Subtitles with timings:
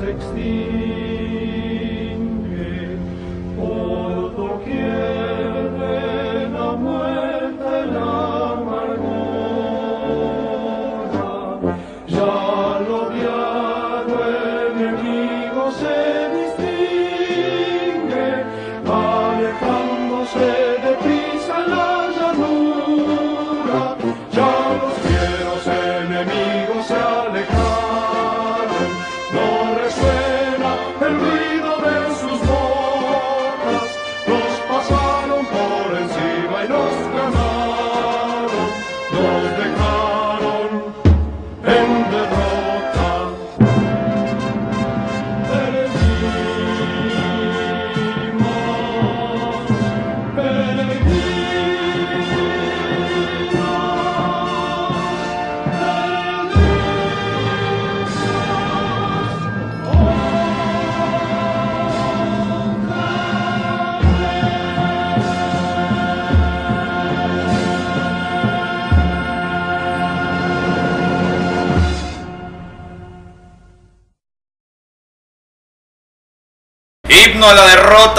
[0.00, 0.89] se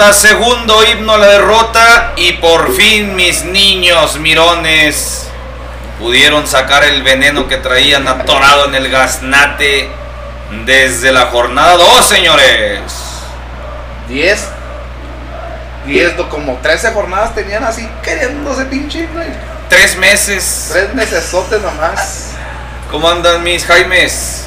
[0.02, 5.28] derrota, segundo himno a la derrota y por fin mis niños mirones
[5.98, 9.88] pudieron sacar el veneno que traían atorado en el gaznate
[10.64, 12.80] desde la jornada 2, señores.
[14.08, 14.48] 10.
[15.86, 19.28] 10, do- como 13 jornadas tenían así queriéndose pinche, güey.
[19.68, 20.68] Tres meses.
[20.72, 22.30] Tres mesesotes nomás.
[22.90, 24.44] ¿Cómo andan mis Jaimes?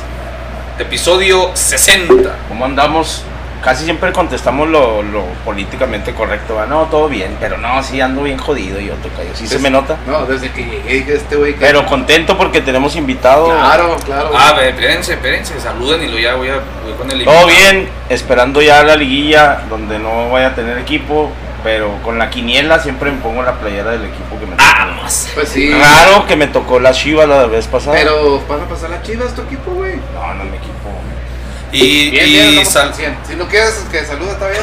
[0.77, 2.35] Episodio 60.
[2.49, 3.23] ¿Cómo andamos?
[3.65, 6.53] Casi siempre contestamos lo, lo políticamente correcto.
[6.53, 6.67] ¿va?
[6.67, 9.31] No, todo bien, pero no, sí ando bien jodido yo, tocayo.
[9.33, 9.97] Sí se me nota.
[10.05, 11.61] No, desde que llegué dije este güey que.
[11.61, 13.47] Pero contento porque tenemos invitado.
[13.47, 14.29] Claro, claro.
[14.35, 17.89] Ah, ve, espérense, espérense, saluden y lo ya voy, a, voy con el Todo bien,
[18.07, 21.31] esperando ya la liguilla donde no vaya a tener equipo,
[21.63, 24.69] pero con la quiniela siempre me pongo la playera del equipo que me tocó.
[24.77, 25.29] Vamos.
[25.33, 25.73] Pues sí.
[25.73, 27.97] Raro que me tocó la Chiva la vez pasada.
[27.97, 29.95] Pero van a pasar las chivas tu equipo, güey.
[30.13, 30.74] No, no me equipo.
[31.75, 33.17] Y, Bien, y bien, andamos sal- al 100.
[33.27, 34.61] Si no quieres que saluda, está bien.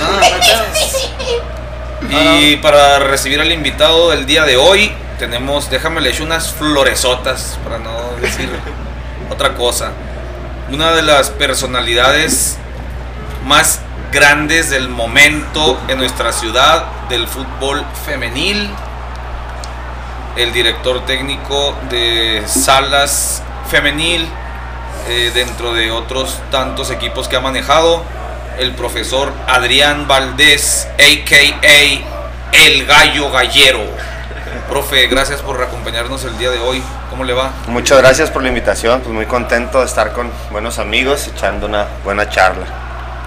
[2.15, 2.39] Ah.
[2.41, 7.59] Y para recibir al invitado del día de hoy, tenemos, déjame le echo unas floresotas,
[7.65, 8.49] para no decir
[9.31, 9.93] otra cosa.
[10.71, 12.57] Una de las personalidades
[13.47, 13.81] más
[14.11, 18.71] grandes del momento en nuestra ciudad del fútbol femenil.
[20.37, 24.27] El director técnico de Salas Femenil,
[25.09, 28.03] eh, dentro de otros tantos equipos que ha manejado,
[28.59, 32.13] el profesor Adrián Valdés, a.k.a.
[32.53, 33.81] El Gallo Gallero.
[34.69, 36.83] Profe, gracias por acompañarnos el día de hoy.
[37.11, 37.51] ¿Cómo le va?
[37.67, 41.87] Muchas gracias por la invitación, pues muy contento de estar con buenos amigos echando una
[42.05, 42.67] buena charla.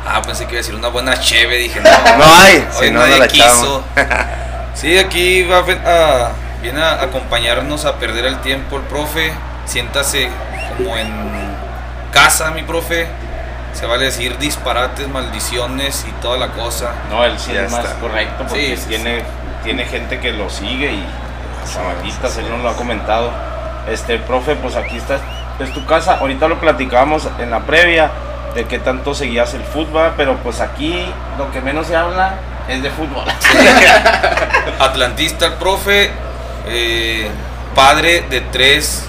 [0.07, 1.89] Ah, pensé que iba a decir una buena cheve, dije no.
[2.17, 3.83] No hay, Hoy si no, nadie no la quiso.
[4.75, 6.29] Sí, aquí va a, ven- a-
[6.61, 9.31] viene a acompañarnos a perder el tiempo el profe.
[9.65, 10.29] Siéntase
[10.77, 11.09] como en
[12.15, 13.07] casa, mi profe.
[13.73, 16.93] Se vale decir disparates, maldiciones y toda la cosa.
[17.09, 17.99] No, él sí Ya es más está.
[17.99, 19.21] correcto porque Sí, sí, tiene,
[19.65, 21.05] tiene gente que lo sigue y
[21.71, 23.31] chamaquitas, él nos lo ha comentado.
[23.91, 25.19] Este, profe, pues aquí está,
[25.59, 26.17] es tu casa.
[26.19, 28.09] Ahorita lo platicábamos en la previa
[28.55, 31.05] de qué tanto seguías el fútbol, pero pues aquí
[31.37, 32.35] lo que menos se habla
[32.69, 33.25] es de fútbol.
[34.79, 36.11] Atlantista el profe,
[36.67, 37.29] eh,
[37.75, 39.03] padre de tres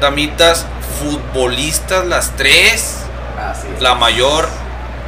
[0.00, 0.66] damitas,
[1.00, 2.98] futbolistas las tres.
[3.38, 3.80] Así es.
[3.80, 4.48] La mayor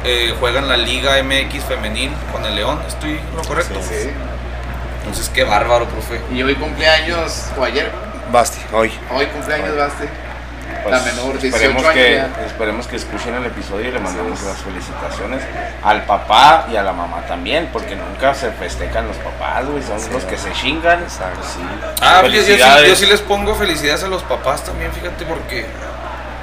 [0.03, 3.79] eh, juega en la Liga MX femenil con el León, ¿estoy en lo correcto?
[3.81, 4.09] Sí.
[4.99, 6.19] Entonces, qué bárbaro, profe.
[6.33, 7.91] Y hoy cumpleaños, o ayer,
[8.31, 8.91] Basti, hoy.
[9.11, 10.05] hoy cumpleaños Basti.
[10.83, 12.45] Pues, La menor, 18 esperemos años que, ya.
[12.45, 14.43] esperemos que escuchen el episodio y le es.
[14.43, 15.41] las felicitaciones
[15.83, 19.99] al papá y a la mamá también, porque nunca se festejan los papás, güey, son
[19.99, 21.01] Sí, los que se chingan.
[21.03, 21.39] Exacto.
[21.43, 21.61] Sí.
[22.01, 22.89] Ah, yo, yo sí, Felicidades.
[22.89, 25.65] yo sí les pongo felicidades a los papás también, fíjate, porque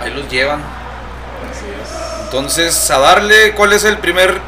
[0.03, 0.61] ahí los llevan.
[0.61, 2.20] Así es.
[2.25, 4.38] Entonces, a darle, ¿cuál es el primer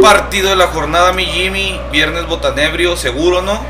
[0.00, 1.78] partido de la jornada, mi Jimmy?
[1.92, 3.60] Viernes Botanebrio, seguro, ¿no?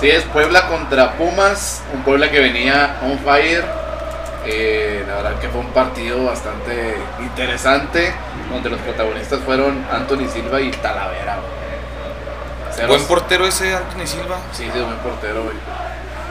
[0.00, 3.64] Sí, es Puebla contra Pumas, un Puebla que venía on fire.
[4.46, 8.14] Eh, la verdad que fue un partido bastante interesante,
[8.50, 11.38] donde los protagonistas fueron Anthony Silva y Talavera.
[12.76, 14.36] Ceros- Buen portero ese Anthony Silva.
[14.52, 15.56] Sí, sí, buen portero, güey.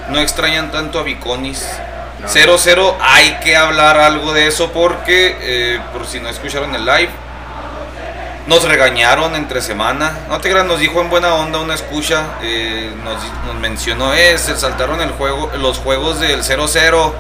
[0.10, 1.66] No extrañan tanto a Viconis.
[2.20, 2.28] No.
[2.28, 7.10] 0-0, hay que hablar algo de eso porque, eh, por si no escucharon el live,
[8.48, 10.20] nos regañaron entre semana.
[10.30, 13.16] No te creas, nos dijo en buena onda una escucha, eh, nos,
[13.46, 17.14] nos mencionó, eh, se saltaron el juego, los juegos del 0-0.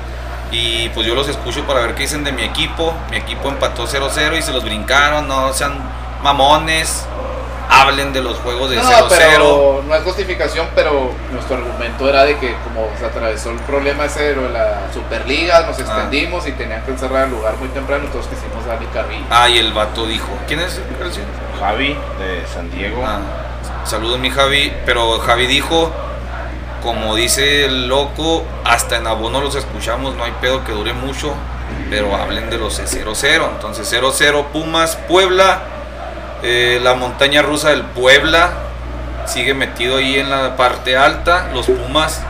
[0.51, 2.93] Y pues yo los escucho para ver qué dicen de mi equipo.
[3.09, 5.27] Mi equipo empató 0-0 y se los brincaron.
[5.27, 5.77] No sean
[6.21, 7.05] mamones.
[7.69, 8.99] Hablen de los juegos de 0-0.
[8.99, 13.59] No, pero no es justificación, pero nuestro argumento era de que como se atravesó el
[13.61, 18.05] problema ese de la Superliga, nos extendimos y tenían que encerrar el lugar muy temprano,
[18.05, 19.25] entonces quisimos darle carril.
[19.31, 20.27] Ah, y el vato dijo.
[20.47, 20.83] ¿Quién es el?
[21.59, 23.03] Javi de San Diego.
[23.05, 23.19] Ah,
[23.85, 25.91] saludos mi Javi, pero Javi dijo,
[26.83, 31.33] como dice el loco, hasta en abono los escuchamos, no hay pedo que dure mucho,
[31.89, 33.49] pero hablen de los 0-0.
[33.55, 35.61] Entonces 0-0 Pumas, Puebla,
[36.43, 38.51] eh, la montaña rusa del Puebla
[39.25, 42.21] sigue metido ahí en la parte alta, los Pumas,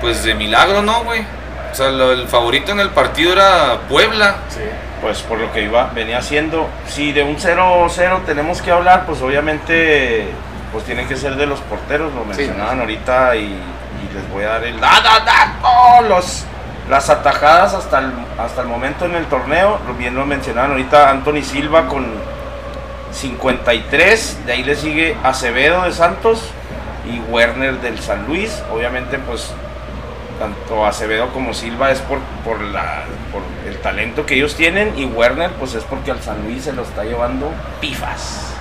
[0.00, 1.24] pues de milagro, ¿no, güey?
[1.70, 4.38] O sea, el favorito en el partido era Puebla.
[4.48, 4.60] Sí.
[5.00, 6.68] Pues por lo que iba, venía haciendo.
[6.88, 10.26] Si de un 0-0 tenemos que hablar, pues obviamente
[10.72, 12.28] pues tienen que ser de los porteros, lo Sí.
[12.42, 16.44] mencionaban ahorita y, y les voy a dar el da, da, da, oh, los,
[16.88, 21.10] las atajadas hasta el, hasta el momento en el torneo, lo bien lo mencionaban ahorita
[21.10, 22.06] Anthony Silva con
[23.12, 26.42] 53, de ahí le sigue Acevedo de Santos
[27.10, 29.50] y Werner del San Luis, obviamente pues
[30.38, 35.04] tanto Acevedo como Silva es por, por, la, por el talento que ellos tienen y
[35.06, 37.50] Werner pues es porque al San Luis se lo está llevando
[37.80, 38.54] pifas.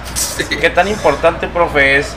[0.62, 2.16] ¿Qué tan importante, profe, es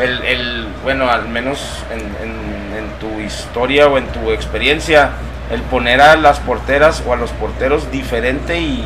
[0.00, 5.10] el, el- bueno, al menos en, en- en tu historia o en tu experiencia,
[5.50, 8.84] el poner a las porteras o a los porteros diferente y,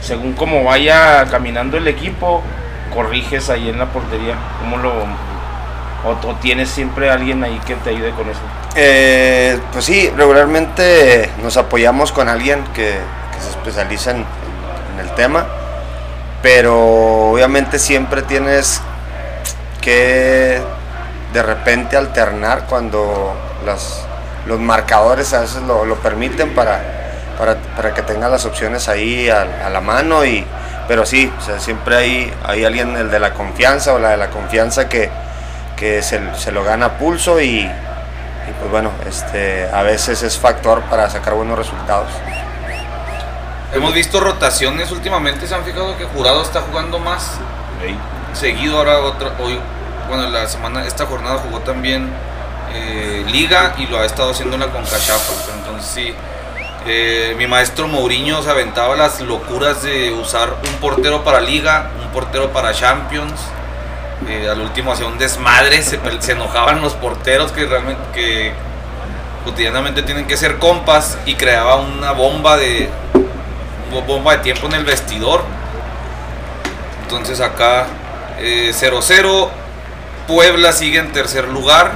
[0.00, 2.42] según cómo vaya caminando el equipo,
[2.92, 4.34] corriges ahí en la portería?
[4.60, 4.90] ¿Cómo lo...
[4.90, 8.40] o- o tienes siempre alguien ahí que te ayude con eso?
[8.76, 12.92] Eh, pues sí, regularmente nos apoyamos con alguien que,
[13.32, 15.46] que se especializa en, en el tema,
[16.44, 18.82] pero obviamente siempre tienes
[19.80, 20.60] que
[21.32, 24.04] de repente alternar cuando las,
[24.44, 26.82] los marcadores a veces lo, lo permiten para,
[27.38, 30.44] para, para que tengas las opciones ahí a, a la mano, y,
[30.86, 34.18] pero sí, o sea, siempre hay, hay alguien, el de la confianza o la de
[34.18, 35.08] la confianza que,
[35.78, 40.38] que se, se lo gana a pulso y, y pues bueno, este, a veces es
[40.38, 42.10] factor para sacar buenos resultados.
[43.74, 47.38] Hemos visto rotaciones últimamente, se han fijado que Jurado está jugando más
[48.32, 49.58] seguido ahora otra hoy
[50.08, 52.08] bueno la semana esta jornada jugó también
[52.72, 56.14] eh, liga y lo ha estado haciendo en la Concachafa entonces sí
[56.86, 62.08] eh, mi maestro Mourinho se aventaba las locuras de usar un portero para liga un
[62.10, 63.40] portero para Champions
[64.28, 68.52] Eh, al último hacía un desmadre se, se enojaban los porteros que realmente que
[69.44, 72.88] cotidianamente tienen que ser compas y creaba una bomba de
[74.02, 75.42] bomba de tiempo en el vestidor
[77.04, 77.86] entonces acá
[78.40, 79.48] eh, 0-0.
[80.26, 81.92] Puebla sigue en tercer lugar.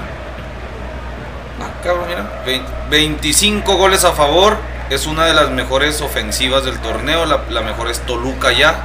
[1.61, 2.43] Ah, cabrón, mira.
[2.47, 4.57] Vein- 25 goles a favor.
[4.91, 7.27] Es una de las mejores ofensivas del torneo.
[7.27, 8.77] La, mejor es Toluca ya.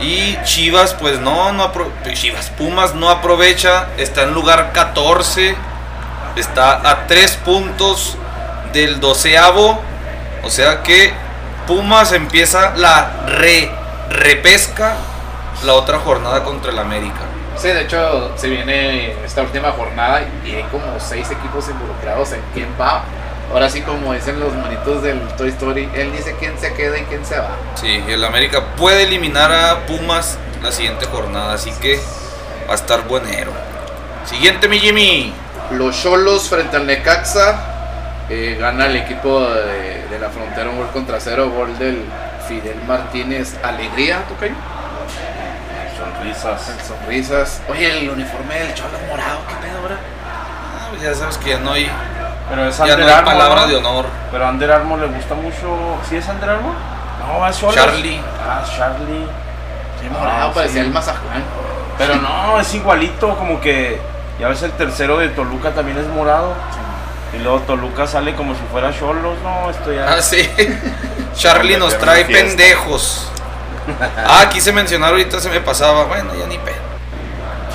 [0.00, 1.72] Y Chivas, pues no, no
[2.12, 3.88] Chivas Pumas no aprovecha.
[3.96, 5.56] Está en lugar 14.
[6.36, 8.16] Está a 3 puntos
[8.72, 9.80] del doceavo.
[10.44, 11.14] O sea que
[11.68, 13.70] Pumas empieza la re,
[14.08, 14.96] repesca
[15.64, 17.20] la otra jornada contra el América.
[17.58, 22.40] Sí, de hecho, se viene esta última jornada y hay como seis equipos involucrados en
[22.54, 23.04] quién va.
[23.52, 27.02] Ahora sí, como dicen los manitos del Toy Story, él dice quién se queda y
[27.02, 27.50] quién se va.
[27.74, 32.00] Sí, el América puede eliminar a Pumas la siguiente jornada, así que
[32.66, 33.52] va a estar buenero.
[34.24, 35.34] Siguiente, mi Jimmy.
[35.72, 37.77] Los Cholos frente al Necaxa.
[38.30, 42.04] Eh, gana el equipo de, de la frontera un gol contra cero, gol del
[42.46, 43.56] Fidel Martínez.
[43.62, 44.54] Alegría, ¿tocayo?
[45.96, 46.72] Sonrisas.
[46.86, 47.62] Sonrisas.
[47.68, 49.96] Oye, el uniforme del Cholo morado, ¿qué pedo ahora?
[49.96, 51.90] Ah, pues ya sabes que ya no hay,
[52.48, 53.66] Pero es ya Under no hay Armour, palabra ¿no?
[53.68, 54.06] de honor.
[54.30, 55.96] Pero a Under Armour le gusta mucho.
[56.08, 56.74] ¿Sí es Under Armour?
[57.26, 57.74] No, es Cholos.
[57.74, 58.20] Charlie.
[58.46, 59.26] Ah, Charlie.
[60.00, 60.86] Sí, Ah, morado, parecía sí.
[60.88, 61.42] el Mazatlán.
[61.98, 63.98] Pero no, es igualito, como que.
[64.38, 66.52] Ya ves, el tercero de Toluca también es morado.
[67.34, 69.36] Y luego Toluca sale como si fuera Cholos.
[69.42, 70.12] No, esto ya.
[70.14, 70.48] Ah, sí.
[71.36, 73.30] Charlie nos trae pendejos.
[74.18, 76.04] Ah, quise mencionar ahorita, se me pasaba.
[76.04, 76.76] Bueno, ya ni pedo.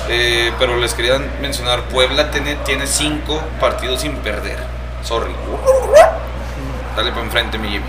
[0.08, 4.58] Eh, pero les quería mencionar, Puebla tiene, tiene cinco partidos sin perder.
[5.02, 5.34] Sorry.
[6.96, 7.84] Dale para enfrente, mi Jimmy.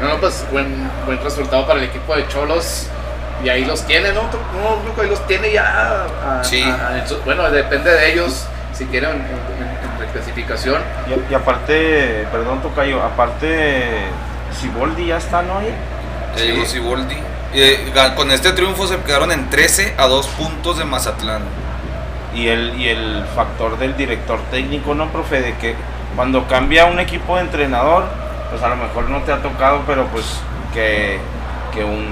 [0.00, 2.86] No, no, pues buen, buen resultado para el equipo de Cholos.
[3.42, 4.22] Y ahí los tiene, ¿no?
[4.22, 6.04] No, ahí los tiene ya.
[6.38, 6.62] a- Sí.
[6.62, 9.20] a- bueno, depende de ellos si quieren
[10.12, 10.82] reclasificación.
[11.08, 13.88] Y, y aparte, perdón, Tocayo, aparte.
[14.60, 15.58] Siboldi ya está, ¿no?
[15.58, 15.72] Ahí.
[16.36, 17.16] Ya llegó Siboldi.
[17.52, 21.42] Eh, con este triunfo se quedaron en 13 a 2 puntos de Mazatlán.
[22.34, 25.40] Y el, y el factor del director técnico, ¿no, profe?
[25.40, 25.74] De que
[26.14, 28.04] cuando cambia un equipo de entrenador,
[28.50, 30.24] pues a lo mejor no te ha tocado, pero pues
[30.72, 31.18] que,
[31.74, 32.06] que un,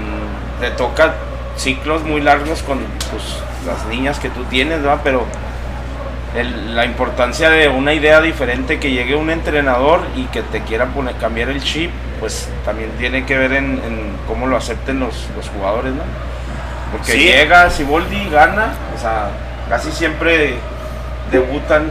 [0.59, 1.13] te toca
[1.55, 2.79] ciclos muy largos con
[3.11, 3.23] pues,
[3.65, 5.01] las niñas que tú tienes, ¿verdad?
[5.03, 5.25] Pero
[6.35, 10.85] el- la importancia de una idea diferente, que llegue un entrenador y que te quiera
[10.87, 15.27] poner, cambiar el chip, pues también tiene que ver en, en cómo lo acepten los,
[15.35, 16.03] los jugadores, ¿no?
[16.91, 17.19] Porque Sí.
[17.19, 19.29] llega Siboldi, gana, o sea,
[19.69, 20.55] casi siempre
[21.31, 21.89] debutan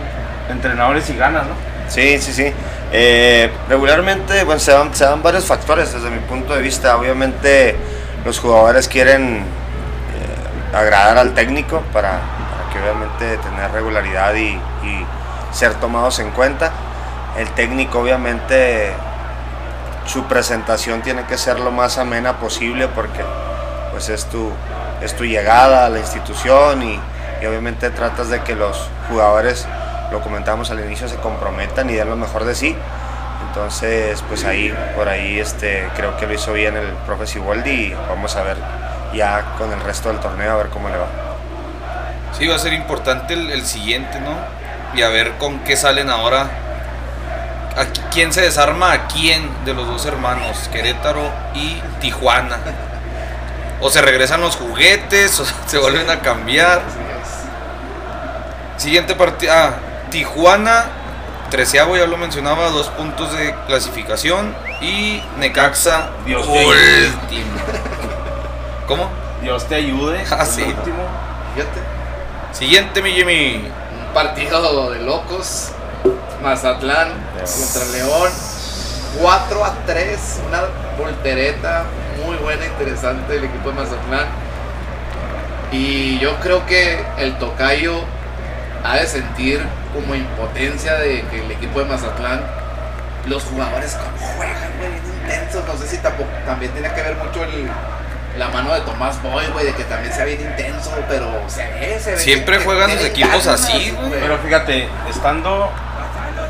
[0.50, 1.54] entrenadores y ganan, ¿no?
[1.88, 2.52] Sí, sí, sí.
[2.92, 6.96] Eh, regularmente bueno, se, dan, se dan varios factores desde mi punto de vista.
[6.96, 7.76] Obviamente
[8.24, 12.20] los jugadores quieren eh, agradar al técnico para
[12.80, 14.58] obviamente tener regularidad y,
[15.52, 16.70] ser tomados en cuenta.
[17.38, 18.92] El técnico obviamente
[20.04, 23.24] su presentación tiene que ser lo más amena posible porque
[23.90, 24.52] pues es tu,
[25.00, 27.00] es tu llegada a la institución y,
[27.46, 29.66] obviamente tratas de que los jugadores,
[30.10, 32.76] lo comentamos al inicio, se comprometan y den lo mejor de sí.
[33.48, 37.94] Entonces, pues ahí, por ahí, este, creo que lo hizo bien el profe Siboldi y
[38.08, 38.56] vamos a ver
[39.14, 41.27] ya con el resto del torneo a ver cómo le va.
[42.38, 44.30] Sí, va a ser importante el, el siguiente, ¿no?
[44.96, 46.48] Y a ver con qué salen ahora.
[47.76, 50.68] ¿A qui- quién se desarma a quién de los dos hermanos?
[50.72, 52.58] Querétaro y Tijuana.
[53.80, 56.80] O se regresan los juguetes o se vuelven a cambiar.
[58.76, 59.52] Siguiente partido.
[59.54, 59.70] Ah,
[60.10, 60.86] Tijuana,
[61.50, 64.54] treceavo, ya lo mencionaba, dos puntos de clasificación.
[64.80, 67.58] Y Necaxa, Dios te último.
[68.86, 69.10] ¿Cómo?
[69.42, 70.24] Dios te ayude.
[70.30, 70.62] Ah, sí.
[70.62, 71.02] último.
[71.54, 71.80] Fíjate.
[72.58, 73.70] Siguiente, mi Jimmy.
[74.08, 75.70] Un partido de locos.
[76.42, 78.32] Mazatlán contra León.
[79.22, 80.40] 4 a 3.
[80.48, 80.62] Una
[80.98, 81.84] voltereta
[82.26, 84.26] muy buena, interesante del equipo de Mazatlán.
[85.70, 88.00] Y yo creo que el tocayo
[88.82, 92.40] ha de sentir como impotencia de que el equipo de Mazatlán,
[93.26, 95.64] los jugadores como juegan, güey, bien intensos.
[95.64, 97.70] No sé si tampoco, también tiene que ver mucho el,
[98.38, 101.98] la mano de Tomás Boy, güey, de que también sea bien intenso, pero se ve,
[102.00, 102.16] se ve.
[102.18, 104.20] Siempre que- juegan los equipos así, güey.
[104.20, 105.70] Pero fíjate, estando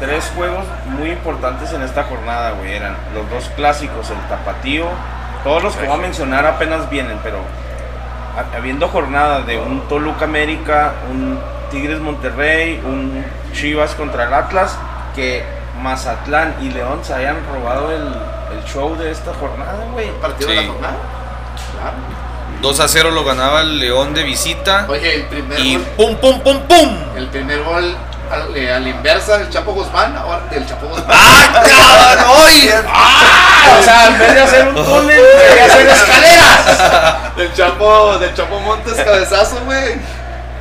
[0.01, 4.87] tres juegos muy importantes en esta jornada, güey, eran los dos clásicos, el tapatío,
[5.45, 7.39] todos los que voy a mencionar apenas vienen, pero
[8.37, 11.41] ha- habiendo jornada de un Toluca América, un
[11.71, 14.77] Tigres Monterrey, un Chivas contra el Atlas,
[15.15, 15.43] que
[15.83, 18.03] Mazatlán y León se hayan robado el,
[18.57, 20.11] el show de esta jornada, güey.
[20.21, 20.97] partido de la jornada.
[21.73, 21.97] Claro.
[22.61, 24.87] 2 a 0 lo ganaba el León de visita.
[24.89, 26.97] Oye, el primer Y gol, pum, pum, pum, pum.
[27.17, 27.97] el primer gol
[28.31, 31.07] al, eh, a la inversa del Chapo Guzmán, ahora del Chapo Guzmán.
[31.09, 32.35] ¡Ah, cabrón!
[32.47, 32.71] ¡Ay!
[33.79, 37.37] O sea, en vez de hacer un túnel, quería hacer escaleras.
[37.37, 39.95] del Chapo, del Chapo Montes cabezazo, güey.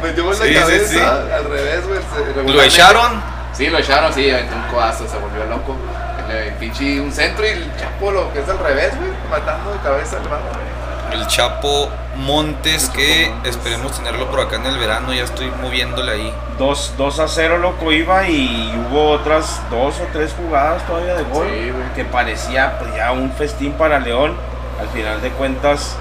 [0.01, 0.99] Metió gol Sí, de sí, cabeza, sí.
[1.33, 1.99] al revés, güey.
[2.45, 3.21] se- ¿Lo echaron?
[3.53, 5.75] Sí, lo echaron, sí, aventó un codazo, se volvió loco.
[6.29, 9.79] Le pinche un centro y el Chapo lo que es al revés, güey, matando de
[9.79, 10.76] cabeza al vato, güey.
[11.11, 15.13] El Chapo Montes, que esperemos tenerlo por acá en el verano.
[15.13, 16.33] Ya estoy moviéndole ahí.
[16.57, 21.23] 2, 2 a 0 loco iba y hubo otras dos o tres jugadas todavía de
[21.23, 21.93] gol Sí, güey.
[21.95, 24.35] que parecía pues, ya un festín para León.
[24.79, 25.95] Al final de cuentas,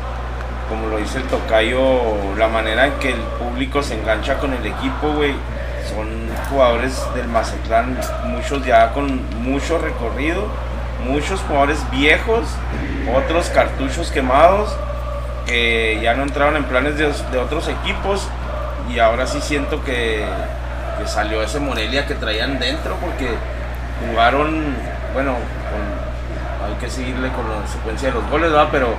[0.68, 2.00] como lo dice el tocayo,
[2.36, 5.34] la manera en que el público se engancha con el equipo, güey,
[5.94, 6.08] son
[6.50, 10.46] jugadores del Mazatlán, muchos ya con mucho recorrido,
[11.06, 12.44] muchos jugadores viejos,
[13.14, 14.76] otros cartuchos quemados
[15.46, 17.06] que ya no entraron en planes de,
[17.38, 18.28] otros equipos
[18.92, 20.24] y ahora sí siento que,
[21.06, 23.28] salió ese Morelia que traían dentro porque
[24.00, 24.74] jugaron,
[25.12, 28.68] bueno, con- hay que seguirle con la secuencia de los goles, ¿verdad?
[28.72, 28.94] Pero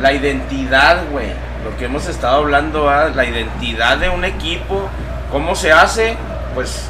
[0.00, 1.32] la identidad, güey,
[1.64, 4.88] lo que hemos estado hablando, la identidad de un equipo,
[5.30, 6.16] cómo se hace,
[6.54, 6.88] pues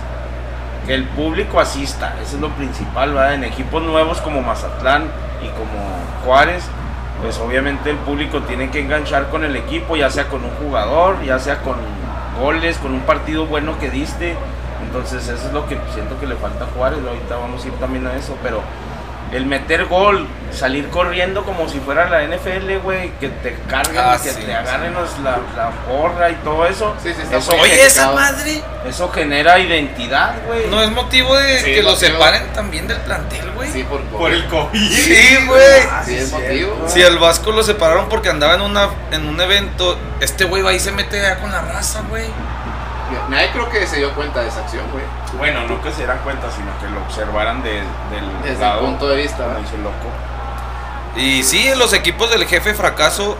[0.86, 3.34] que el público asista, eso es lo principal, ¿verdad?
[3.34, 5.04] En equipos nuevos como Mazatlán
[5.42, 5.80] y como
[6.24, 6.64] Juárez,
[7.22, 11.22] pues obviamente el público tiene que enganchar con el equipo, ya sea con un jugador,
[11.24, 11.76] ya sea con
[12.40, 14.36] goles, con un partido bueno que diste.
[14.82, 17.74] Entonces eso es lo que siento que le falta a Juárez, ahorita vamos a ir
[17.74, 18.60] también a eso, pero
[19.32, 24.18] el meter gol, salir corriendo como si fuera la NFL, güey, que te carguen, Ah,
[24.22, 26.94] que sí, te agarren los- la, la porra y todo eso.
[27.02, 30.66] Sí, sí, está eso, Oye, esa madre eso genera identidad, güey.
[30.68, 33.70] no es motivo de Sí, que lo separen también del plantel, güey.
[33.70, 34.90] Sí, por, COVID.
[34.90, 35.82] Sí, güey.
[36.04, 36.84] Sí, es motivo.
[36.88, 40.72] Si al Vasco lo separaron porque andaba en, una, en un evento, este güey va
[40.72, 42.24] y se mete ya con la raza, güey.
[43.28, 45.04] Nadie creo que se dio cuenta de esa acción, güey.
[45.38, 49.08] Bueno, no que se dieran cuenta, sino que lo observaran de- del Desde el punto
[49.08, 50.06] de vista, el loco.
[51.16, 53.36] Y sí, los equipos del jefe fracaso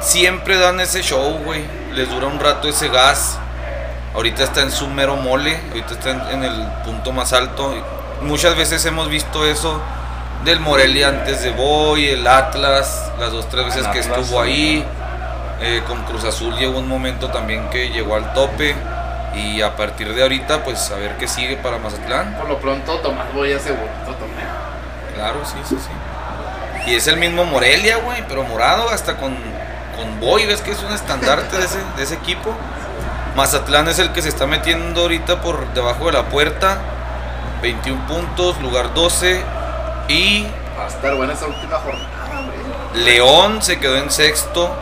[0.00, 1.64] siempre dan ese show, güey.
[1.92, 3.38] Les dura un rato ese gas.
[4.14, 7.74] ahorita está en su mero mole, ahorita está en, en el punto más alto.
[8.20, 9.80] Muchas veces hemos visto eso
[10.44, 14.40] del Morelia antes de Boy, el Atlas, las dos tres veces El que Atlas, estuvo
[14.42, 14.84] ahí.
[15.62, 18.74] Eh, con Cruz Azul llegó un momento también que llegó al tope.
[19.34, 22.34] Y a partir de ahorita, pues a ver qué sigue para Mazatlán.
[22.34, 24.48] Por lo pronto, Tomás Boy hace bonito torneo.
[25.14, 26.90] Claro, sí, sí, sí.
[26.90, 29.36] Y es el mismo Morelia, güey, pero morado, hasta con,
[29.96, 32.54] con Boy, ves que es un estandarte de ese, de ese equipo.
[33.36, 36.78] Mazatlán es el que se está metiendo ahorita por debajo de la puerta.
[37.62, 39.42] 21 puntos, lugar 12.
[40.08, 40.46] Y
[40.78, 42.42] Va a estar buena esa última jornada,
[42.92, 43.04] güey.
[43.04, 44.74] León se quedó en sexto,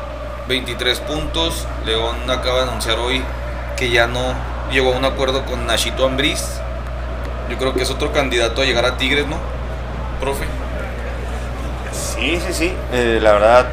[0.49, 1.66] 23 puntos.
[1.85, 3.23] León acaba de anunciar hoy
[3.80, 4.34] que ya no
[4.70, 6.60] llegó a un acuerdo con Nachito Ambriz.
[7.49, 9.37] Yo creo que es otro candidato a llegar a Tigres, ¿no?
[10.20, 10.44] Profe.
[11.90, 12.75] Sí, sí, sí.
[12.92, 13.66] Eh, la verdad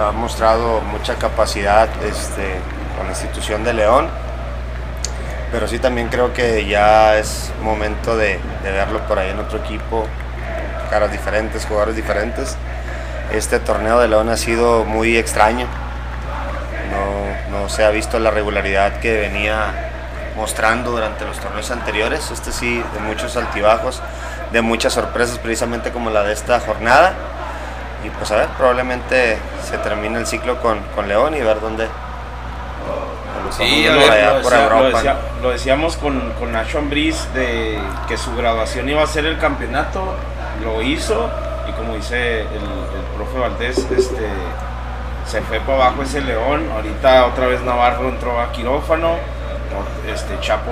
[0.00, 2.56] ha mostrado mucha capacidad este,
[2.96, 4.08] con la institución de León.
[5.52, 9.58] Pero sí también creo que ya es momento de, de verlo por ahí en otro
[9.58, 10.06] equipo.
[10.88, 12.56] Caras diferentes, jugadores diferentes.
[13.34, 15.66] Este torneo de León ha sido muy extraño.
[16.94, 19.90] No, no se ha visto la regularidad que venía
[20.36, 22.30] mostrando durante los torneos anteriores.
[22.30, 24.00] Este sí, de muchos altibajos,
[24.52, 27.12] de muchas sorpresas, precisamente como la de esta jornada.
[28.04, 31.88] Y pues a ver, probablemente se termine el ciclo con, con León y ver dónde.
[33.50, 35.16] Sí, estamos a ver, allá lo, por decía- lo Europa.
[35.42, 40.16] lo decíamos con, con Nacho Ambriz de que su graduación iba a ser el campeonato,
[40.62, 41.30] lo hizo
[41.68, 44.26] y como dice el, el profe Valdés, este,
[45.26, 49.16] se fue para abajo ese León, ahorita otra vez Navarro entró a quirófano,
[49.72, 50.70] no, este Chapo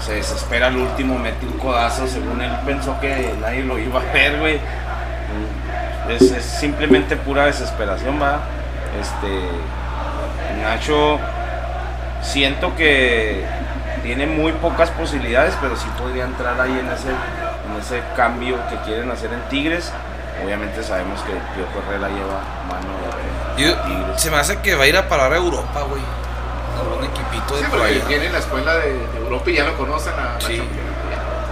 [0.00, 4.12] se desespera al último, mete un codazo, según él pensó que nadie lo iba a
[4.12, 4.60] ver, güey.
[6.08, 8.40] Es, simplemente pura desesperación, va.
[9.00, 11.18] Este, Nacho
[12.22, 13.44] siento que
[14.02, 18.76] tiene muy pocas posibilidades, pero sí podría entrar ahí en ese, en ese cambio que
[18.86, 19.92] quieren hacer en Tigres.
[20.44, 23.29] Obviamente sabemos que Pío Correa lleva mano de
[23.60, 26.02] Yo- se me hace que va a ir a parar a Europa, güey.
[26.80, 28.00] Algún equipito de Sí, por allá.
[28.06, 30.62] tienen la escuela de, de Europa y ya lo conocen a Sí.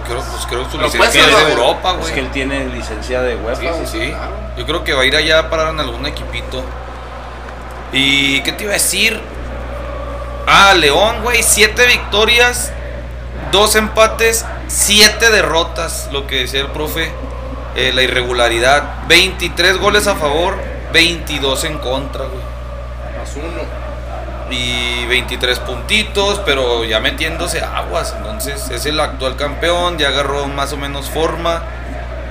[0.07, 1.51] Creo, pues creo que su licencia es de.
[1.53, 2.13] Europa, Es güey.
[2.13, 3.61] que él tiene licencia de UEFA.
[3.61, 3.99] Sí, sí, sí.
[4.05, 4.31] Sí, claro.
[4.57, 6.63] yo creo que va a ir allá a parar en algún equipito.
[7.91, 9.19] ¿Y qué te iba a decir?
[10.47, 12.71] Ah, León, güey, siete victorias,
[13.51, 17.11] dos empates, siete derrotas, lo que decía el profe,
[17.75, 19.05] eh, la irregularidad.
[19.07, 20.57] 23 goles a favor,
[20.93, 22.41] 22 en contra, güey.
[23.17, 23.89] Más uno.
[24.51, 28.13] Y 23 puntitos, pero ya metiéndose aguas.
[28.17, 31.61] Entonces es el actual campeón, ya agarró más o menos forma.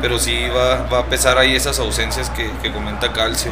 [0.00, 3.50] Pero sí va, va a pesar ahí esas ausencias que, que comenta Calcio.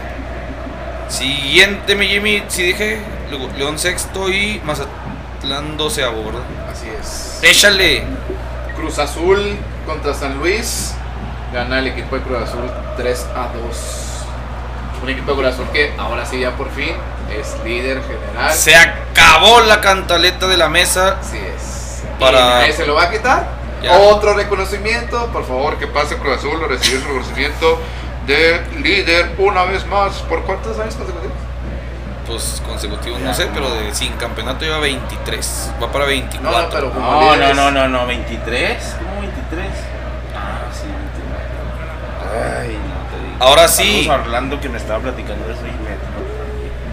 [1.08, 6.40] Siguiente, mi Jimmy, si dije Le- León sexto y Mazatlán doceavo, ¿verdad?
[6.70, 7.40] Así es.
[7.42, 8.04] Échale.
[8.76, 10.94] Cruz Azul contra San Luis.
[11.52, 14.05] Gana el equipo de Cruz Azul 3 a 2.
[15.06, 16.90] Un equipo de Cruz Azul que ahora sí ya por fin
[17.30, 18.52] es líder general.
[18.52, 21.18] Se acabó la cantaleta de la mesa.
[21.20, 22.02] Así es.
[22.18, 23.46] Para- ¿Y nadie se lo va a quitar?
[23.82, 23.96] Ya.
[23.98, 25.26] Otro reconocimiento.
[25.28, 27.78] Por favor, que pase Cruz Azul a recibir su reconocimiento
[28.26, 30.14] de líder una vez más.
[30.22, 31.36] ¿Por cuántos años consecutivos?
[32.26, 35.70] Pues consecutivos, no sé, pero de sin campeonato lleva 23.
[35.80, 36.50] Va para 24.
[36.58, 37.54] No, no, pero como No, no, líderes.
[37.56, 38.96] no, no, no, 23.
[38.98, 39.66] ¿Cómo 23?
[40.34, 42.66] Ah, sí, 23.
[42.66, 42.78] Ay.
[43.40, 44.08] Ahora sí.
[44.10, 45.96] Orlando que me estaba platicando eso y me.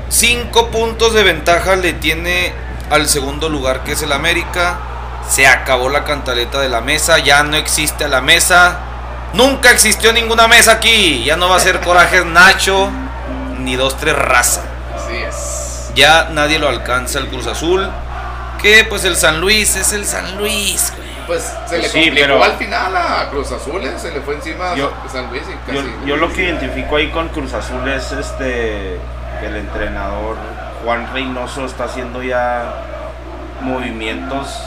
[0.10, 2.54] 5 puntos de ventaja le tiene
[2.92, 4.78] al segundo lugar que es el América.
[5.28, 8.78] Se acabó la cantaleta de la mesa, ya no existe a la mesa.
[9.34, 11.24] Nunca existió ninguna mesa aquí.
[11.24, 12.90] Ya no va a ser corajes Nacho
[13.60, 14.62] ni dos tres raza.
[14.96, 15.92] Así es.
[15.96, 17.90] Ya nadie lo alcanza el Cruz Azul.
[18.62, 21.12] Que pues el San Luis es el San Luis, güey.
[21.28, 23.94] Pues se le Sí, complicó pero- al final a Cruz Azul, ¿eh?
[23.98, 25.94] se le fue encima Yo- a San Luis y Yo, casi.
[26.06, 29.00] yo lo que identifico ahí con Cruz Azul es este
[29.40, 30.36] que el entrenador
[30.84, 32.64] Juan Reynoso está haciendo ya
[33.62, 34.62] movimientos,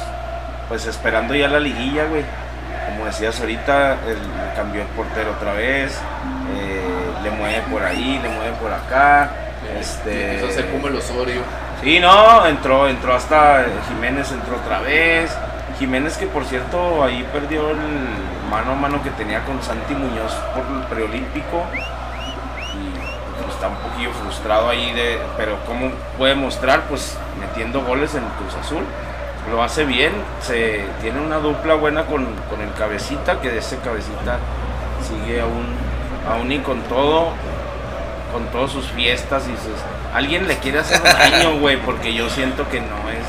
[0.68, 2.24] pues esperando ya la liguilla, güey.
[2.88, 4.18] Como decías ahorita, el,
[4.54, 5.98] cambió el portero otra vez,
[6.56, 6.82] eh,
[7.22, 9.30] le mueve por ahí, le mueve por acá.
[9.78, 11.42] Este, Empezó a hacer como el Osorio.
[11.82, 15.30] Sí, no, entró, entró hasta Jiménez, entró otra vez.
[15.78, 17.76] Jiménez que por cierto ahí perdió el
[18.50, 21.64] mano a mano que tenía con Santi Muñoz por el preolímpico.
[22.74, 25.18] Y pues, está un poquillo frustrado ahí de.
[25.36, 28.84] Pero cómo puede mostrar, pues metiendo goles en Cruz Azul.
[29.50, 33.78] Lo hace bien, se tiene una dupla buena con, con el cabecita, que de ese
[33.78, 34.38] cabecita
[35.06, 35.66] sigue aún,
[36.28, 37.28] aún y con todo,
[38.32, 39.78] con todas sus fiestas y sus...
[40.12, 43.24] Alguien le quiere hacer daño, güey, porque yo siento que no es...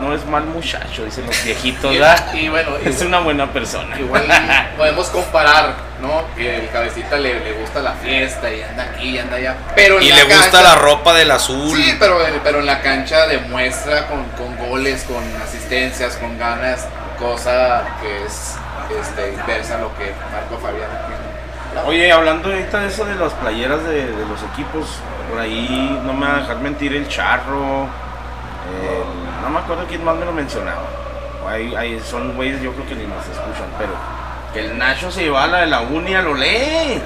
[0.00, 2.32] no es mal muchacho, dicen los viejitos, ¿verdad?
[2.34, 3.98] y bueno, Es igual, una buena persona.
[3.98, 4.24] igual
[4.76, 6.22] podemos comparar, ¿no?
[6.36, 9.56] Que el cabecita le, le gusta la fiesta y anda aquí y anda allá.
[9.74, 11.76] Pero Y le gusta la ropa del azul.
[11.76, 16.86] Sí, pero, pero en la cancha demuestra con, con goles, con asistencias, con ganas,
[17.18, 18.54] cosa que es
[19.00, 21.28] este, inversa a lo que Marco Fabián tiene.
[21.86, 24.86] Oye, hablando ahorita de eso de las playeras de, de los equipos,
[25.30, 27.86] por ahí no me va a dejar mentir el charro,
[28.82, 30.82] el- no me acuerdo quién más me lo mencionaba.
[31.48, 33.90] Ahí, ahí son güeyes, yo creo que ni nos escuchan, pero
[34.52, 37.00] que el Nacho se llevaba la de la uni a lo lee.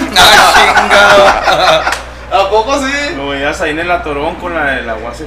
[0.16, 1.82] ¡Ah,
[2.32, 3.14] ¿A poco sí?
[3.14, 5.20] Lo veías ahí en el atorón con la de la UACJ.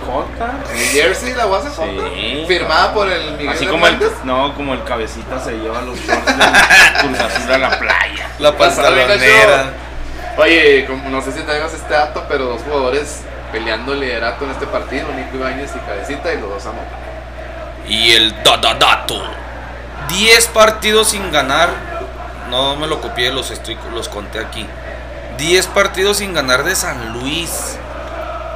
[0.71, 2.45] En el Jersey, la UACJ, Sí.
[2.47, 7.47] firmada por el Miguel Así como el, no, como el cabecita se lleva los shorts
[7.47, 8.27] del a la playa.
[8.39, 9.65] La pantalonera.
[10.37, 13.21] Oye, como, no sé si tengas este dato, pero dos jugadores
[13.55, 16.81] peleando el liderato en este partido, Nico Ibáñez y Cabecita, y los dos amo.
[17.87, 19.23] Y el da, da, dato.
[20.09, 21.69] 10 partidos sin ganar.
[22.49, 24.67] No me lo copié, los, estoy, los conté aquí.
[25.37, 27.77] 10 partidos sin ganar de San Luis.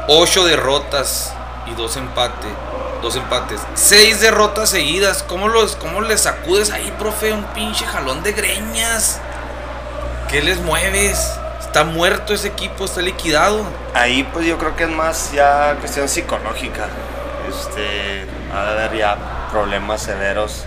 [0.10, 1.34] 8 derrotas
[1.68, 2.52] y 2 empates.
[3.02, 3.62] Dos empates.
[3.76, 5.24] 6 derrotas seguidas.
[5.24, 7.32] ¿Cómo, los, ¿Cómo les sacudes ahí, profe?
[7.32, 9.22] Un pinche jalón de greñas.
[10.30, 11.40] ¿Qué les mueves?
[11.70, 13.64] Está muerto ese equipo, está liquidado.
[13.94, 16.88] Ahí pues yo creo que es más ya cuestión psicológica.
[17.48, 19.16] Este, ha de haber ya
[19.52, 20.66] problemas severos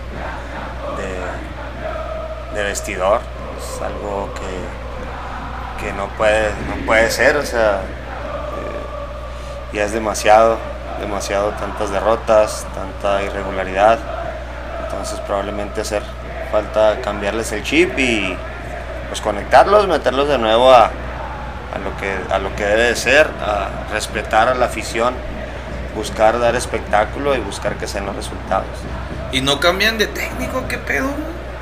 [2.54, 3.20] de, de vestidor.
[3.58, 10.56] Es algo que, que no, puede, no puede ser, o sea, eh, ya es demasiado,
[11.00, 13.98] demasiado tantas derrotas, tanta irregularidad.
[14.84, 16.04] Entonces probablemente hacer
[16.52, 18.38] falta cambiarles el chip y
[19.12, 23.28] pues conectarlos, meterlos de nuevo a, a lo que a lo que debe de ser,
[23.46, 25.12] a respetar a la afición,
[25.94, 28.70] buscar dar espectáculo y buscar que sean los resultados.
[29.30, 31.10] Y no cambian de técnico, ¿qué pedo?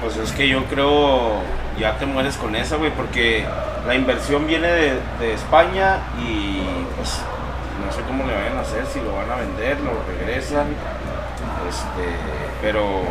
[0.00, 1.40] Pues es que yo creo
[1.76, 3.44] ya te mueres con esa, güey, porque
[3.84, 6.62] la inversión viene de, de España y
[6.94, 7.18] pues
[7.84, 10.68] no sé cómo le vayan a hacer, si lo van a vender, lo regresan,
[11.68, 12.14] este,
[12.62, 13.02] pero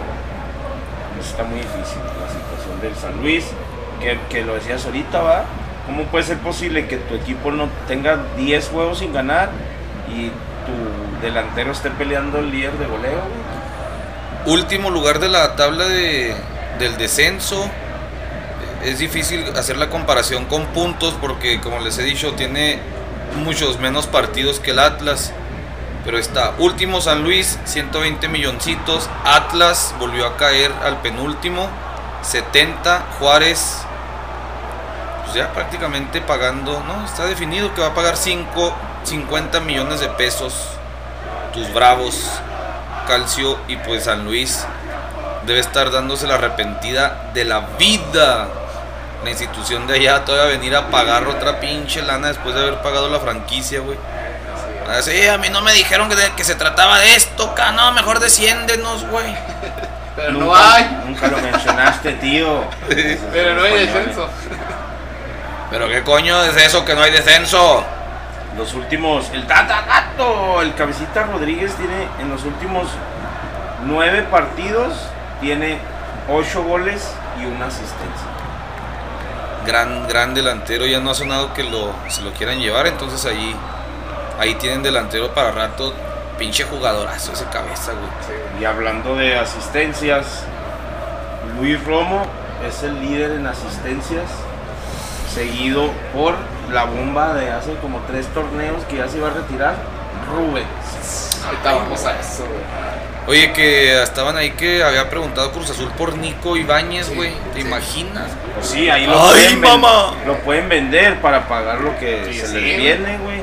[1.13, 3.51] pues, está muy difícil la situación del San Luis,
[3.99, 5.45] que, lo decías ahorita, va.
[5.85, 9.49] ¿Cómo puede ser posible que tu equipo no tenga 10 juegos sin ganar
[10.07, 13.21] y tu delantero esté peleando el líder de goleo,
[14.45, 16.35] último lugar de la tabla de,
[16.79, 17.69] del descenso.
[18.83, 22.79] Es difícil hacer la comparación con puntos porque, como les he dicho, tiene
[23.43, 25.33] muchos menos partidos que el Atlas.
[26.05, 29.09] Pero está último San Luis, 120 milloncitos.
[29.25, 31.67] Atlas volvió a caer al penúltimo,
[32.21, 33.05] 70.
[33.19, 33.81] Juárez,
[35.29, 37.05] pues ya prácticamente pagando, ¿no?
[37.05, 40.53] Está definido que va a pagar 5, 50 millones de pesos.
[41.53, 42.15] Tus bravos
[43.07, 44.65] Calcio y pues San Luis
[45.45, 48.47] debe estar dándose la arrepentida de la vida.
[49.23, 53.07] La institución de allá todavía venir a pagar otra pinche lana después de haber pagado
[53.09, 53.97] la franquicia, güey.
[54.87, 57.71] Ah, sí, a mí no me dijeron que, de- que se trataba de esto, ca,
[57.71, 59.35] no, mejor desciéndenos, güey.
[60.15, 61.01] Pero no hay.
[61.05, 62.63] Nunca lo mencionaste, tío.
[63.31, 64.27] Pero no hay descenso.
[65.69, 67.83] Pero qué coño es eso que no hay descenso.
[68.57, 72.87] Los últimos, el Tata Gato, el Cabecita Rodríguez tiene en los últimos
[73.85, 74.93] nueve partidos,
[75.39, 75.79] tiene
[76.29, 78.27] ocho goles y una asistencia.
[79.65, 83.55] Gran, gran delantero, ya no ha sonado que lo, se lo quieran llevar, entonces ahí,
[84.39, 85.93] ahí tienen delantero para rato.
[86.37, 88.61] Pinche jugadorazo ese cabeza, güey.
[88.61, 90.43] Y hablando de asistencias,
[91.59, 92.25] Luis Romo
[92.65, 94.23] es el líder en asistencias,
[95.33, 96.35] seguido por
[96.71, 99.75] la bomba de hace como tres torneos que ya se iba a retirar,
[100.35, 100.65] Rubén.
[101.45, 102.89] Ahorita vamos a eso, güey.
[103.27, 107.33] Oye, que estaban ahí que había preguntado Cruz Azul por Nico Ibáñez, Sí, güey.
[107.53, 107.67] ¿Te sí.
[107.67, 108.27] imaginas?
[108.55, 110.13] Pues sí, ahí lo, ¡Ay, pueden, mamá!
[110.25, 113.39] lo pueden vender para pagar lo que Sí, se sí, les viene, güey.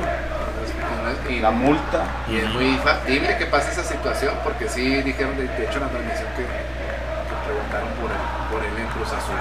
[1.29, 2.03] Y, La multa.
[2.29, 5.81] y es muy factible que pase esa situación, porque sí dijeron, de, de hecho, en
[5.81, 8.17] la transmisión que, que preguntaron por él,
[8.51, 9.35] por él en Cruz Azul.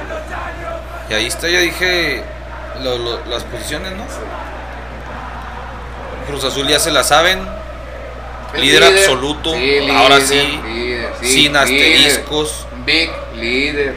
[1.09, 2.23] Y ahí está, ya dije
[2.83, 4.05] lo- lo- las posiciones, ¿no?
[6.27, 7.41] Cruz Azul ya se la saben.
[8.57, 9.53] Líder absoluto,
[9.97, 12.67] ahora sí, líder, sin asteriscos.
[12.87, 13.95] Big líder.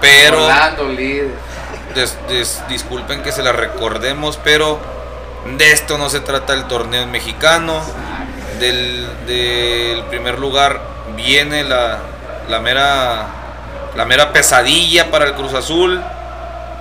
[0.00, 1.28] Pero, Orlando líder.
[1.94, 4.78] des- des- disculpen que se la recordemos, pero
[5.56, 7.80] de esto no se trata el torneo mexicano.
[8.60, 10.80] Del, del primer lugar
[11.16, 11.98] viene la,
[12.48, 13.26] la mera
[13.96, 16.00] la mera pesadilla para el Cruz Azul.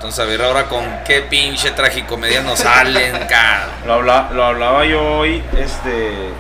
[0.02, 3.70] Entonces a ver ahora con qué pinche tragicomedia nos salen, cabrón.
[3.86, 6.32] Lo, habla- lo hablaba yo hoy, este,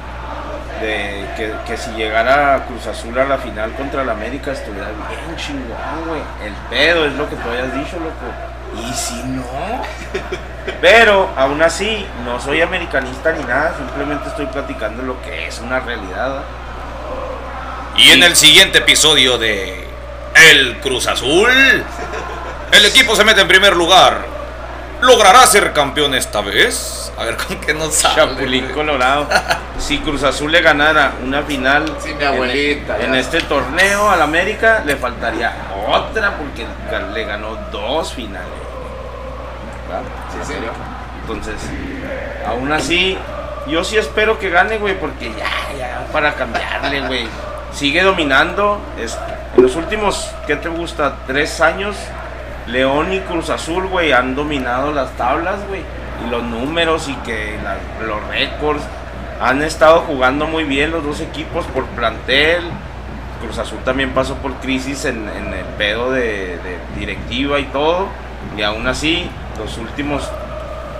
[0.81, 5.35] de que, que si llegara Cruz Azul a la final contra el América estuviera bien
[5.37, 6.21] chingón, güey.
[6.43, 8.87] El pedo es lo que tú hayas dicho, loco.
[8.89, 9.43] Y si no.
[10.81, 15.81] Pero aún así, no soy americanista ni nada, simplemente estoy platicando lo que es una
[15.81, 16.41] realidad.
[17.95, 19.87] Y en el siguiente episodio de
[20.49, 21.51] El Cruz Azul,
[22.71, 24.25] el equipo se mete en primer lugar.
[25.01, 27.11] ¿Logrará ser campeón esta vez?
[27.17, 28.15] A ver con qué nos sale.
[28.15, 28.67] Chapulín.
[28.69, 29.27] Colorado.
[29.79, 34.83] Si Cruz Azul le ganara una final Sí, mi abuelita, en, este torneo al América,
[34.85, 35.53] le faltaría
[35.87, 36.65] otra porque
[37.13, 38.47] le ganó dos finales.
[39.87, 40.03] ¿verdad?
[40.31, 40.71] Sí, serio.
[41.21, 41.55] Entonces,
[42.47, 43.17] aún así,
[43.67, 47.27] yo sí espero que gane, güey, porque ya, ya, para cambiarle, güey.
[47.73, 48.79] Sigue dominando.
[48.99, 49.17] Es,
[49.55, 51.15] en los últimos, ¿qué te gusta?
[51.25, 51.95] Tres años,
[52.67, 55.81] León y Cruz Azul, güey, han dominado las tablas, güey.
[56.25, 57.57] Y los números y que
[58.05, 58.83] los récords.
[59.39, 62.63] Han estado jugando muy bien los dos equipos por plantel.
[63.41, 68.07] Cruz Azul también pasó por crisis en, el pedo de, de directiva y todo.
[68.55, 70.29] Y aún así, los últimos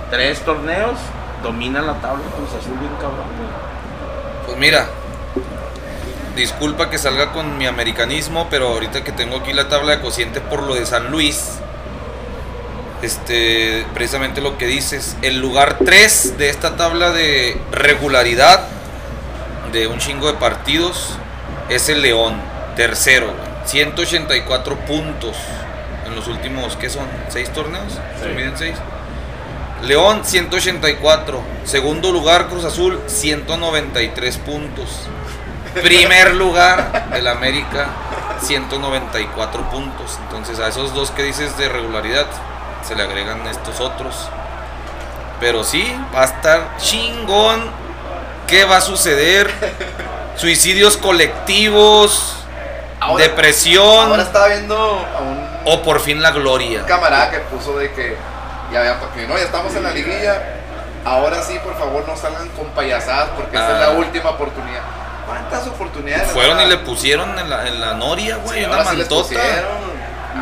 [0.09, 0.97] tres torneos
[1.43, 3.27] domina la tabla Cruz Azul bien cabrón.
[3.37, 3.49] güey.
[4.45, 4.87] Pues mira,
[6.35, 10.41] disculpa que salga con mi americanismo, pero ahorita que tengo aquí la tabla de cocientes
[10.43, 11.59] por lo de San Luis,
[13.01, 18.67] este, precisamente lo que dices, el lugar 3 de esta tabla de regularidad
[19.71, 21.15] de un chingo de partidos
[21.69, 22.35] es el León,
[22.75, 25.35] tercero, güey, 184 puntos
[26.05, 27.05] en los últimos, ¿qué son?
[27.29, 27.99] ¿Seis torneos?
[28.21, 28.75] ¿Se miden seis?
[29.83, 35.07] León 184, segundo lugar Cruz Azul 193 puntos.
[35.75, 37.87] Primer lugar el América
[38.41, 40.17] 194 puntos.
[40.23, 42.25] Entonces a esos dos que dices de regularidad
[42.87, 44.15] se le agregan estos otros.
[45.39, 47.69] Pero sí, va a estar chingón.
[48.47, 49.49] ¿Qué va a suceder?
[50.35, 52.35] Suicidios colectivos,
[52.99, 56.85] Ahora- depresión Ahora estaba viendo a un o por fin la gloria.
[56.85, 58.15] camarada que puso de que
[58.73, 60.41] ya, ya, porque no, ya estamos en la liguilla.
[61.05, 63.91] Ahora sí, por favor, no salgan con payasadas porque esta es Ah.
[63.91, 64.81] la última oportunidad.
[65.31, 66.31] ¿Cuántas oportunidades?
[66.31, 69.39] Fueron y le pusieron en la, en la noria, güey, Sí, una sí mantota.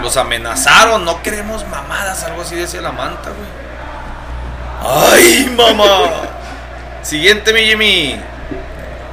[0.02, 3.50] Los amenazaron, no queremos mamadas, algo así decía la manta, güey.
[5.14, 6.22] ¡Ay, mamá!
[7.02, 8.22] Siguiente, mi Jimmy.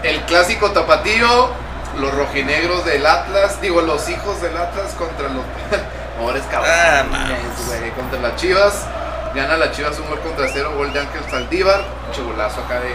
[0.03, 1.51] El clásico tapatío,
[1.99, 5.45] los rojinegros del Atlas, digo, los hijos del Atlas contra los
[6.21, 8.87] pobres Ah, cabrones, güey, contra las Chivas.
[9.35, 12.95] Gana las Chivas un gol contra cero, gol de Ángel Saldívar, chugulazo acá de,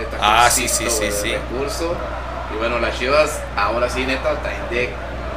[0.00, 1.32] de Ah, sí, sí, sí, sí.
[1.32, 1.96] recurso.
[2.54, 4.84] Y bueno, las Chivas, ahora sí, neta, traen de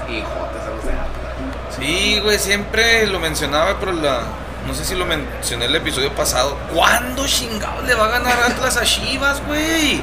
[0.10, 1.76] hijotes a los de Atlas.
[1.78, 4.22] Sí, güey, siempre lo mencionaba, pero la.
[4.68, 6.58] No sé si lo mencioné el episodio pasado.
[6.74, 10.02] ¿Cuándo chingados le va a ganar Atlas a Chivas, güey?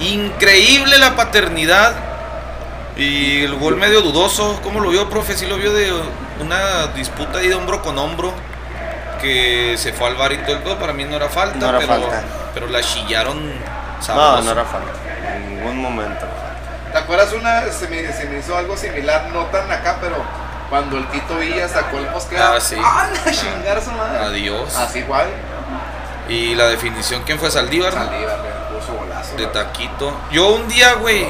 [0.00, 1.94] Increíble la paternidad.
[2.96, 4.60] Y el gol medio dudoso.
[4.62, 5.36] ¿Cómo lo vio, profe?
[5.36, 5.92] Sí lo vio de
[6.40, 8.32] una disputa ahí de hombro con hombro.
[9.20, 10.78] Que se fue al bar y todo el pedo.
[10.78, 11.58] Para mí no era falta.
[11.58, 12.24] No era pero, falta.
[12.54, 13.38] pero la chillaron
[14.08, 14.42] No, sabroso.
[14.44, 14.92] no era falta.
[15.34, 16.26] En ningún momento.
[16.92, 17.62] ¿Te acuerdas una?
[17.72, 20.16] Se me, se me hizo algo similar, no tan acá, pero
[20.68, 22.42] cuando el Tito Villa sacó el mosquero.
[22.44, 22.76] Ah, sí.
[22.82, 24.18] ¡Ah, la chingar su madre!
[24.18, 24.76] Adiós.
[24.76, 25.26] Así igual.
[26.28, 27.50] Y la definición, ¿quién fue?
[27.50, 27.92] Saldívar.
[27.92, 29.36] Saldívar, le puso golazo.
[29.36, 30.14] De taquito.
[30.30, 31.26] Yo un día, güey,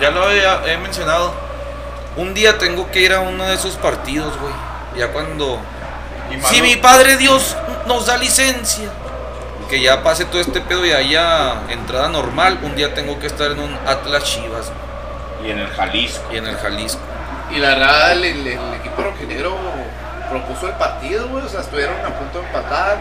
[0.00, 1.34] ya lo había- he mencionado.
[2.16, 4.52] Un día tengo que ir a uno de esos partidos, güey.
[4.96, 5.58] Ya cuando.
[6.44, 8.88] Si mi padre Dios nos da licencia.
[9.72, 12.58] Que ya pase todo este pedo y haya entrada normal.
[12.62, 14.70] Un día tengo que estar en un Atlas Chivas
[15.42, 16.28] Y en el Jalisco.
[16.30, 17.00] y en el Jalisco.
[17.50, 19.56] Y la verdad, el, el- el equipo rojinegro
[20.28, 21.46] propuso el partido, güey.
[21.46, 22.98] O sea, estuvieron a punto de empatar.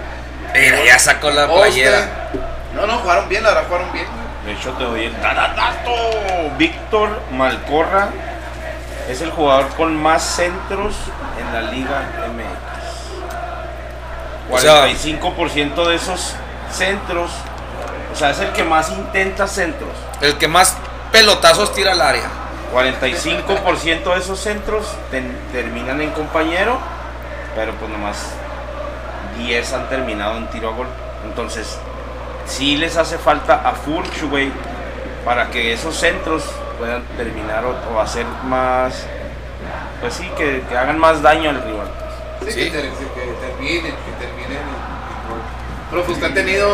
[0.54, 2.30] Mira, ya sacó la playera.
[2.74, 4.22] No, no, jugaron bien, la verdad, jugaron bien, güey.
[4.56, 5.14] De hecho, te doy el.
[6.58, 8.08] Víctor Malcorra
[9.10, 10.96] es el jugador con más centros
[11.38, 12.02] en la Liga
[12.34, 12.72] MX.
[14.50, 16.36] 45% de esos
[16.72, 17.32] centros,
[18.12, 19.92] o sea, es el que más intenta centros.
[20.22, 20.78] El que más
[21.12, 22.30] pelotazos tira al área.
[22.74, 26.78] 45% de esos centros ten- terminan en compañero,
[27.56, 28.18] pero pues nomás
[29.38, 30.88] 10 han terminado en tiro a gol.
[31.26, 31.78] Entonces,
[32.46, 34.52] sí les hace falta a Furch, güey,
[35.26, 36.44] para que esos centros
[36.80, 39.06] puedan terminar o, o hacer más,
[40.00, 41.88] pues sí, que, que hagan más daño al rival.
[42.46, 42.60] Sí, Sí.
[42.64, 44.41] Que, ter- que terminen, que terminen.
[45.92, 46.70] Profe, ¿usted ha tenido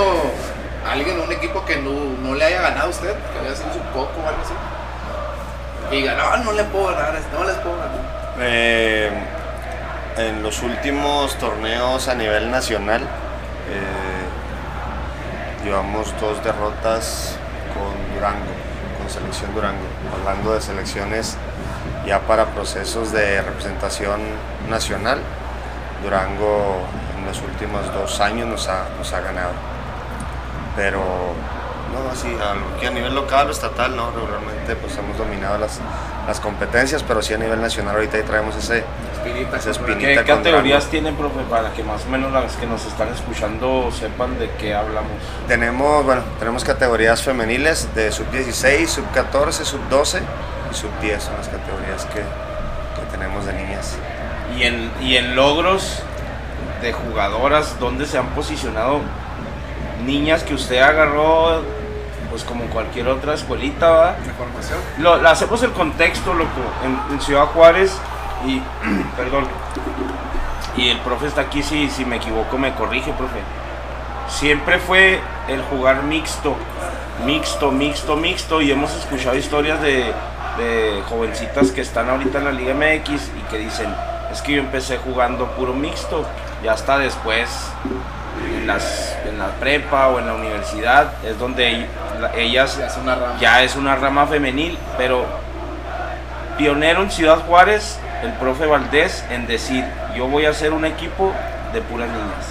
[0.88, 3.15] alguien, un equipo que no, no le haya ganado a usted?
[3.34, 4.53] Que haya sido su coco o algo así.
[5.91, 7.99] Y diga, no, le puedo ganar, este, no les puedo ganar.
[8.39, 9.10] Eh,
[10.17, 13.08] en los últimos torneos a nivel nacional eh,
[15.65, 17.38] llevamos dos derrotas
[17.73, 18.53] con Durango,
[18.99, 19.88] con selección Durango.
[20.13, 21.38] Hablando de selecciones
[22.06, 24.21] ya para procesos de representación
[24.69, 25.19] nacional,
[26.03, 26.86] Durango
[27.17, 29.51] en los últimos dos años nos ha, nos ha ganado.
[30.75, 31.01] Pero
[31.93, 35.80] no, así, a, a nivel local o estatal, no, regularmente pues hemos dominado las,
[36.27, 39.58] las competencias, pero sí a nivel nacional ahorita ahí traemos ese, Espinita.
[39.58, 39.93] esa compra.
[39.93, 40.23] espinita.
[40.23, 44.38] ¿Qué categorías tienen, profe, para que más o menos las que nos están escuchando sepan
[44.38, 45.13] de qué hablamos?
[45.47, 50.21] Tenemos, bueno, tenemos categorías femeniles de sub 16, sub 14, sub 12
[50.71, 53.95] y sub 10 son las categorías que, que tenemos de niñas.
[54.58, 56.03] Y en, y en logros
[56.88, 59.02] de jugadoras, ¿dónde se han posicionado
[60.06, 61.62] niñas que usted agarró,
[62.30, 64.15] pues como cualquier otra escuelita, ¿va?
[64.26, 64.80] La formación.
[65.00, 67.97] Lo, hacemos el contexto, loco, en, en Ciudad Juárez
[68.45, 68.62] y,
[69.17, 69.45] perdón,
[70.76, 73.39] y el profe está aquí, si, si me equivoco me corrige, profe.
[74.30, 76.56] Siempre fue el jugar mixto,
[77.26, 80.13] mixto, mixto, mixto, y hemos escuchado historias de,
[80.58, 83.93] de jovencitas que están ahorita en la Liga MX y que dicen,
[84.32, 86.26] es que yo empecé jugando puro mixto,
[86.63, 87.50] ya hasta después
[88.56, 91.88] en, las, en la prepa o en la universidad es donde
[92.20, 93.36] la- ellas Ya es una rama.
[93.39, 95.26] ya es una rama femenil, pero
[96.58, 101.34] pionero en Ciudad Juárez, el profe Valdés, en decir, yo voy a hacer un equipo
[101.74, 102.46] de puras niñas.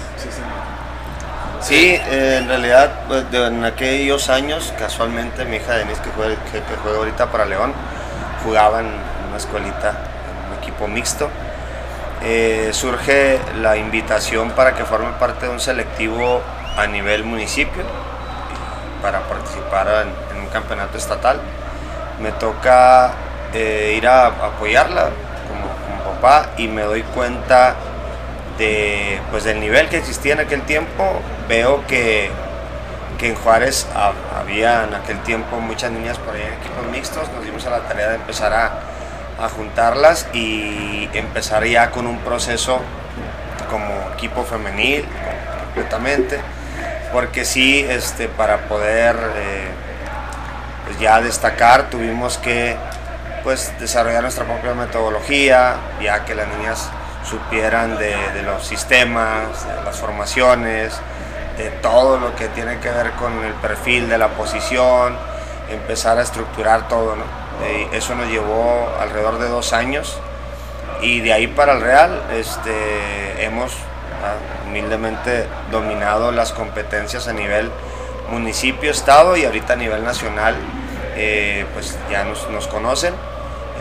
[1.59, 6.35] Sí, eh, en realidad pues, de- en aquellos años, casualmente mi hija Denise, que juega,
[6.51, 7.73] que, que juega ahorita para León,
[8.45, 8.85] jugaba en
[9.27, 11.29] una escuelita, en un equipo mixto.
[12.23, 16.41] Eh, surge la invitación para que forme parte de un selectivo
[16.75, 17.83] a nivel municipio
[19.01, 19.87] para participar
[20.31, 21.39] en, un campeonato estatal.
[22.19, 23.11] Me toca
[23.53, 25.09] eh, ir a apoyarla
[25.47, 27.75] como, papá y me doy cuenta
[28.57, 31.21] de, pues, del nivel que existía en aquel tiempo.
[31.47, 32.31] Veo que,
[33.19, 37.29] que en Juárez ha- había en aquel tiempo muchas niñas por ahí en equipos mixtos.
[37.35, 38.71] Nos dimos a la tarea de empezar a,
[39.39, 42.79] a juntarlas y empezar ya con un proceso
[43.69, 45.05] como equipo femenil
[45.65, 46.39] completamente.
[47.11, 49.67] Porque sí, este, para poder eh,
[50.85, 52.75] pues ya destacar tuvimos que
[53.43, 56.89] pues desarrollar nuestra propia metodología, ya que las niñas
[57.23, 60.93] supieran de, de los sistemas, de las formaciones,
[61.57, 65.15] de todo lo que tiene que ver con el perfil de la posición,
[65.69, 67.15] empezar a estructurar todo.
[67.15, 67.46] ¿no?
[67.63, 70.19] Eh, eso nos llevó alrededor de dos años
[71.01, 73.73] y de ahí para el Real este, hemos
[74.23, 77.71] ah, humildemente dominado las competencias a nivel
[78.29, 80.55] municipio, estado y ahorita a nivel nacional,
[81.15, 83.13] eh, pues ya nos, conocen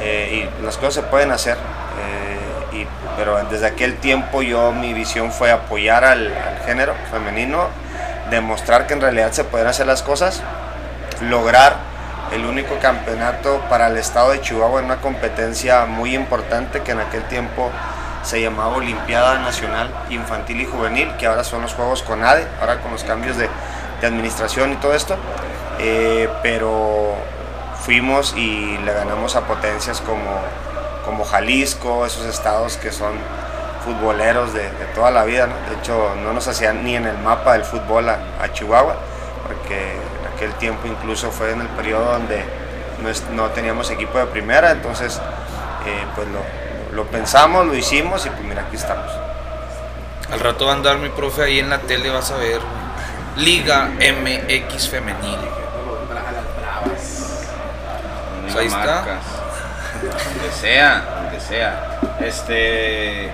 [0.00, 1.56] eh, y las cosas se pueden hacer.
[3.16, 6.30] pero desde aquel tiempo yo mi visión fue apoyar al
[6.66, 7.68] género femenino,
[8.30, 10.42] demostrar que en realidad se pueden hacer las cosas,
[11.22, 11.85] lograr
[12.32, 17.00] el único campeonato para el estado de Chihuahua en una competencia muy importante que en
[17.00, 17.70] aquel tiempo
[18.22, 22.90] se llamaba Olimpiada Nacional Infantil y Juvenil, que ahora son los Juegos CONADE, ahora con
[22.90, 23.48] los cambios de,
[24.02, 25.16] administración y todo esto,
[25.78, 27.14] Eh, pero
[27.80, 30.40] fuimos y le ganamos a potencias como,
[31.04, 33.12] como Jalisco, esos estados que son
[33.84, 37.62] futboleros de, toda la vida, de hecho no nos hacían ni en el mapa del
[37.62, 38.18] fútbol a,
[38.52, 38.96] Chihuahua,
[39.46, 39.94] porque
[40.36, 42.44] aquel tiempo incluso fue en el periodo donde
[43.02, 45.20] no, es- no teníamos equipo de primera, entonces
[45.86, 46.40] eh, pues lo,
[46.96, 49.10] lo pensamos, lo hicimos y pues mira, aquí estamos.
[50.32, 52.60] Al rato va a andar mi profe ahí en la tele, vas a ver.
[53.36, 55.38] Liga MX Femenil.
[58.42, 58.78] Pues ahí está.
[58.78, 59.24] Marcas.
[60.02, 61.98] Donde sea, donde sea.
[62.20, 63.30] Este.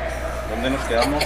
[0.51, 1.25] ¿Dónde nos quedamos?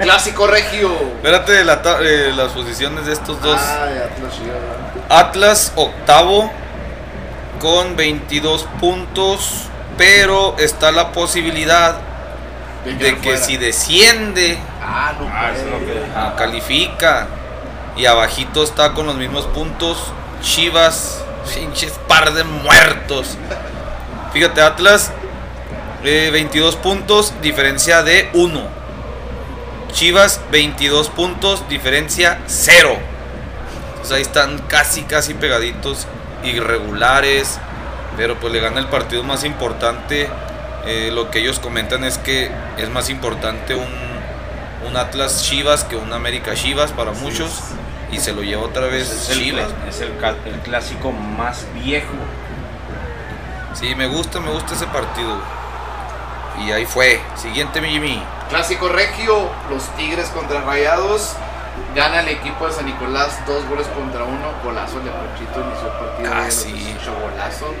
[0.00, 0.90] Clásico regio.
[1.16, 3.58] Espérate la eh, las posiciones de estos dos.
[3.60, 3.88] Ah.
[5.08, 6.50] Atlas octavo
[7.60, 9.64] con 22 puntos,
[9.96, 11.96] pero está la posibilidad
[12.84, 13.38] de que fuera.
[13.38, 16.02] si desciende, Ah, no, Ah, eso es lo que.
[16.14, 17.26] ah, califica.
[17.96, 19.98] Y abajito está con los mismos puntos
[20.42, 21.24] Chivas,
[21.54, 23.38] pinches par de muertos.
[24.32, 25.10] Fíjate, Atlas,
[26.02, 28.83] eh, 22 puntos, diferencia de 1.
[29.94, 32.96] Chivas, 22 puntos, diferencia 0.
[34.00, 36.08] Pues ahí están casi, casi pegaditos,
[36.42, 37.60] irregulares.
[38.16, 40.28] Pero pues le gana el partido más importante.
[40.84, 43.86] Eh, lo que ellos comentan es que es más importante un,
[44.88, 47.60] un Atlas Chivas que un América Chivas para muchos.
[48.10, 49.68] Y se lo lleva otra vez Es el, Chivas.
[49.88, 50.10] es el
[50.64, 52.14] clásico más viejo.
[53.74, 55.38] Sí, me gusta, me gusta ese partido.
[56.66, 57.20] Y ahí fue.
[57.36, 58.22] Siguiente, mi Jimmy.
[58.48, 61.34] Clásico regio, los Tigres contra Rayados.
[61.94, 64.52] Gana el equipo de San Nicolás dos goles contra uno.
[64.62, 66.30] Golazo de Ponchito inició el partido.
[66.32, 66.72] Ah, de los sí.
[66.72, 67.74] 18, golazo.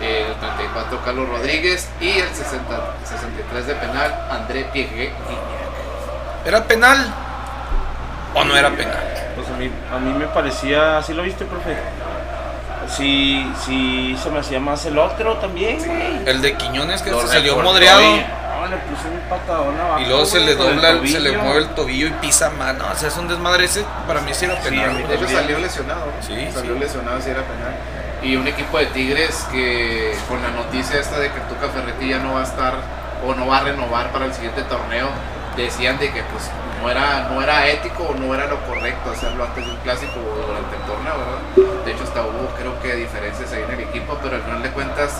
[0.00, 1.88] El 34 Carlos Rodríguez.
[2.00, 5.12] Y el 60 63 de penal André Piegue.
[6.44, 7.12] ¿Era penal?
[8.34, 9.32] ¿O no era penal?
[9.34, 11.76] Pues a mí, a mí me parecía, ¿sí lo viste, profe?
[12.88, 16.28] Sí, sí, se me hacía más el otro también, güey.
[16.28, 18.02] El de Quiñones que Lo se salió modreado.
[18.68, 20.00] No, le puso un patadón abajo.
[20.00, 22.84] Y luego se le dobla, el- se le mueve el tobillo y pisa mano.
[22.92, 23.84] O sea, es un desmadre ese.
[24.06, 25.02] Para mí sí era Sí, penal.
[25.08, 25.28] También.
[25.28, 26.06] salió lesionado.
[26.20, 26.78] Sí, salió sí.
[26.80, 27.74] lesionado si era penal.
[28.22, 32.18] Y un equipo de Tigres que con la noticia esta de que Tuca Ferretti ya
[32.18, 32.74] no va a estar
[33.24, 35.08] o no va a renovar para el siguiente torneo,
[35.56, 36.50] decían de que pues
[36.82, 40.12] no era, no era ético o no era lo correcto hacerlo antes de un clásico
[40.20, 41.84] o durante el torneo, ¿verdad?
[41.84, 44.70] De hecho hasta hubo creo que diferencias ahí en el equipo, pero al final de
[44.70, 45.12] cuentas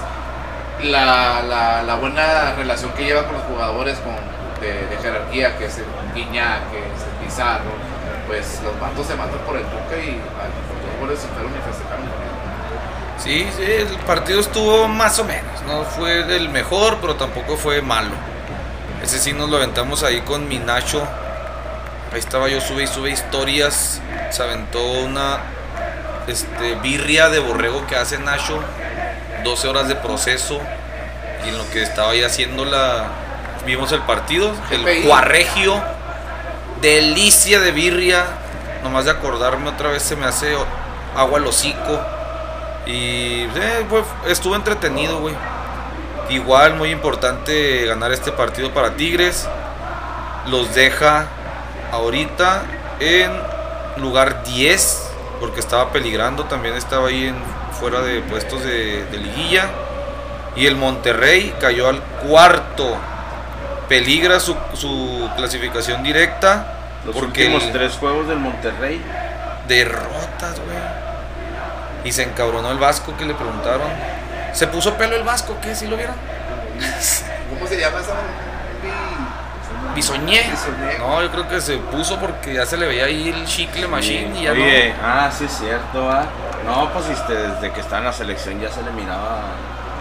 [0.84, 4.14] la, la, buena relación que lleva con los jugadores con,
[4.60, 7.70] de, jerarquía, que es el Guiñac, que es el Pizarro,
[8.26, 12.26] pues los vatos se matan por el Tuca y dos goles se fueron y festejaron.
[13.18, 15.62] Sí, sí, el partido estuvo más o menos.
[15.66, 18.10] No fue del mejor, pero tampoco fue malo.
[19.02, 21.06] Ese sí nos lo aventamos ahí con mi Nacho.
[22.12, 24.00] Ahí estaba yo, sube y sube historias.
[24.30, 25.38] Se aventó una
[26.26, 28.62] este, birria de borrego que hace Nacho.
[29.46, 30.60] 12 horas de proceso.
[31.44, 33.06] Y en lo que estaba ahí haciendo la.
[33.64, 34.52] Vimos el partido.
[34.70, 35.82] El cuarregio.
[36.82, 38.26] Delicia de birria.
[38.82, 40.54] Nomás de acordarme otra vez se me hace
[41.16, 42.00] agua al hocico.
[42.86, 45.34] Y eh, pues, estuvo entretenido, güey.
[46.28, 49.48] Igual, muy importante ganar este partido para Tigres.
[50.48, 51.26] Los deja
[51.92, 52.62] ahorita
[53.00, 53.32] en
[53.96, 56.44] lugar 10, porque estaba peligrando.
[56.44, 57.36] También estaba ahí en,
[57.76, 59.66] fuera de puestos de, de liguilla.
[60.56, 62.96] Y el Monterrey cayó al cuarto.
[63.88, 66.72] Peligra su, su clasificación directa.
[67.04, 69.00] Los porque últimos el- tres juegos del Monterrey.
[69.68, 70.76] derrotas, güey.
[72.04, 73.88] Y se encabronó el Vasco que le preguntaron.
[74.52, 75.56] ¿Se puso pelo el Vasco?
[75.60, 75.74] ¿Qué?
[75.74, 76.14] ¿Sí lo vieron?
[77.52, 78.12] ¿Cómo se llama esa?
[79.96, 80.42] Bisoñé.
[80.98, 84.38] No, yo creo que se puso porque ya se le veía ahí el chicle machine
[84.38, 86.26] y ya Oye, ah, sí es cierto, ah.
[86.66, 89.40] No, pues este, desde que está en la selección ya se le miraba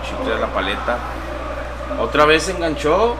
[0.03, 0.97] el chicle de la paleta.
[1.99, 3.15] Otra vez se enganchó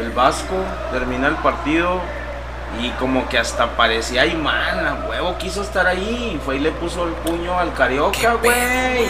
[0.00, 0.54] el Vasco,
[0.92, 2.00] termina el partido
[2.80, 6.70] y como que hasta parecía imán, a huevo quiso estar ahí y fue y le
[6.70, 7.74] puso el puño al no.
[7.74, 8.96] Carioca, ¿Qué güey.
[8.96, 9.08] güey?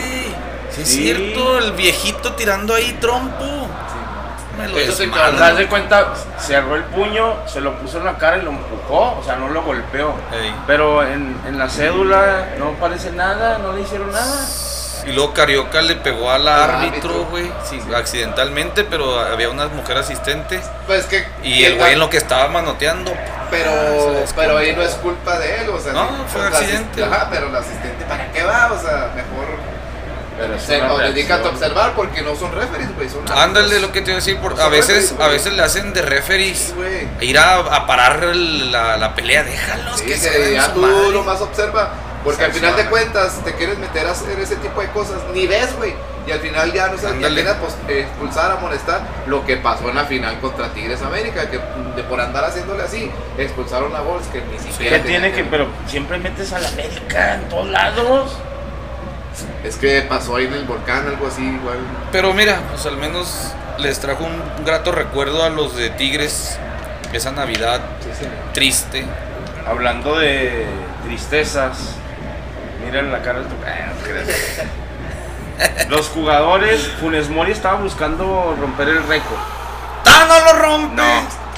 [0.71, 1.03] Sí, es Sí.
[1.03, 3.58] cierto, el viejito tirando ahí trompo.
[4.59, 4.77] Me lo.
[5.23, 8.51] Al dar de cuenta, cerró el puño, se lo puso en la cara y lo
[8.51, 10.15] empujó, o sea, no lo golpeó.
[10.33, 10.53] Ey.
[10.67, 14.47] Pero en, en la cédula no parece nada, no le hicieron nada.
[15.07, 17.51] Y luego Carioca le pegó al árbitro, güey.
[17.65, 20.61] Sí, accidentalmente, pero había una mujer asistente.
[20.87, 21.25] Pues que.
[21.43, 23.13] Y el güey en lo que estaba manoteando.
[23.51, 23.71] Pero,
[24.27, 25.93] se pero ahí no es culpa de él, o sea.
[25.93, 27.05] No, fue la accidente.
[27.05, 28.73] Ajá, pero el asistente, ¿para qué va?
[28.73, 29.68] O sea, mejor.
[30.39, 33.09] Pero se una o dedícate a observar porque no son referees, güey.
[33.09, 35.53] Son Ándale lo que te iba a decir, por, No a veces, referees, a veces
[35.55, 36.75] le hacen de referees.
[37.19, 37.27] Sí.
[37.27, 40.81] Ir a, a parar el- la, la pelea, déjalos Sí, que que se ya tú
[40.81, 41.11] madre.
[41.13, 41.91] nomás observa.
[42.25, 45.47] Porque al final de cuentas te quieres meter a hacer ese tipo de cosas, ni
[45.47, 45.95] ves, güey.
[46.27, 47.49] Y al final ya no sabes quién
[47.89, 49.01] eh, expulsar, amonestar.
[49.27, 53.11] Lo que pasó en la final contra Tigres América, que de por andar haciéndole así,
[53.39, 54.97] expulsaron a Bols que ni siquiera.
[54.99, 55.51] ¿Qué tenía tiene que, ver.
[55.51, 58.37] pero siempre metes a la América en todos lados?
[59.65, 61.79] Es que pasó ahí en el volcán, algo así, igual.
[62.13, 66.59] Pero mira, pues al menos les trajo un grato recuerdo a los de Tigres.
[67.13, 68.27] Esa Navidad Sí, sí.
[68.53, 69.05] triste.
[69.67, 70.67] Hablando de
[71.05, 71.95] tristezas,
[72.85, 73.55] miren la cara de tu.
[75.89, 79.39] Los jugadores, Funes Mori estaba buscando romper el récord.
[80.07, 81.03] ¡Ah, no lo rompe!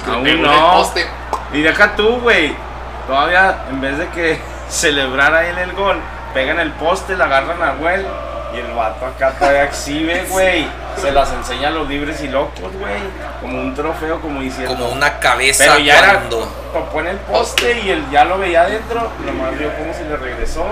[0.07, 0.91] Aún no.
[1.53, 2.55] Y deja tú, güey.
[3.07, 4.39] Todavía, en vez de que
[4.71, 5.99] celebrara él el gol,
[6.35, 8.07] pegan el poste, la agarran a Güell.
[8.53, 10.67] Y el vato acá todavía exhibe, güey.
[10.97, 12.99] Se las enseña a los libres y locos, güey.
[13.41, 14.75] Como un trofeo, como diciendo.
[14.75, 16.15] Como una cabeza Pero ya era.
[16.15, 16.53] cuando.
[16.73, 19.09] Topó en el poste y él ya lo veía adentro.
[19.25, 20.67] Nomás vio cómo se le regresó.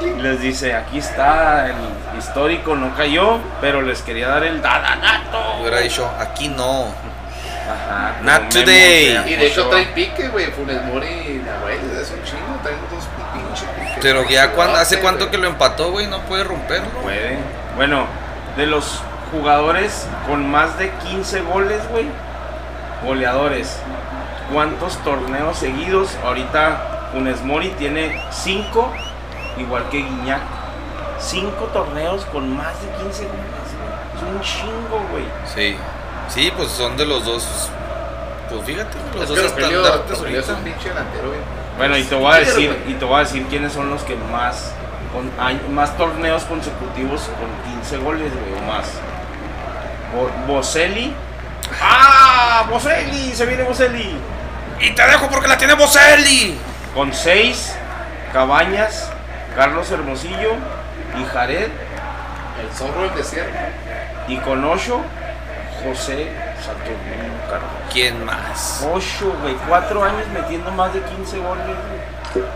[0.00, 3.38] Y les dice: aquí está el histórico, no cayó.
[3.62, 5.60] Pero les quería dar el dadanato.
[5.62, 6.92] Hubiera dicho, aquí no.
[7.68, 8.16] Ajá.
[8.22, 9.24] Not Memo today.
[9.26, 10.46] Y de hecho trae pique, güey.
[10.52, 11.80] Funes Mori y Nahuel,
[14.00, 16.88] Pero ya cuando, hace cuánto que lo empató, güey, no puede romperlo.
[17.02, 17.38] Puede.
[17.76, 18.06] Bueno,
[18.56, 19.00] de los
[19.32, 22.06] jugadores con más de 15 goles, güey,
[23.04, 23.76] goleadores,
[24.52, 26.10] ¿cuántos torneos seguidos?
[26.24, 28.92] Ahorita Funes Mori tiene 5,
[29.58, 30.40] igual que Guiñac.
[31.20, 34.16] 5 torneos con más de 15 goles, güey.
[34.16, 35.24] Es un chingo, güey.
[35.54, 35.76] Sí.
[36.28, 37.70] Sí, pues son de los dos.
[38.50, 40.58] Pues fíjate, los Es dos Rogelio, estandartes Rogelio es ahorita.
[40.68, 41.40] un pinche delantero, güey.
[41.78, 44.16] Bueno, y te voy a decir, y te voy a decir quiénes son los que
[44.16, 44.72] más
[45.12, 45.30] con
[45.74, 48.86] más torneos consecutivos con 15 goles, güey, o más.
[50.14, 51.14] Bo- Boselli.
[51.80, 52.66] ¡Ah!
[52.68, 54.16] Boselli, se viene Boselli.
[54.80, 56.58] Y te dejo porque la tiene Boselli.
[56.94, 57.74] Con 6
[58.32, 59.10] Cabañas,
[59.56, 60.52] Carlos Hermosillo
[61.18, 61.68] y Jared
[62.60, 63.56] El zorro del desierto.
[64.28, 65.00] y con 8
[65.84, 66.28] José
[67.92, 68.86] ¿Quién más?
[68.92, 71.64] 8, güey, 4 años metiendo más de 15 goles.
[71.64, 72.46] güey.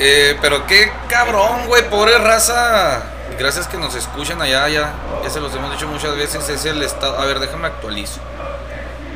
[0.00, 3.02] Eh, pero qué cabrón, güey, pobre raza.
[3.38, 4.92] Gracias que nos escuchan allá, ya,
[5.22, 6.48] ya se los hemos dicho muchas veces.
[6.48, 7.18] Es el estado.
[7.18, 8.20] A ver, déjame actualizo.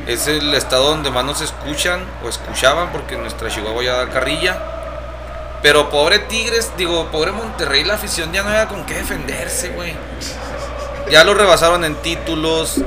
[0.07, 4.57] Es el estado donde más nos escuchan o escuchaban, porque nuestra Chihuahua ya da carrilla.
[5.61, 9.95] Pero pobre Tigres, digo, pobre Monterrey, la afición ya no había con qué defenderse, güey.
[11.13, 12.81] Ya lo rebasaron en títulos.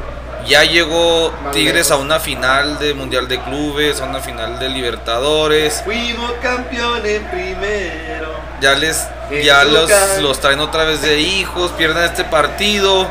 [0.48, 5.80] Ya llegó Tigres a una final de Mundial de Clubes, a una final de Libertadores.
[5.84, 8.34] Fuimos campeón en primero.
[8.60, 9.06] Ya les
[9.44, 9.88] ya los,
[10.20, 13.08] los traen otra vez de hijos, pierden este partido.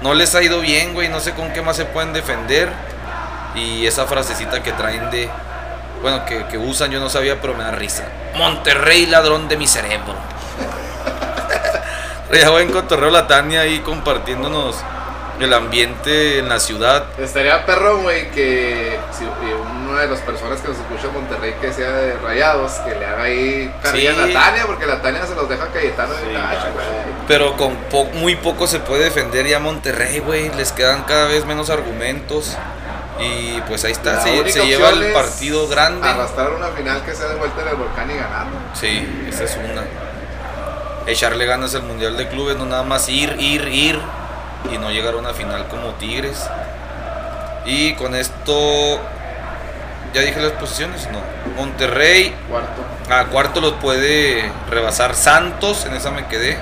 [0.00, 2.68] No les ha ido bien, güey, no sé con qué más se pueden defender.
[3.56, 5.28] Y esa frasecita que traen de
[6.02, 8.04] bueno, que, que usan, yo no sabía, pero me da risa.
[8.36, 10.14] Monterrey, ladrón de mi cerebro.
[12.40, 14.76] Ya buen cotorreo la Tania ahí compartiéndonos
[15.40, 17.04] el ambiente en la ciudad.
[17.18, 19.28] Estaría perro, güey, que si eh,
[19.88, 23.06] una de las personas que nos escucha en Monterrey que sea de Rayados, que le
[23.06, 24.20] haga ahí carrilla Sí.
[24.20, 26.66] a la Tania, porque la Tania se los deja Cayetano Sí, de gacho.
[26.74, 26.86] güey.
[27.26, 30.50] Pero con po- muy poco se puede defender ya Monterrey, güey.
[30.56, 32.54] Les quedan cada vez menos argumentos.
[33.18, 36.06] Y pues ahí está, La se, se lleva el partido grande.
[36.06, 38.46] Arrastrar una final que sea de vuelta en el volcán y ganar.
[38.74, 39.84] Sí, esa es una.
[41.10, 43.98] Echarle ganas al Mundial de Clubes, no nada más ir, ir, ir
[44.72, 46.46] y no llegar a una final como Tigres.
[47.66, 48.98] Y con esto,
[50.14, 51.20] ya dije las posiciones, no.
[51.56, 52.82] Monterrey Cuarto.
[53.12, 56.58] a cuarto los puede rebasar Santos, en esa me quedé.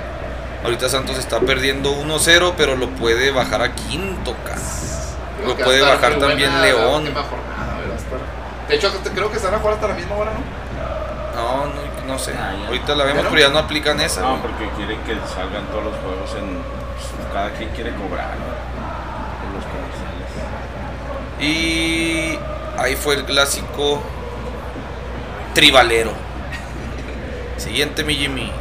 [0.63, 5.15] Ahorita Santos está perdiendo 1-0, pero lo puede bajar a quinto, cas.
[5.37, 7.05] Creo Lo puede bajar también buena León.
[7.05, 7.79] jornada,
[8.67, 10.39] De hecho, creo que están a jugar hasta la misma hora, ¿no?
[11.41, 12.33] No, no, no sé.
[12.37, 12.67] Ah, ya.
[12.67, 13.29] Ahorita la vemos, ¿Pero?
[13.29, 14.21] pero ya no aplican esa.
[14.21, 16.57] No, porque quieren que salgan todos los juegos en.
[16.57, 18.49] pues, cada quien quiere cobrar, ¿no?
[19.45, 20.29] En los comerciales.
[21.39, 22.37] Y
[22.77, 24.01] ahí fue el clásico
[25.53, 26.11] tribalero.
[27.57, 28.51] Siguiente, mi Jimmy.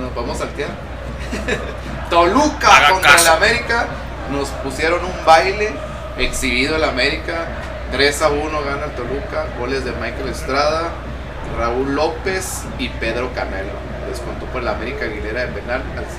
[0.00, 0.70] Nos vamos a saltear.
[2.10, 3.26] Toluca Haga contra caso.
[3.26, 3.86] el América.
[4.30, 5.72] Nos pusieron un baile
[6.18, 7.46] exhibido el América.
[7.92, 9.46] 3 a 1 gana el Toluca.
[9.58, 10.90] Goles de Michael Estrada,
[11.56, 13.72] Raúl López y Pedro Canelo.
[14.08, 16.18] Descontó por el América Aguilera de penal al 5.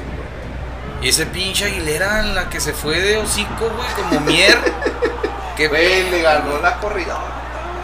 [1.01, 4.57] Y ese pinche Aguilera, la que se fue de hocico, güey, como mier.
[5.55, 7.17] Que- Güey, le ganó la corrida.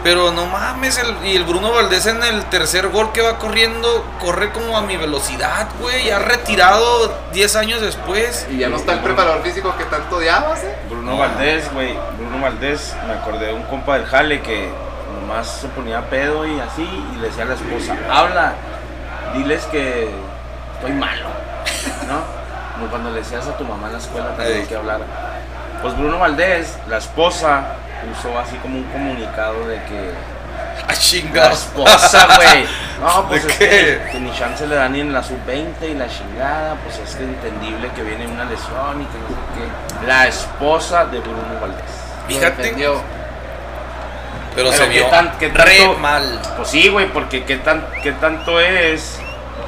[0.02, 4.02] pero no mames, el- y el Bruno Valdés en el tercer gol que va corriendo,
[4.20, 8.46] corre como a mi velocidad, güey, ya retirado 10 años después.
[8.50, 10.74] Y ya no está el preparador físico que tanto odiabas, ¿eh?
[10.88, 11.94] Bruno Valdés, güey.
[12.18, 14.70] Bruno Valdés, me acordé de un compa del Jale que
[15.26, 18.52] nomás se ponía pedo y así y le decía a la esposa, habla,
[19.34, 20.08] diles que
[20.74, 21.28] estoy malo,
[22.06, 22.20] ¿no?
[22.74, 25.04] Como cuando le decías a tu mamá en la escuela también que hablara.
[25.82, 27.64] Pues Bruno Valdés, la esposa,
[28.12, 30.10] usó así como un comunicado de que
[30.84, 31.58] ¡A la chingados!
[31.58, 32.66] esposa, güey.
[32.96, 33.68] No, pues ¿De es qué?
[33.68, 37.14] que, que ni chance le dan ni en la sub-20 y la chingada, pues es
[37.14, 40.06] que entendible que viene una lesión y que no sé qué.
[40.06, 41.84] La esposa de Bruno Valdés.
[42.26, 43.02] Fíjate, defendió.
[44.56, 46.42] Pero, Pero se ¿qué vio tan- qué re tanto- mal.
[46.56, 49.20] Pues sí, güey, porque qué, tan, qué tanto es.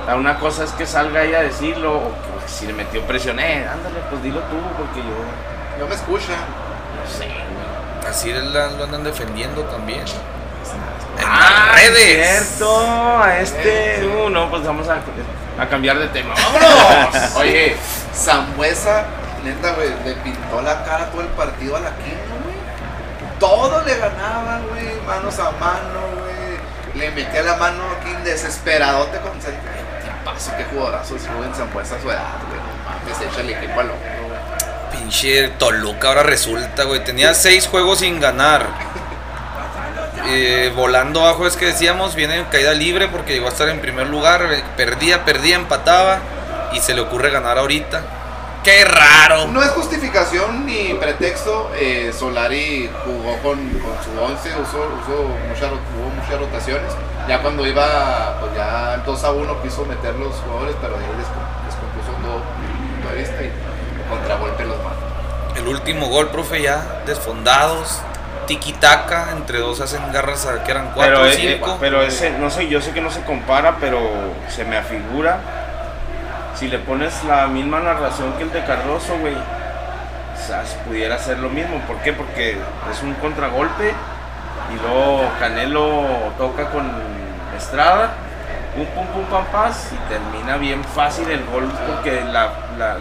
[0.07, 2.12] La Una cosa es que salga ella a decirlo, o
[2.45, 6.32] que si le metió presión, eh, ándale, pues dilo tú, porque yo No me escucha.
[6.32, 8.11] no sé, güey.
[8.11, 10.01] Así la- lo andan defendiendo también.
[10.01, 12.47] En Ah, las redes.
[12.49, 13.99] cierto, a este.
[14.01, 14.07] Sí.
[14.07, 14.99] Uh, no, pues vamos a,
[15.62, 16.32] a cambiar de tema.
[16.53, 17.36] ¡Vámonos!
[17.36, 17.76] Oye,
[18.14, 19.05] Sambuesa,
[19.45, 22.27] neta, güey, le pintó la cara todo el partido a la güey.
[23.39, 26.99] Todo le ganaba, güey, manos a mano, güey.
[27.01, 32.01] Le metía la mano aquí desesperadote con Qué paso, qué jugadorazo es Rubén Sambuesa a
[32.01, 32.61] su edad, güey.
[32.61, 34.39] No mames, echa el equipo al hombro, güey.
[34.93, 37.05] Pinche Toluca ahora resulta, güey.
[37.05, 38.66] Tenía seis juegos sin ganar.
[40.30, 43.80] Eh, volando abajo es que decíamos, viene en caída libre porque llegó a estar en
[43.80, 44.43] primer lugar.
[44.53, 46.18] eh, Perdía, perdía, empataba.
[46.72, 48.03] Y se le ocurre ganar ahorita.
[48.68, 49.46] ¡Qué raro!
[49.46, 51.70] No es justificación ni pretexto.
[51.74, 56.92] eh, Solari jugó con, con su 11, usó, usó mucha, ro- hubo muchas rotaciones.
[57.26, 61.02] Ya cuando iba, pues ya el 2 a 1 quiso meter los jugadores, pero ahí
[61.16, 61.26] les,
[61.64, 62.42] les compuso un todo
[62.92, 63.52] punto de vista y
[64.10, 65.56] contragolpe los mata.
[65.56, 68.00] El último gol, profe, ya desfondados.
[68.46, 71.76] tiki-taka, entre dos hacen garras a que eran cuatro Pero, o eh, cinco.
[71.80, 73.98] pero ese, no sé, yo sé que no se compara, pero
[74.54, 75.38] se me afigura.
[76.59, 81.38] Si le pones la misma narración que el de Cardoso, güey, o sea, pudiera ser
[81.38, 81.78] lo mismo.
[81.86, 82.12] ¿Por qué?
[82.12, 82.59] Porque
[82.90, 83.94] es un contragolpe
[84.74, 86.04] y luego Canelo
[86.36, 86.90] toca con
[87.56, 88.11] Estrada,
[88.74, 92.24] pum pum pum pam paz y termina bien fácil el gol porque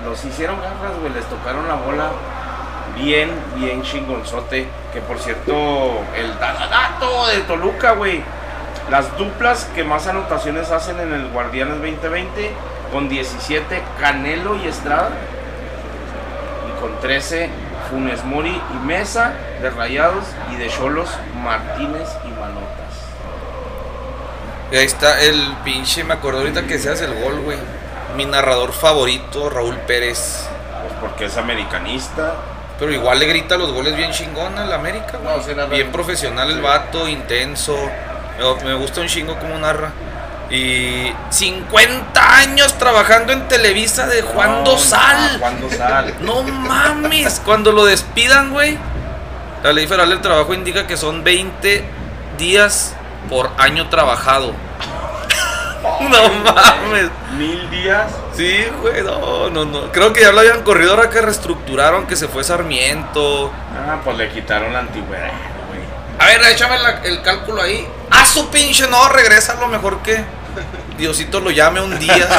[0.05, 2.09] los hicieron garras, güey, les tocaron la bola
[2.95, 4.67] bien, bien chingonzote.
[4.93, 8.23] Que por cierto, el dato de Toluca, güey.
[8.91, 12.51] Las duplas que más anotaciones hacen en el Guardianes 2020,
[12.91, 15.09] con 17 Canelo y Estrada.
[16.67, 17.49] Y con 13
[17.89, 20.25] Funes Mori y Mesa de Rayados.
[20.53, 21.09] Y de Cholos
[21.43, 22.77] Martínez y Manotas.
[24.71, 27.57] Y ahí está el pinche, me acuerdo ahorita que seas el gol, güey.
[28.17, 30.47] Mi narrador favorito, Raúl Pérez.
[30.81, 32.35] Pues porque es americanista.
[32.77, 35.55] Pero igual le grita los goles bien chingón al América, güey.
[35.55, 37.75] No, bien profesional el vato, intenso.
[38.37, 39.91] Me, me gusta un chingo como narra.
[40.49, 45.33] Y 50 años trabajando en Televisa de Juan No, Dosal.
[45.33, 46.13] no, Juan Dosal.
[46.21, 48.77] No mames, cuando lo despidan, güey.
[49.63, 51.83] La ley federal del trabajo indica que son 20
[52.37, 52.93] días
[53.29, 54.53] por año trabajado.
[56.09, 57.09] No mames.
[57.37, 58.11] Mil días.
[58.35, 59.91] Sí, güey, no, no, no.
[59.91, 63.51] Creo que ya lo habían corrido ahora que reestructuraron, que se fue Sarmiento.
[63.73, 65.31] Ah, pues le quitaron la antigüedad,
[65.69, 65.79] güey.
[66.19, 67.87] A ver, échame la- el cálculo ahí.
[68.11, 68.87] ¡Ah, su pinche!
[68.87, 70.23] No, regresa lo mejor que
[70.97, 72.27] Diosito lo llame un día.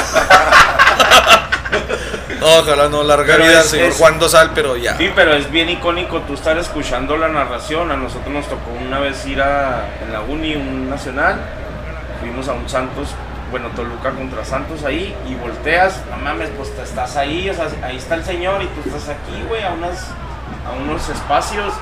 [2.40, 4.96] No, ojalá no, larga Pero vida al es- señor es- Juan Dosal, pero ya.
[4.96, 7.90] Sí, pero es bien icónico tú estar escuchando la narración.
[7.90, 11.40] A nosotros nos tocó una vez ir a en la uni, un nacional.
[12.20, 13.08] Fuimos a un Santos,
[13.50, 17.66] bueno, Toluca contra Santos ahí y volteas, no mames, pues te estás ahí, o sea,
[17.82, 20.06] ahí está el señor y tú estás aquí, güey, a unas
[20.66, 21.72] a unos espacios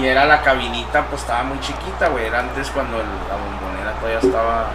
[0.00, 3.92] y era la cabinita, pues estaba muy chiquita, güey, era antes cuando el- la bombonera
[3.98, 4.66] todavía estaba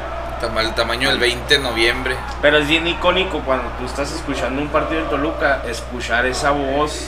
[0.44, 2.18] El tamaño del 20 de noviembre.
[2.42, 7.08] pero es bien icónico cuando tú estás escuchando un partido en Toluca, escuchar esa voz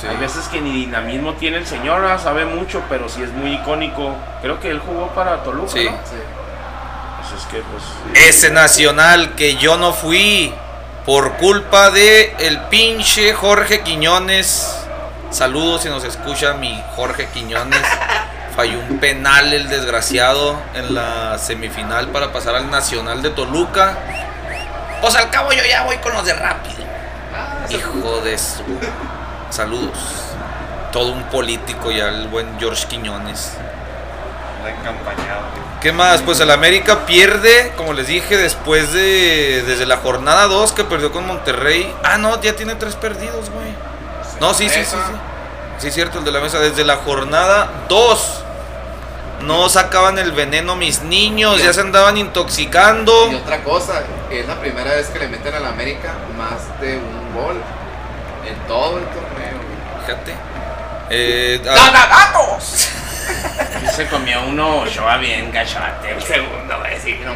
[0.00, 0.06] Sí.
[0.06, 4.14] hay veces que ni dinamismo tiene el señor, sabe mucho, pero sí es muy icónico.
[4.42, 5.84] Creo que él jugó para Toluca, Sí.
[5.84, 5.92] ¿no?
[6.04, 6.16] Sí.
[7.20, 8.26] Pues es que, pues.
[8.28, 10.52] Ese nacional que yo no fui
[11.06, 14.76] por culpa de el pinche Jorge Quiñones.
[15.30, 17.80] Saludos si nos escucha mi Jorge Quiñones.
[18.56, 23.98] Falló un penal el desgraciado en la semifinal para pasar al Nacional de Toluca.
[25.02, 26.76] Pues al cabo yo ya voy con los de rápido.
[27.68, 28.62] Hijo de su.
[29.50, 29.98] Saludos.
[30.90, 33.52] Todo un político ya el buen George Quiñones.
[35.82, 36.22] ¿Qué más?
[36.22, 39.64] Pues el América pierde, como les dije, después de.
[39.66, 41.94] Desde la jornada 2 que perdió con Monterrey.
[42.02, 43.74] Ah, no, ya tiene tres perdidos, güey.
[44.40, 45.12] No, sí, sí, sí, sí.
[45.78, 46.58] Sí, cierto, el de la mesa.
[46.58, 48.44] Desde la jornada 2.
[49.46, 53.30] No sacaban el veneno mis niños, ya se andaban intoxicando.
[53.30, 56.96] Y otra cosa, es la primera vez que le meten a la América más de
[56.98, 57.56] un gol
[58.44, 59.60] en todo el torneo.
[60.04, 60.34] Fíjate.
[61.10, 62.28] Eh, ah,
[62.60, 62.88] Sí
[63.94, 66.10] se comió uno, Ochoa bien gachote.
[66.10, 67.32] El segundo, güey, sí, no.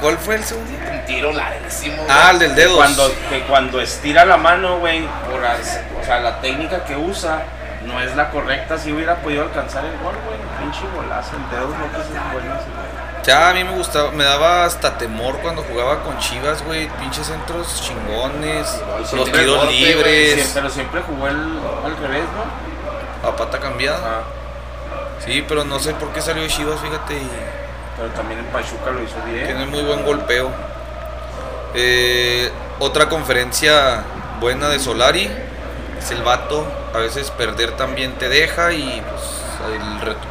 [0.00, 0.72] ¿Cuál fue el segundo?
[0.90, 2.02] Un tiro larguísimo.
[2.08, 2.76] Ah, el del dedo.
[2.76, 7.42] Cuando, que cuando estira la mano, güey, por as- o sea, la técnica que usa
[7.86, 8.78] no es la correcta.
[8.78, 11.36] Si hubiera podido alcanzar el gol, güey, pinche golazo.
[11.36, 12.74] El dedo no que es buenísimo.
[13.22, 16.88] Ya a mí me gustaba, me daba hasta temor cuando jugaba con Chivas, güey.
[17.00, 18.66] Pinches centros chingones,
[19.04, 21.36] sí, los tiros golpe, libres, pero siempre jugó el,
[21.84, 23.28] al revés, ¿no?
[23.28, 23.98] a pata cambiada.
[24.02, 24.22] Ah,
[25.24, 27.14] Sí, pero no sé por qué salió de Chivas, fíjate.
[27.14, 27.30] y
[27.98, 29.44] pero también en Pachuca lo hizo bien.
[29.44, 30.50] Tiene muy buen golpeo.
[31.74, 34.02] Eh, otra conferencia
[34.40, 35.30] buena de Solari.
[36.00, 36.66] Es el vato.
[36.94, 39.22] A veces perder también te deja y pues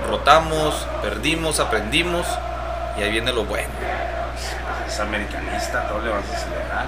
[0.09, 2.25] rotamos, perdimos, aprendimos.
[2.97, 3.69] Y ahí viene lo bueno.
[4.87, 6.85] Es americanista, todo le vas a acelerar.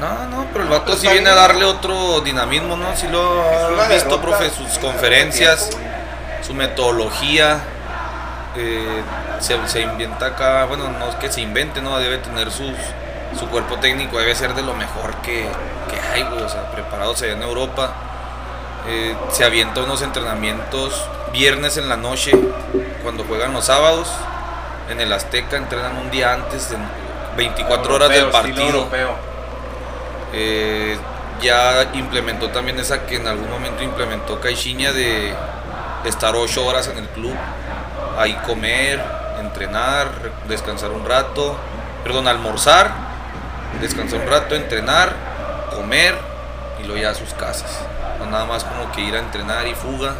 [0.00, 2.96] No, no, pero el vato pues sí viene a darle otro dinamismo, ¿no?
[2.96, 4.22] Sí lo Es una ha visto, derrota.
[4.22, 5.70] profe, sus conferencias,
[6.40, 7.60] su metodología.
[8.56, 9.02] eh,
[9.40, 11.98] se, se inventa acá, bueno, no es que se invente, ¿no?
[11.98, 12.74] Debe tener sus,
[13.38, 15.48] su cuerpo técnico, debe ser de lo mejor que,
[15.90, 17.92] que hay, güey, o sea, preparado se ve en Europa.
[18.88, 22.32] Eh, se avienta unos entrenamientos viernes en la noche,
[23.02, 24.08] cuando juegan los sábados.
[24.90, 26.76] En el Azteca entrenan un día antes, de
[27.36, 28.88] 24 horas del partido.
[30.32, 30.98] Eh,
[31.40, 35.34] ya implementó también esa que en algún momento implementó Caixinha de
[36.04, 37.34] estar ocho horas en el club,
[38.18, 39.02] ahí comer,
[39.40, 40.08] entrenar,
[40.48, 41.56] descansar un rato,
[42.02, 42.90] perdón, almorzar,
[43.80, 45.14] descansar un rato, entrenar,
[45.74, 46.16] comer
[46.82, 47.80] y luego ya a sus casas.
[48.18, 50.14] No nada más como que ir a entrenar y fuga.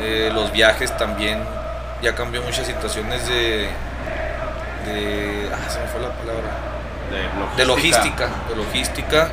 [0.00, 1.42] Eh, los viajes también.
[2.02, 3.68] Ya cambió muchas situaciones de.
[4.86, 6.50] de ah, se me fue la palabra.
[7.56, 8.28] De logística.
[8.48, 9.28] De logística.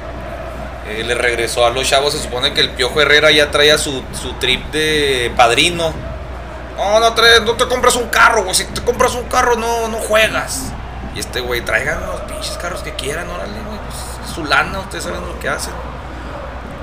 [0.88, 2.14] Eh, le regresó a los chavos.
[2.14, 5.94] Se supone que el Piojo Herrera ya traía su, su trip de padrino.
[6.78, 8.56] No, no, traes- no te compras un carro, güey.
[8.56, 10.72] Si te compras un carro, no, no juegas.
[11.14, 13.78] Y este güey, traigan los pinches carros que quieran, órale, güey.
[13.80, 15.74] Pues, es su lana, ustedes saben lo que hacen.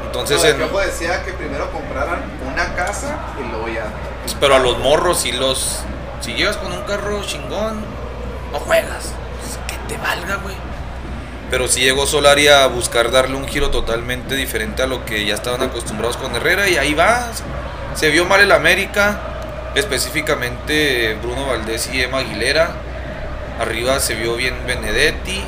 [0.09, 3.85] Entonces, el en- decía que primero compraran una casa y luego ya.
[4.23, 5.81] pues, pero a los morros, si los.
[6.21, 7.81] Si llegas con un carro chingón,
[8.53, 9.13] no juegas.
[9.41, 10.57] Pues, que te valga, güey.
[11.51, 15.35] Pero si llegó Solari a buscar darle un giro totalmente diferente a lo que ya
[15.35, 17.29] estaban acostumbrados con Herrera y ahí va.
[17.95, 19.19] Se vio mal el América,
[19.75, 22.71] específicamente Bruno Valdés y Emma Aguilera.
[23.61, 25.43] Arriba se vio bien Benedetti.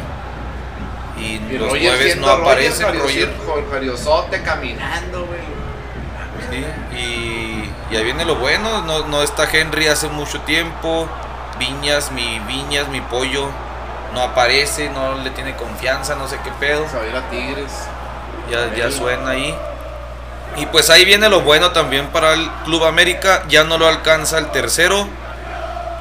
[1.21, 2.87] Y, Y los Roger siendo no Roger, aparecen.
[2.99, 3.29] Roger.
[3.29, 5.41] Jariosito- Jariosote caminando, güey.
[6.51, 6.65] Sí,
[6.97, 11.07] y, y ahí viene lo bueno, no, no está Henry hace mucho tiempo,
[11.59, 13.49] Viñas, mi Viñas, mi pollo,
[14.15, 17.29] no aparece, no le tiene confianza, no sé qué pedo, Se va a ir a
[17.31, 17.71] Tigres.
[18.51, 19.55] ya, ya suena ahí.
[20.57, 24.39] Y pues ahí viene lo bueno también para el Club América, ya no lo alcanza
[24.39, 25.07] el tercero,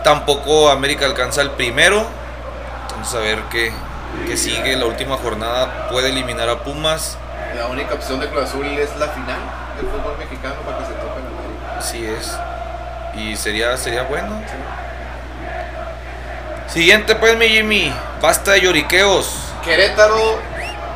[0.03, 2.05] tampoco América alcanza el primero,
[2.87, 3.71] entonces a ver qué,
[4.27, 7.17] qué sigue, la última jornada puede eliminar a Pumas,
[7.57, 9.39] La única opción de Cruz Azul es la final
[9.77, 11.77] del fútbol mexicano para que se toque en América.
[11.79, 12.37] Así es.
[13.15, 14.39] Y sería, sería bueno.
[16.67, 17.91] Siguiente pues mi Jimmy.
[18.21, 19.35] Basta de lloriqueos.
[19.63, 20.39] Querétaro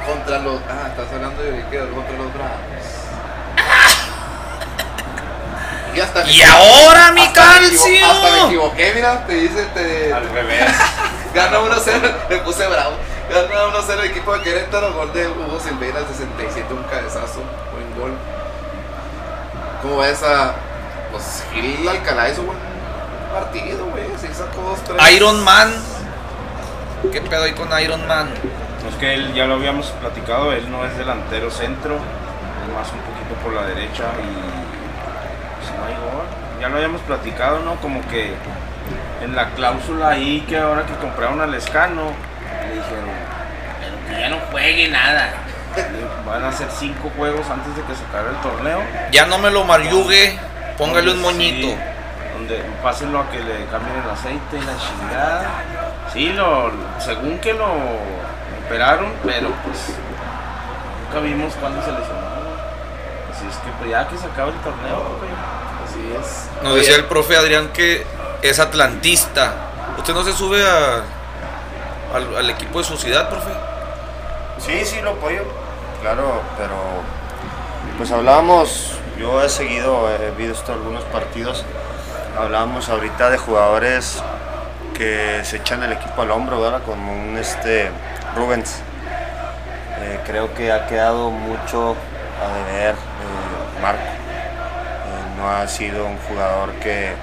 [0.05, 0.59] contra los.
[0.69, 2.51] Ah, estás hablando de Oriqueros contra los Bravos.
[5.95, 8.05] Y hasta me Y ahora mi hasta me equivo- calcio.
[8.11, 10.13] Hasta me equivoqué, mira, te dice, te.
[10.13, 10.71] Al revés.
[11.33, 12.95] Gana 1-0, le puse bravo.
[13.29, 18.17] Gana 1-0 el equipo de Querétaro, gol de Hugo Silveira, 67, un cabezazo, buen gol.
[19.81, 20.53] ¿Cómo ves a.
[21.11, 22.57] Pues Gil Alcalá hizo buen
[23.31, 24.05] partido, güey.
[24.19, 25.13] Se sacó 2-3.
[25.15, 25.73] Iron Man.
[27.11, 28.29] ¿Qué pedo ahí con Iron Man?
[28.87, 32.99] Es que él, ya lo habíamos platicado, él no es delantero centro, es más un
[32.99, 36.25] poquito por la derecha y pues no hay gol.
[36.61, 37.75] Ya lo habíamos platicado, ¿no?
[37.77, 38.33] Como que
[39.23, 42.11] en la cláusula ahí que ahora que compraron al Escano,
[42.67, 43.09] le dijeron,
[43.79, 45.29] pero que ya no juegue nada.
[46.27, 48.81] Van a hacer cinco juegos antes de que se acabe el torneo.
[49.11, 50.37] Ya no me lo mariugue.
[50.77, 51.67] Póngale un Sí, moñito.
[52.33, 55.45] donde pásenlo a que le cambien el aceite y la chingada.
[56.11, 57.65] Sí, lo, según que lo
[58.65, 59.95] operaron, pero pues
[61.07, 62.33] nunca vimos cuándo se lesionó.
[63.31, 65.31] Así es que pues ya que se acabe el torneo, güey.
[65.85, 66.49] Así es.
[66.63, 68.05] Nos decía el profe Adrián que
[68.43, 69.53] es atlantista.
[69.97, 71.03] ¿Usted no se sube a,
[72.13, 73.51] al, equipo de su ciudad, profe?
[74.59, 75.43] Sí, sí, lo apoyo.
[76.01, 76.75] Claro, pero
[77.97, 81.63] pues hablábamos, yo he seguido, he visto algunos partidos,
[82.37, 84.21] hablábamos ahorita de jugadores
[84.93, 86.81] que se echan el equipo al hombro, ¿verdad?
[86.85, 87.89] Como un este
[88.35, 88.81] Rubens.
[90.01, 91.95] Eh, creo que ha quedado mucho
[92.41, 94.01] a deber eh, Marco.
[94.01, 97.13] Eh, no ha sido un jugador que,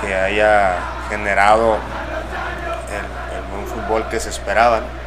[0.00, 0.78] que haya
[1.08, 1.76] generado
[2.88, 4.80] el, el buen fútbol que se esperaba.
[4.80, 5.00] ¿no?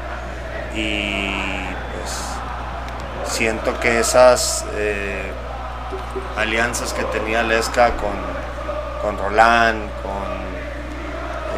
[0.76, 1.30] y
[1.94, 5.32] pues siento que esas eh,
[6.38, 8.14] alianzas que tenía Lesca con,
[9.02, 10.34] con Roland, con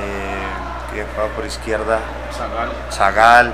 [0.01, 1.99] eh, quien juega por izquierda,
[2.33, 2.71] Zagal.
[2.91, 3.53] Zagal,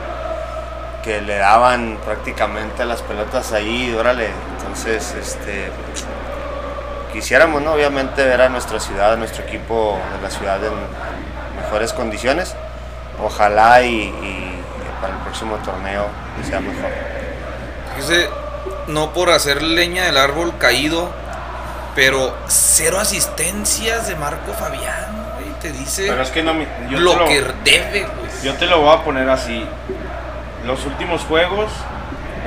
[1.04, 5.72] que le daban prácticamente las pelotas ahí, órale, entonces este
[7.14, 7.74] quisiéramos ¿no?
[7.74, 10.74] obviamente ver a nuestra ciudad, a nuestro equipo de la ciudad en
[11.62, 12.56] mejores condiciones,
[13.24, 14.62] ojalá y, y
[15.02, 16.08] para el próximo torneo
[16.48, 16.90] sea mejor.
[17.96, 18.30] Fíjese,
[18.88, 21.10] no por hacer leña del árbol caído,
[21.96, 25.52] pero cero asistencias de Marco Fabián, güey.
[25.62, 26.54] Te dice Pero es que no,
[26.90, 28.32] yo lo lo- que debe, güey.
[28.44, 29.64] Yo te lo voy a poner así.
[30.66, 31.72] Los últimos juegos,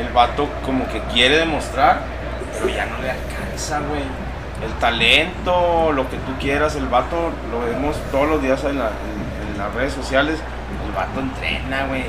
[0.00, 2.00] el vato como que quiere demostrar,
[2.54, 4.02] pero ya no le alcanza, güey.
[4.62, 8.88] El talento, lo que tú quieras, el vato lo vemos todos los días en, la-
[8.90, 10.38] en- en las redes sociales.
[10.86, 12.04] El vato entrena, güey.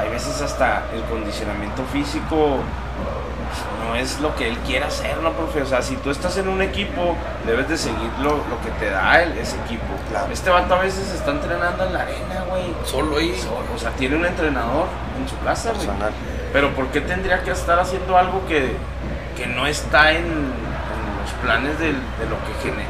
[0.00, 2.58] Hay veces hasta el condicionamiento físico
[3.86, 5.62] no es lo que él quiera hacer, ¿no, profe?
[5.62, 8.88] O sea, si tú estás en un equipo, debes de seguir lo, lo que te
[8.90, 9.84] da el- ese equipo.
[10.10, 10.32] Claro.
[10.32, 12.62] Este vato a veces está entrenando en la arena, güey.
[12.84, 13.34] Solo ahí.
[13.74, 14.86] O sea, tiene un entrenador
[15.20, 15.88] en su casa, güey.
[16.52, 18.76] Pero ¿por qué tendría que estar haciendo algo que,
[19.36, 20.52] que no está en
[21.30, 22.88] los planes del- de lo que genera?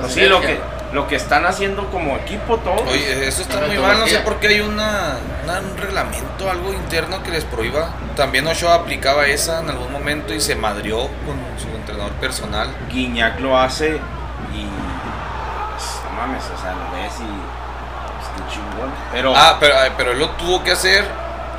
[0.00, 0.58] Pues sí, lo que,
[0.92, 2.82] lo que están haciendo como equipo todos.
[2.88, 6.72] Oye, eso está muy mal, no sé por qué hay una, una- un reglamento, algo
[6.72, 7.90] interno que les prohíba.
[8.16, 12.68] También Ochoa aplicaba esa en algún momento y se madrió con su entrenador personal.
[12.90, 13.96] Guiñac lo hace
[14.54, 14.66] y,
[16.16, 17.24] mames, o sea, lo ves y.
[17.24, 18.90] Pues qué chingón.
[19.12, 19.32] Pero.
[19.36, 21.04] Ah, pero, pero él lo tuvo que hacer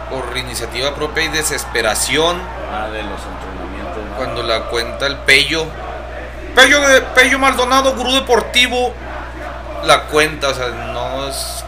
[0.09, 2.37] por iniciativa propia y desesperación
[2.73, 4.03] ah, de los entrenamientos.
[4.09, 4.15] ¿no?
[4.17, 5.65] cuando la cuenta el Pello.
[6.55, 8.93] Pello, de, Pello Maldonado, gurú deportivo.
[9.85, 11.63] La cuenta, o sea, no es.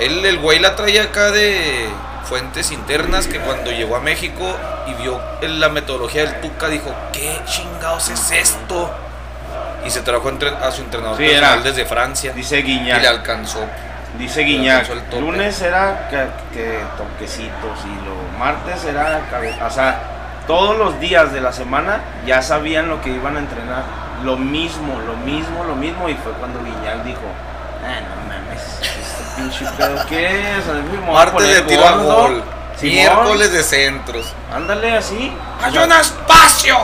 [0.00, 1.88] Él, el güey la traía acá de
[2.24, 4.44] fuentes internas que cuando llegó a México
[4.86, 8.90] y vio en la metodología del Tuca dijo, ¿qué chingados es esto?
[9.84, 13.04] Y se trajo a su entrenador Sí, personal desde Francia Dice y le Guiñac.
[13.06, 13.60] alcanzó.
[14.18, 14.80] Dice Guiñac.
[14.80, 15.20] alcanzó el tope.
[15.22, 16.26] Lunes era que,
[16.58, 19.66] que toquecitos y lo martes era cabeza.
[19.66, 20.00] O sea,
[20.48, 23.84] todos los días de la semana ya sabían lo que iban a entrenar.
[24.24, 26.08] Lo mismo, lo mismo, lo mismo.
[26.08, 27.20] Y fue cuando Guiñac dijo:
[27.84, 30.64] Ah, no mames, este pinche pedo, ¿qué es?
[31.06, 32.22] Martes de tiro al gordo".
[32.22, 32.42] gol.
[32.82, 34.32] Miércoles de centros.
[34.52, 35.32] Ándale así.
[35.62, 36.76] ¡Hay un espacio!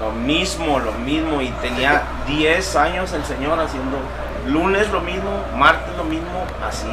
[0.00, 1.42] Lo mismo, lo mismo.
[1.42, 3.98] Y tenía 10 años el señor haciendo
[4.46, 6.86] lunes lo mismo, martes lo mismo, así.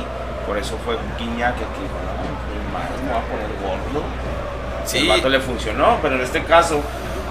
[0.47, 2.13] Por eso fue Guiñac que dijo, no,
[2.49, 4.03] mi madre me va a poner gordo.
[4.91, 4.99] Sí.
[4.99, 6.81] El vato le funcionó, pero en este caso,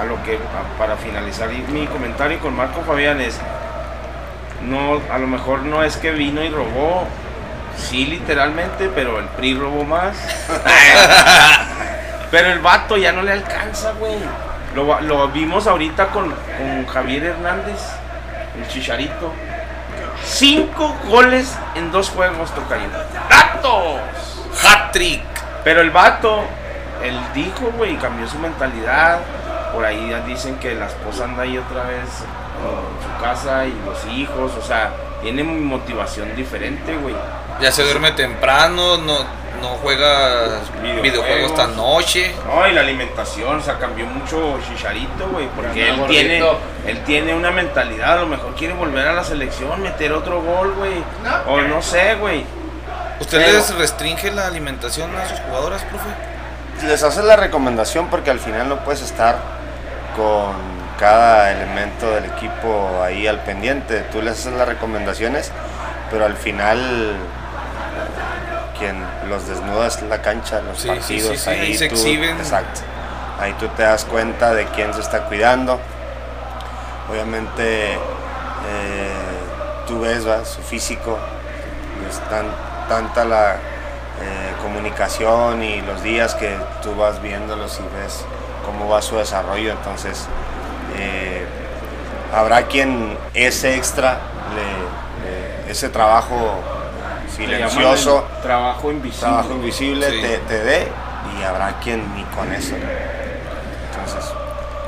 [0.01, 3.39] a lo que, a- para finalizar mi comentario con Marco Fabián es,
[4.63, 7.05] no, a lo mejor no es que vino y robó,
[7.77, 10.17] sí literalmente, pero el PRI robó más.
[12.31, 14.15] pero el vato ya no le alcanza, güey.
[14.75, 17.81] Lo vimos ahorita con, con Javier Hernández,
[18.57, 19.33] el chicharito.
[20.25, 22.87] Cinco goles en dos juegos, tocayo.
[23.29, 24.01] ¡Datos!
[24.63, 25.23] Hat-trick.
[25.65, 26.45] Pero el vato,
[27.03, 29.19] él dijo, güey, cambió su mentalidad.
[29.73, 32.01] Por ahí ya dicen que la esposa anda ahí otra vez
[32.61, 34.91] en su casa y los hijos, o sea,
[35.23, 37.15] tiene motivación diferente, güey.
[37.61, 39.19] Ya se duerme temprano, no,
[39.61, 41.03] no juega Videojuegos.
[41.03, 42.35] videojuegos esta noche.
[42.47, 46.09] No, y la alimentación, o sea, cambió mucho Chicharito, güey, porque él Gordito.
[46.21, 46.43] tiene,
[46.87, 50.73] él tiene una mentalidad, a lo mejor quiere volver a la selección, meter otro gol,
[50.77, 51.03] güey.
[51.23, 51.53] No.
[51.53, 52.45] O no sé, güey.
[53.21, 56.07] ¿Usted Pero- les restringe la alimentación a sus jugadoras, profe?
[56.85, 59.37] Les haces la recomendación porque al final no puedes estar
[60.17, 60.55] con
[60.99, 64.01] cada elemento del equipo ahí al pendiente.
[64.13, 65.51] Tú les haces las recomendaciones,
[66.11, 67.17] pero al final
[68.79, 71.39] quien los desnuda es la cancha, los Sí, partidos.
[71.39, 72.39] sí, sí, ahí se tú- exhiben.
[72.39, 72.81] Exacto.
[73.39, 75.79] Ahí tú te das cuenta de quién se está cuidando.
[77.11, 77.99] Obviamente eh,
[79.87, 80.45] tú ves ¿va?
[80.45, 81.19] su físico,
[82.09, 82.47] es tan,
[82.89, 83.57] tanta la
[84.23, 88.25] eh, comunicación y los días que tú vas viéndolos y ves
[88.67, 90.27] cómo va su desarrollo, entonces
[90.99, 91.45] eh,
[92.35, 94.19] habrá quien ese extra,
[94.55, 96.61] le- le- ese trabajo
[97.35, 99.29] silencioso, trabajo invisible.
[99.29, 100.21] trabajo invisible Sí.
[100.21, 100.89] te, te dé
[101.39, 102.75] y habrá quien ni con eso.
[102.75, 104.31] Entonces,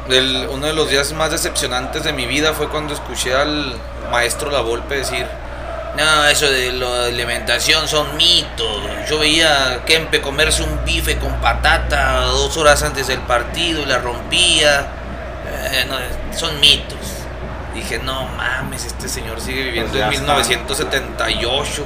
[0.08, 3.74] El- uno de los días más decepcionantes de mi vida fue cuando escuché al
[4.10, 5.26] maestro La Volpe decir,
[5.96, 8.82] no, eso de la alimentación son mitos.
[9.08, 13.84] Yo veía a Kempe comerse un bife con patata dos horas antes del partido y
[13.86, 14.86] la rompía.
[15.46, 15.96] Eh, no,
[16.36, 16.98] son mitos.
[17.74, 20.34] Dije, no mames, este señor sigue viviendo Pues ya en está.
[20.34, 21.72] 1978.
[21.72, 21.82] Sí,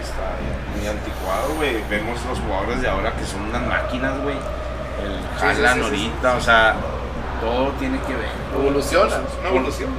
[0.00, 1.82] está muy anticuado, güey.
[1.88, 4.36] Vemos los jugadores de ahora que son unas máquinas, güey.
[4.36, 6.74] El Sí, sí, Haaland sí, sí, ahorita, o sea,
[7.40, 8.28] todo tiene que ver.
[8.54, 9.90] Evoluciona, es una evolución.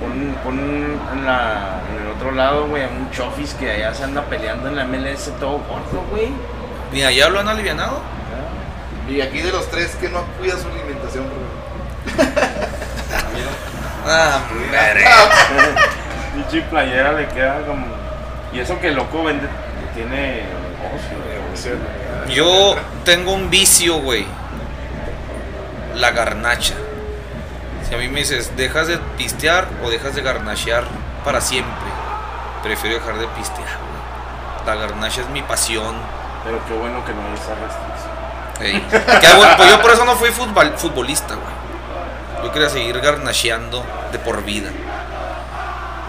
[0.00, 4.04] Pon, pon en, la, en el otro lado, güey, a un Chofis que allá se
[4.04, 6.30] anda peleando en la MLS todo gordo, güey.
[6.92, 8.00] Ni allá lo han alivianado.
[9.08, 12.26] Y aquí de los tres, que no cuida su alimentación, bro?
[14.08, 14.40] Ah.
[16.34, 17.86] Pinche playera le queda como.
[18.52, 19.48] Y eso que el loco vende,
[19.94, 20.44] tiene
[20.82, 22.34] negocio, güey.
[22.34, 24.26] Yo tengo un vicio, güey.
[25.94, 26.74] La garnacha.
[27.88, 30.84] Si a mí me dices, ¿dejas de pistear o dejas de garnachear
[31.24, 31.95] para siempre?
[32.62, 34.66] Prefiero dejar de pistear, güey.
[34.66, 35.94] La garnacha es mi pasión.
[36.44, 38.16] Pero qué bueno que no hay esa restricción.
[38.60, 39.20] Ey.
[39.20, 42.44] Qué bueno, pues yo por eso no fui futbol- futbolista, güey.
[42.44, 44.70] Yo quería seguir garnacheando de por vida.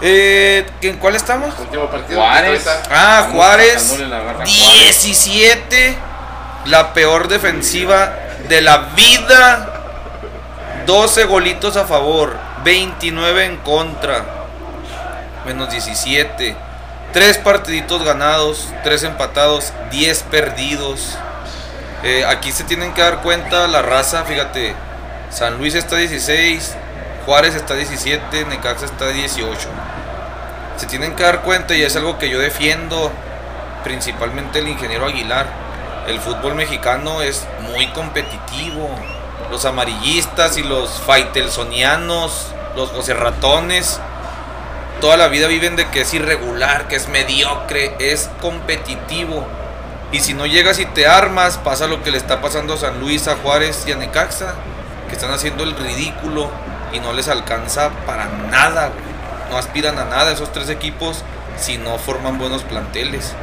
[0.00, 1.52] Eh, ¿En cuál estamos?
[1.58, 2.20] Último partido.
[2.20, 2.66] Juárez.
[2.90, 3.98] Ah, Juárez.
[4.44, 5.98] 17.
[6.66, 8.12] La peor defensiva
[8.48, 9.74] de la vida.
[10.86, 12.36] 12 golitos a favor.
[12.64, 14.24] 29 en contra.
[15.46, 16.56] Menos 17.
[17.12, 18.68] 3 partiditos ganados.
[18.84, 19.72] 3 empatados.
[19.90, 21.16] 10 perdidos.
[22.02, 24.24] Eh, aquí se tienen que dar cuenta la raza.
[24.24, 24.74] Fíjate.
[25.30, 26.74] San Luis está 16.
[27.26, 28.44] Juárez está 17.
[28.46, 29.68] Necaxa está 18
[30.78, 33.10] se tienen que dar cuenta y es algo que yo defiendo
[33.82, 35.46] principalmente el ingeniero Aguilar.
[36.06, 38.88] El fútbol mexicano es muy competitivo.
[39.50, 44.00] Los amarillistas y los faitelsonianos, los José Ratones,
[45.00, 49.46] toda la vida viven de que es irregular, que es mediocre, es competitivo.
[50.12, 53.00] Y si no llegas y te armas, pasa lo que le está pasando a San
[53.00, 54.54] Luis, a Juárez y a Necaxa,
[55.08, 56.50] que están haciendo el ridículo
[56.92, 59.08] y no les alcanza para nada, güey.
[59.50, 61.24] No aspiran a nada esos tres equipos
[61.58, 63.34] si no forman buenos planteles.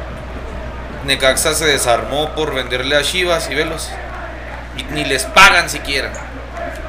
[1.04, 3.90] Necaxa se desarmó por venderle a Chivas y velos.
[4.76, 6.10] Y ni les pagan siquiera.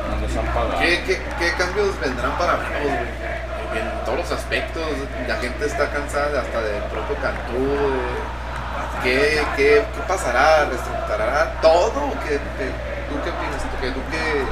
[0.09, 0.79] No les han pagado.
[0.79, 3.26] ¿Qué, qué, qué cambios vendrán para Bravos, güey?
[3.77, 4.83] En todos los aspectos,
[5.27, 7.67] la gente está cansada hasta del propio Cantú.
[9.03, 10.65] ¿Qué, qué, qué pasará?
[10.65, 12.07] ¿Reestructurará todo?
[12.07, 12.73] ¿O qué, qué-
[13.09, 13.61] ¿Tú qué opinas?
[13.61, 14.43] ¿Tú que, tú que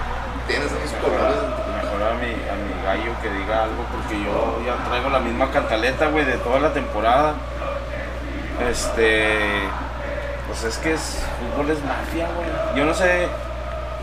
[0.47, 1.35] tienes esos colores?
[1.83, 5.49] Mejor a mi, a mi gallo que diga algo porque yo ya traigo la misma
[5.51, 7.33] cantaleta, güey, de toda la temporada.
[8.69, 9.39] Este.
[10.47, 12.47] Pues es que es, fútbol es mafia, güey.
[12.77, 13.27] Yo no sé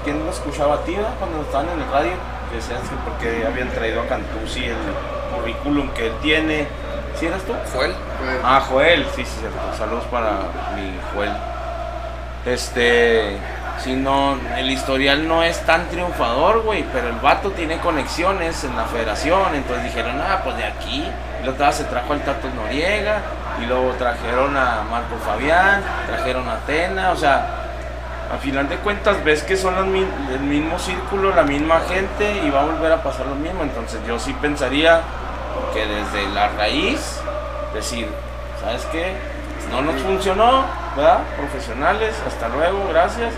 [0.04, 1.14] quién lo escuchaba a ti, ¿verdad?
[1.18, 2.12] Cuando estaban en el radio.
[2.54, 4.76] Decías que porque habían traído a Cantuzzi el
[5.34, 6.66] currículum que él tiene.
[7.18, 7.54] ¿Sí eras tú?
[7.72, 7.94] Joel.
[8.44, 9.58] Ah, Joel, sí, sí, cierto.
[9.76, 10.30] Saludos para
[10.76, 11.32] mi Joel.
[12.44, 13.38] Este,
[13.82, 18.76] si no, el historial no es tan triunfador, güey, pero el vato tiene conexiones en
[18.76, 21.04] la federación, entonces dijeron, ah, pues de aquí.
[21.40, 23.22] Y luego se trajo al Tato Noriega,
[23.60, 27.61] y luego trajeron a Marco Fabián, trajeron a Tena, o sea,
[28.32, 32.40] a final de cuentas ves que son los mi- el mismo círculo, la misma gente,
[32.44, 33.62] y va a volver a pasar lo mismo.
[33.62, 35.00] Entonces yo sí pensaría
[35.74, 37.20] que desde la raíz,
[37.74, 38.08] decir,
[38.60, 39.12] ¿sabes qué?
[39.70, 40.64] No nos funcionó,
[40.96, 41.18] ¿verdad?
[41.36, 43.32] Profesionales, hasta luego, gracias.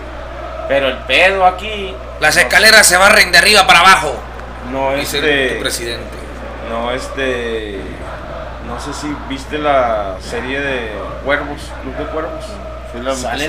[0.67, 4.15] Pero el pedo aquí Las escaleras se barren de arriba para abajo.
[4.71, 6.17] no es Dice de, el presidente.
[6.71, 7.79] no es de,
[8.67, 10.91] no sé si viste la serie de
[11.23, 12.45] Cuervos, Club de Cuervos.
[13.15, 13.47] Salen,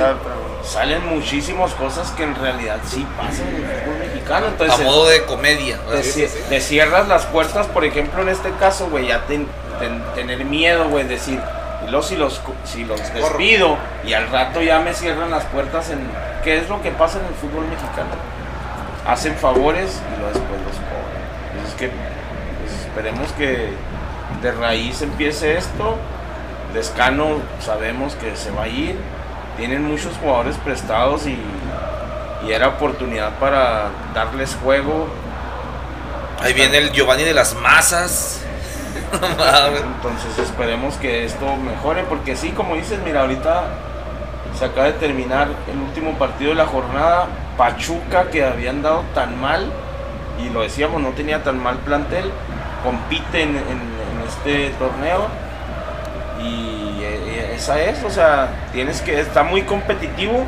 [0.64, 4.46] salen muchísimas cosas que en realidad sí pasan en el fútbol mexicano.
[4.72, 5.78] A modo de comedia.
[6.48, 9.46] te, cierras las puertas, por ejemplo, en este caso, güey, ya ten-
[9.78, 11.40] ten- tener miedo, güey, decir,
[11.86, 15.90] y luego si los, si los despido y al rato ya me cierran las puertas
[15.90, 16.00] en...
[16.42, 18.10] ¿Qué es lo que pasa en el fútbol mexicano?
[19.06, 21.52] Hacen favores y luego después los cobran.
[21.54, 21.90] Entonces, que,
[22.60, 23.70] pues, esperemos que
[24.42, 25.96] de raíz empiece esto.
[26.74, 28.96] Descano sabemos que se va a ir.
[29.56, 31.38] Tienen muchos jugadores prestados y,
[32.46, 35.08] y era oportunidad para darles juego.
[36.42, 38.42] Ahí viene el Giovanni de las Masas.
[39.12, 43.64] Entonces esperemos que esto mejore, porque sí, como dices, mira, ahorita
[44.58, 47.26] se acaba de terminar el último partido de la jornada.
[47.56, 49.70] Pachuca, que habían dado tan mal,
[50.38, 52.30] y lo decíamos, no tenía tan mal plantel,
[52.84, 55.28] compite en, en- en este torneo.
[56.42, 60.44] Y eh, esa es, o sea, tienes que, está muy competitivo.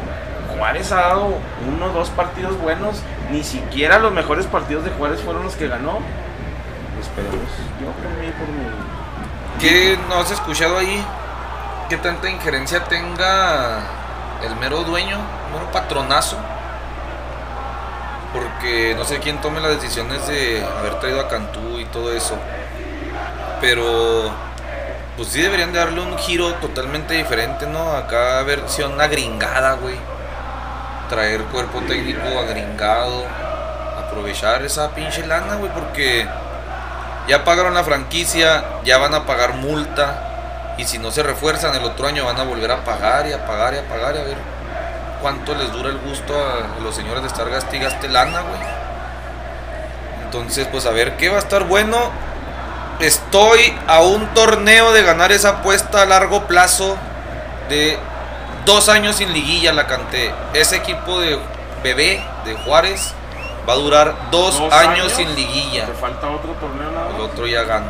[0.56, 5.20] Juárez ha dado uno o dos partidos buenos, ni siquiera los mejores partidos de Juárez
[5.20, 6.00] fueron los que ganó.
[7.00, 7.48] Esperemos,
[7.80, 8.68] yo por mí, por mí.
[9.60, 11.04] ¿Qué no has escuchado ahí?
[11.88, 13.80] ¿Qué tanta injerencia tenga
[14.44, 16.36] el mero dueño, el mero patronazo?
[18.32, 22.36] Porque no sé quién tome las decisiones de haber traído a Cantú y todo eso.
[23.60, 24.30] Pero
[25.18, 27.90] pues sí deberían de darle un giro totalmente diferente, ¿no?
[27.90, 29.96] Acá versión agringada, güey.
[31.10, 33.24] Traer cuerpo técnico agringado.
[33.98, 36.24] Aprovechar esa pinche lana, güey, porque
[37.26, 40.76] ya pagaron la franquicia, ya van a pagar multa.
[40.78, 43.44] Y si no se refuerzan el otro año van a volver a pagar y a
[43.44, 44.36] pagar y a pagar y a ver
[45.20, 48.60] cuánto les dura el gusto a los señores de estar gaste y gaste lana, güey.
[50.22, 52.27] Entonces, pues a ver qué va a estar bueno.
[53.00, 56.96] Estoy a un torneo de ganar esa apuesta a largo plazo
[57.68, 57.96] de
[58.64, 60.32] dos años sin liguilla la canté.
[60.52, 61.38] Ese equipo de
[61.82, 63.14] bebé de Juárez
[63.68, 65.12] va a durar dos, Dos años, años.
[65.12, 65.86] sin liguilla.
[65.86, 67.86] Te falta otro torneo nada El otro ya gana.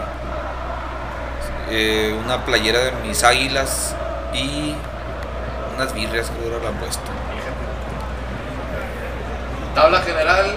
[1.70, 3.94] Eh, una playera de mis águilas
[4.34, 4.74] y
[5.74, 7.02] unas birrias que dura la apuesta.
[9.74, 10.54] Tabla general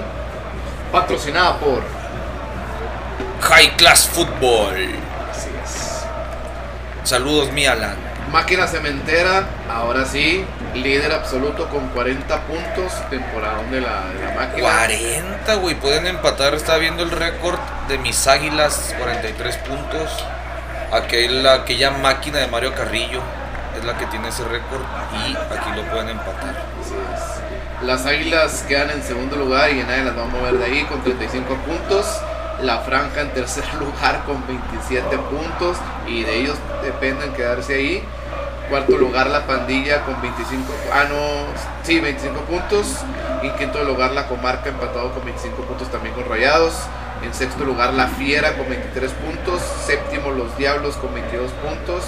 [0.91, 2.00] patrocinada por.
[3.41, 4.95] High Class Football.
[5.31, 6.05] Así es.
[7.03, 7.95] Saludos, mi Alan.
[8.31, 14.69] Máquina Cementera, ahora sí, líder absoluto con 40 puntos, temporada de la, de la máquina.
[14.69, 15.75] 40, güey.
[15.75, 16.53] Pueden empatar.
[16.53, 18.95] Estaba viendo el récord de mis águilas.
[18.97, 20.25] 43 puntos.
[20.93, 23.21] Aquel, aquella máquina de Mario Carrillo
[23.77, 24.81] es la que tiene ese récord.
[25.13, 26.55] Y aquí lo pueden empatar.
[26.79, 27.85] Así es.
[27.85, 31.01] Las águilas quedan en segundo lugar y nadie las va a mover de ahí con
[31.01, 32.21] 35 puntos.
[32.61, 38.03] La franja en tercer lugar con 27 puntos y de ellos dependen quedarse ahí.
[38.69, 42.97] Cuarto lugar la pandilla con 25, ah no, sí, 25 puntos.
[43.41, 46.73] En quinto lugar la comarca empatado con 25 puntos también con Rayados.
[47.23, 49.61] En sexto lugar La Fiera con 23 puntos.
[49.85, 52.03] Séptimo Los Diablos con 22 puntos.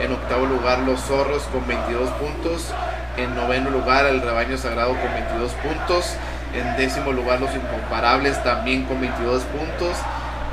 [0.00, 2.72] En octavo lugar Los Zorros con 22 puntos.
[3.16, 6.16] En noveno lugar El Rebaño Sagrado con 22 puntos.
[6.54, 9.96] En décimo lugar Los Incomparables también con 22 puntos.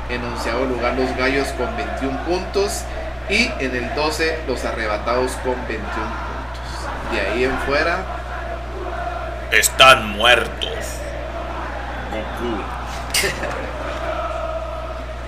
[0.08, 2.84] En onceavo lugar Los Gallos con 21 puntos.
[3.28, 7.12] Y en el 12 Los Arrebatados con 21 puntos.
[7.12, 7.98] De ahí en fuera
[9.52, 10.70] Están muertos.
[12.10, 12.62] Goku.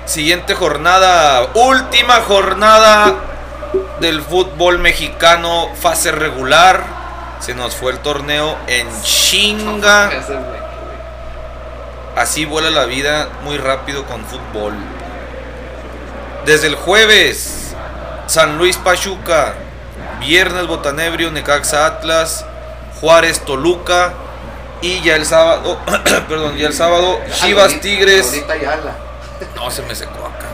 [0.04, 3.14] Siguiente jornada, última jornada
[4.00, 6.84] del fútbol mexicano, fase regular.
[7.40, 10.10] Se nos fue el torneo en chinga.
[12.16, 14.74] Así vuela la vida muy rápido con fútbol.
[16.44, 17.74] Desde el jueves,
[18.26, 19.54] San Luis Pachuca.
[20.20, 22.44] Viernes Botanebrio, Necaxa Atlas.
[23.00, 24.12] Juárez Toluca.
[24.82, 25.78] Y ya el sábado,
[26.28, 28.44] perdón, ya el sábado, Chivas Tigres.
[29.54, 30.48] No, se me secó acá.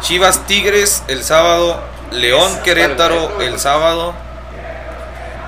[0.00, 1.80] Chivas Tigres el sábado.
[2.12, 4.14] León Querétaro el sábado.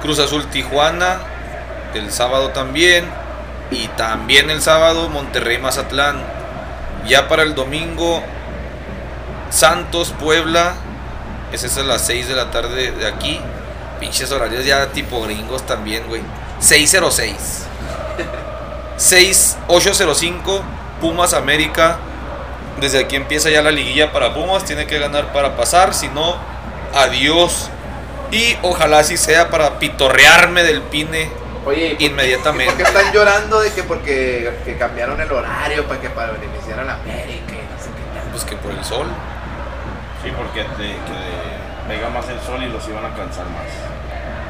[0.03, 1.21] Cruz Azul Tijuana
[1.95, 3.09] el sábado también.
[3.71, 6.23] Y también el sábado Monterrey Mazatlán.
[7.07, 8.23] Ya para el domingo
[9.51, 10.75] Santos Puebla.
[11.53, 13.41] Es a las 6 de la tarde de aquí.
[14.01, 16.23] Pinches horarios ya tipo gringos también, güey.
[16.61, 17.65] 606.
[18.97, 20.63] 6805
[21.01, 21.99] Pumas América.
[22.81, 24.65] Desde aquí empieza ya la liguilla para Pumas.
[24.65, 25.95] Tiene que ganar para pasar.
[25.95, 26.37] Si no,
[26.95, 27.71] adiós.
[28.31, 31.31] Y ojalá así sea para pitorrearme del pine
[31.67, 32.65] Oye, ¿y por- inmediatamente.
[32.73, 36.33] ¿y ¿Por qué están llorando de que porque que cambiaron el horario para que para
[36.33, 39.07] beneficiar a la América y no sé qué Pues que por el sol.
[40.23, 43.67] Sí, porque te, que pega más el sol y los iban a cansar más.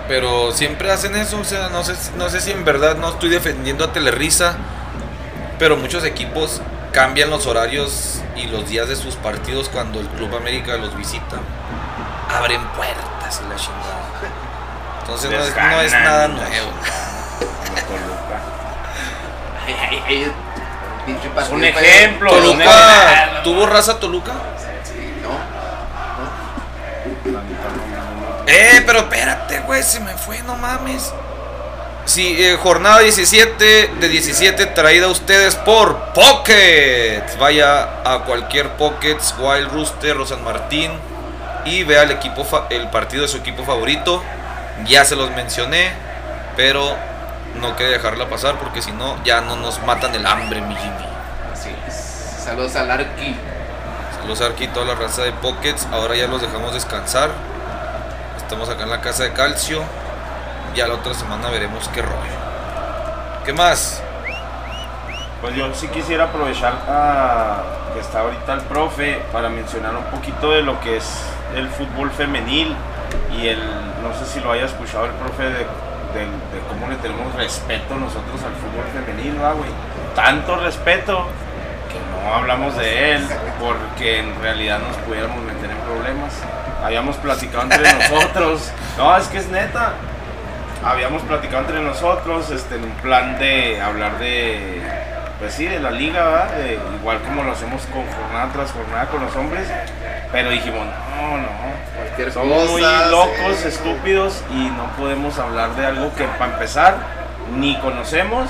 [0.08, 1.38] Pero siempre hacen eso.
[1.40, 4.56] O sea, no sé, no sé si en verdad no estoy defendiendo a Telerisa.
[5.58, 10.34] Pero muchos equipos cambian los horarios y los días de sus partidos cuando el Club
[10.36, 11.36] América los visita.
[12.30, 14.07] Abren puertas y la chingada.
[15.08, 16.70] Entonces no es, no es nada nuevo.
[19.66, 20.32] Ay, ay, ay,
[21.50, 22.30] un ejemplo.
[22.32, 23.42] un Toluca, ejemplo.
[23.42, 24.32] ¿tuvo raza Toluca?
[24.84, 25.30] Sí, ¿no?
[27.32, 27.38] No.
[28.46, 31.12] Eh, pero espérate, güey, se me fue, no mames.
[32.04, 33.64] Sí, eh, jornada 17
[34.00, 37.38] de 17 traída a ustedes por Pockets.
[37.38, 40.90] Vaya a cualquier Pockets, Wild Rooster o San Martín
[41.66, 44.22] y vea el equipo fa- el partido de su equipo favorito.
[44.86, 45.92] Ya se los mencioné,
[46.56, 46.96] pero
[47.60, 51.06] no quiere dejarla pasar porque si no ya no nos matan el hambre, mi Jimmy.
[51.52, 51.94] Así es.
[52.44, 53.36] Saludos al Arqui.
[54.20, 55.86] Saludos aquí toda la raza de Pockets.
[55.92, 57.30] Ahora ya los dejamos descansar.
[58.36, 59.82] Estamos acá en la casa de Calcio.
[60.74, 62.38] Ya la otra semana veremos qué rollo.
[63.44, 64.02] ¿Qué más?
[65.40, 67.62] Pues yo sí quisiera aprovechar a
[67.94, 71.04] que está ahorita el profe para mencionar un poquito de lo que es
[71.54, 72.76] el fútbol femenil
[73.36, 73.58] y el,
[74.02, 75.64] no sé si lo haya escuchado el profe de, de-
[76.24, 79.70] de cómo le tenemos respeto nosotros al fútbol femenil, ¿va, güey?
[80.14, 81.26] Tanto respeto
[81.90, 83.26] que no hablamos de él
[83.60, 86.34] porque en realidad nos pudiéramos meter en problemas.
[86.84, 89.92] Habíamos platicado entre nosotros, no, es que es neta,
[90.84, 94.80] habíamos platicado entre nosotros este, en un plan de hablar de,
[95.38, 96.48] pues sí, de la liga,
[97.00, 99.68] igual como lo hacemos con jornada tras jornada con los hombres,
[100.32, 101.48] pero dijimos, no, no,
[101.96, 103.68] Cualquier somos muy cosa, locos, sí.
[103.68, 106.96] estúpidos y no podemos hablar de algo que para empezar
[107.56, 108.48] ni conocemos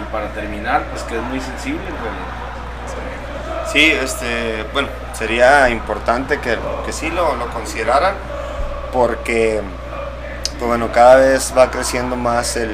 [0.00, 2.46] y para terminar, pues que es muy sensible en realidad.
[3.72, 8.14] Sí, este, bueno, sería importante que, que sí lo, lo consideraran
[8.92, 9.60] porque,
[10.58, 12.70] pues bueno, cada vez va creciendo más el,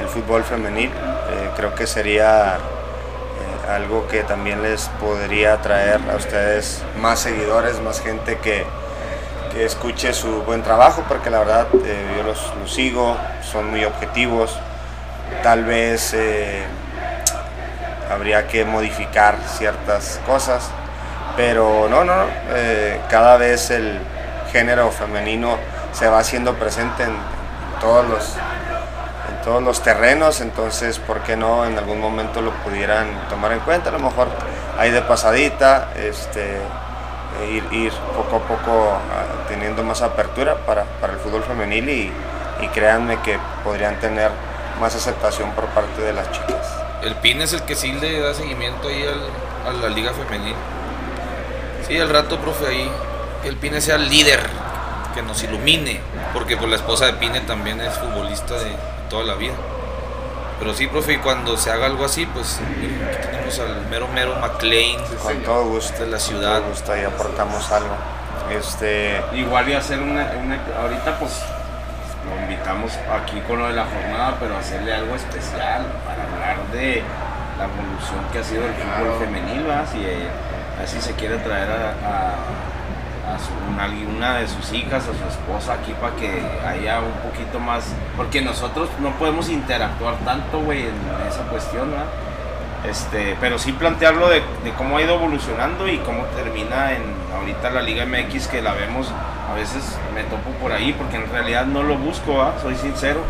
[0.00, 0.88] el fútbol femenil.
[0.90, 7.80] Eh, creo que sería eh, algo que también les podría traer a ustedes más seguidores,
[7.80, 8.64] más gente que,
[9.52, 14.56] que escuche su buen trabajo, porque la verdad eh, yo los, sigo, son muy objetivos.
[15.42, 16.12] Tal vez...
[16.14, 16.64] eh,
[18.10, 20.68] habría que modificar ciertas cosas,
[21.38, 22.26] pero no, no, no,
[23.08, 23.98] cada vez el
[24.52, 25.56] género femenino
[25.92, 27.16] se va haciendo presente en,
[27.80, 28.34] todos los
[29.44, 33.90] todos los terrenos, entonces por qué no en algún momento lo pudieran tomar en cuenta,
[33.90, 34.28] a lo mejor
[34.78, 36.56] ahí de pasadita, este
[37.42, 42.12] eh, ir, poco a poco ah, teniendo más apertura para, para el fútbol femenil y,
[42.60, 44.30] y créanme que podrían tener
[44.80, 46.66] más aceptación por parte de las chicas.
[47.02, 50.54] El PIN es el que sí le da seguimiento ahí al- a la liga femenil.
[51.86, 52.90] Sí, al rato, profe, ahí
[53.42, 54.40] que el Pine sea el líder,
[55.14, 56.00] que nos ilumine,
[56.32, 58.74] porque pues la esposa de Pine también es futbolista de
[59.14, 59.54] toda la vida.
[60.58, 62.88] Pero sí, profe, y cuando se haga algo así, pues aquí
[63.22, 65.44] tenemos al mero mero McLean Con señor.
[65.44, 65.98] todo gusto.
[66.04, 66.58] de la Con ciudad.
[66.58, 67.94] todo gusto, ahí aportamos algo.
[68.50, 71.32] Este, Igual y hacer una, una- ahorita pues
[72.26, 77.02] lo invitamos aquí con lo de la jornada, pero hacerle algo especial para hablar de
[77.58, 79.86] la evolución que ha sido el fútbol femenil, ¿va?
[79.86, 80.28] Si eh,
[80.82, 82.34] así se quiere traer a, a-
[83.28, 87.58] a su- una, de sus hijas, a su esposa aquí para que haya un poquito
[87.58, 87.84] más,
[88.16, 92.04] porque nosotros no podemos interactuar tanto, güey, en esa cuestión, ¿va?
[92.88, 94.42] Este, pero sí plantearlo de,
[94.76, 97.02] cómo ha ido evolucionando y cómo termina en
[97.34, 99.10] ahorita la Liga MX que la vemos,
[99.50, 102.54] a veces me topo por ahí porque en realidad no lo busco, ¿va?
[102.62, 103.20] soy sincero.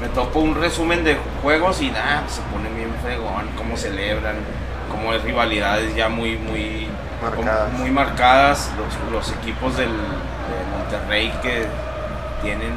[0.00, 4.36] Me topo un resumen de juegos y nada, se pone bien fregón, cómo celebran,
[4.90, 6.88] cómo hay rivalidades ya muy, muy
[7.24, 7.72] Marcadas.
[7.72, 11.66] muy marcadas, los, los equipos del, de Monterrey que
[12.42, 12.72] tienen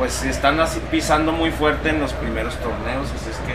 [0.00, 3.54] pues están así pisando muy fuerte en los primeros torneos, así es que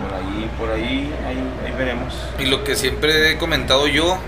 [0.00, 2.14] por ahí, por ahí, ahí, ahí veremos.
[2.38, 4.18] Y lo que siempre he comentado yo,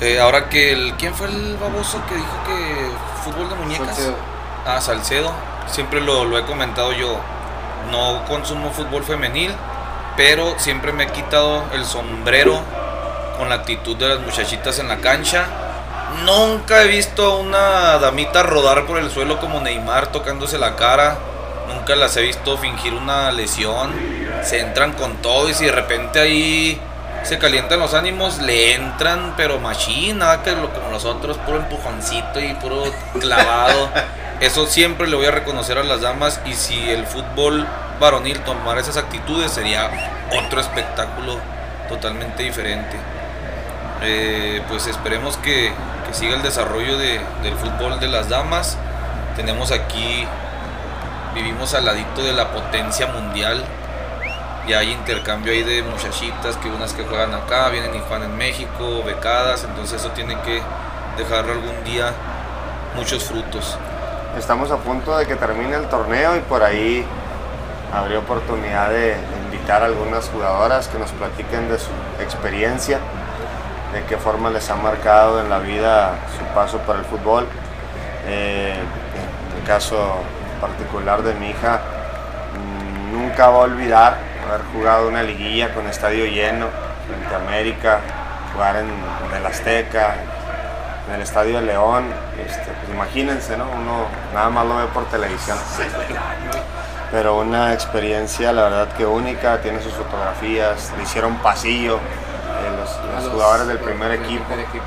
[0.00, 0.94] eh, ahora que el.
[0.94, 2.90] ¿Quién fue el baboso que dijo que
[3.24, 3.88] fútbol de muñecas?
[3.88, 4.14] Salcedo.
[4.64, 5.32] Ah, Salcedo.
[5.66, 7.18] Siempre lo, lo he comentado yo.
[7.90, 9.52] No consumo fútbol femenil,
[10.16, 12.60] pero siempre me he quitado el sombrero
[13.40, 15.46] con la actitud de las muchachitas en la cancha.
[16.26, 21.16] Nunca he visto a una damita rodar por el suelo como Neymar tocándose la cara.
[21.66, 23.92] Nunca las he visto fingir una lesión.
[24.42, 26.78] Se entran con todo y si de repente ahí
[27.22, 32.40] se calientan los ánimos, le entran, pero machina, que lo, como los otros, puro empujoncito
[32.40, 33.88] y puro clavado.
[34.40, 37.66] Eso siempre le voy a reconocer a las damas y si el fútbol
[37.98, 39.90] varonil tomara esas actitudes sería
[40.30, 41.38] otro espectáculo
[41.88, 43.19] totalmente diferente.
[44.02, 45.72] Eh, pues esperemos que,
[46.12, 48.76] siga el desarrollo de- del fútbol de las damas.
[49.36, 50.26] Tenemos aquí,
[51.36, 53.62] vivimos al ladito de la potencia mundial.
[54.66, 58.36] Y hay intercambio ahí de muchachitas, que unas que juegan acá, vienen y juegan en
[58.36, 59.62] México, becadas.
[59.64, 60.60] Entonces eso tiene que
[61.16, 62.12] dejar algún día
[62.96, 63.76] muchos frutos.
[64.38, 67.04] estamos a punto de que termine el torneo y por ahí
[67.92, 71.90] habría oportunidad de, de invitar a algunas jugadoras que nos platiquen de su
[72.20, 72.98] experiencia,
[73.92, 77.46] de qué forma les ha marcado en la vida su paso por el fútbol.
[78.26, 80.16] Eh, en el caso
[80.60, 81.80] particular de mi hija,
[82.54, 84.18] mm, nunca va a olvidar
[84.48, 86.66] haber jugado una liguilla con estadio lleno
[87.06, 88.00] frente América,
[88.52, 90.14] jugar en, en el Azteca,
[91.08, 92.04] en el Estadio de León,
[92.38, 93.64] este, pues imagínense, ¿no?
[93.64, 95.58] Uno nada más lo ve por televisión.
[97.10, 101.98] Pero una experiencia, la verdad que única, tiene sus fotografías, le hicieron pasillo,
[102.80, 104.44] los, A los los- jugadores del primer equipo.
[104.44, 104.84] primer equipo.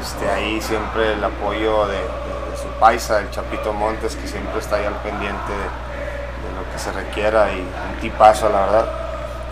[0.00, 4.58] Este, ahí siempre el apoyo de, de- de su paisa, el Chapito Montes, que siempre
[4.60, 8.86] está ahí al pendiente de, de lo que se requiera y un tipazo, la verdad.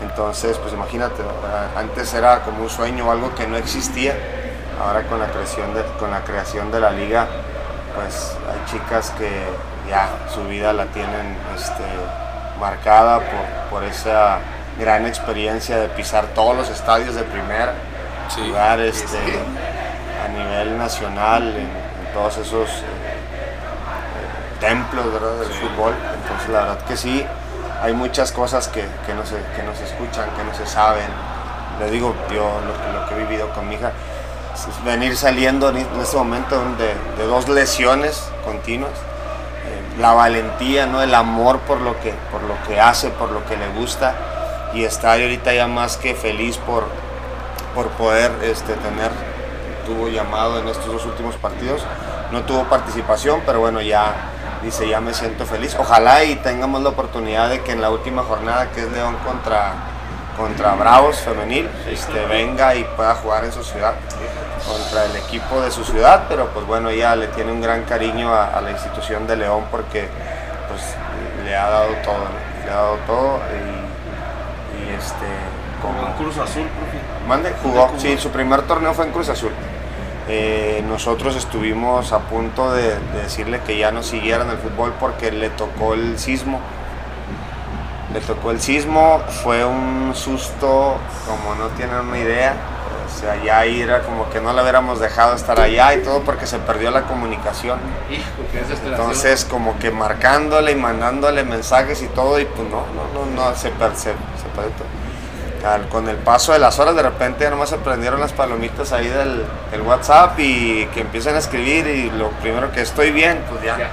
[0.03, 1.67] Entonces, pues imagínate, ¿verdad?
[1.77, 4.15] antes era como un sueño algo que no existía.
[4.81, 7.27] Ahora con la creación de, con la creación de la liga,
[7.97, 9.29] pues hay chicas que
[9.91, 11.83] ya su vida la tienen este,
[12.61, 14.39] marcada por, por esa
[14.79, 17.73] gran experiencia de pisar todos los estadios de primera,
[18.29, 18.43] Sí.
[18.47, 19.17] jugar este,
[20.25, 25.35] a nivel nacional en, en todos esos eh, templos ¿verdad?
[25.41, 25.95] del fútbol.
[26.23, 27.25] Entonces la verdad que sí,
[27.83, 31.07] hay muchas cosas que, que no, se, que no se escuchan, que no se saben.
[31.81, 33.93] Le digo yo lo, que- lo que he vivido con mi hija,
[34.55, 38.91] es venir saliendo en este momento de, de dos lesiones continuas.
[38.91, 41.01] eh, La valentía, ¿no?
[41.03, 44.15] el amor por lo, que, por lo que hace, por lo que le gusta
[44.75, 46.85] y estar ahorita ya más que feliz por,
[47.75, 49.11] por poder este, tener,
[49.87, 51.83] tuvo llamado en estos dos últimos partidos,
[52.33, 54.13] no tuvo participación, pero bueno, ya
[54.63, 55.77] dice, ya me siento feliz.
[55.79, 59.73] Ojalá y tengamos la oportunidad de que en la última jornada, que es León contra,
[60.37, 63.95] contra Bravos femenil, este, venga y pueda jugar en su ciudad
[64.67, 68.35] contra el equipo de su ciudad, pero pues bueno, ella le tiene un gran cariño
[68.35, 70.09] a, a la institución de León porque
[70.69, 70.83] pues
[71.45, 72.67] le ha dado todo, ¿no?
[72.67, 73.78] le ha dado todo y,
[74.99, 75.27] este
[75.81, 76.99] Con Cruz Azul, profe.
[77.27, 79.53] Mande, jugó, sí, su primer torneo fue en Cruz Azul.
[80.29, 84.93] Eh, nosotros estuvimos a punto de, de decirle que ya no siguiera en el fútbol
[85.01, 86.61] porque le tocó el sismo.
[88.13, 90.97] Le tocó el sismo, fue un susto
[91.27, 92.55] como no tienen una idea.
[93.21, 96.47] Sea, ya ahí era como que no le hubiéramos dejado estar allá y todo porque
[96.47, 97.79] se perdió la comunicación.
[98.11, 98.23] Hijo,
[98.53, 98.93] qué desesperación.
[98.95, 103.55] Entonces, como que marcándole y mandándole mensajes y todo, y pues no, no, no, no,
[103.57, 105.69] se, per- se, se perdió todo.
[105.69, 108.93] Al- con el paso de las horas, de repente ya nomás se prendieron las palomitas
[108.93, 113.43] ahí del, del WhatsApp y que empiezan a escribir, y lo primero que estoy bien,
[113.51, 113.77] pues ya.
[113.79, 113.91] Ya.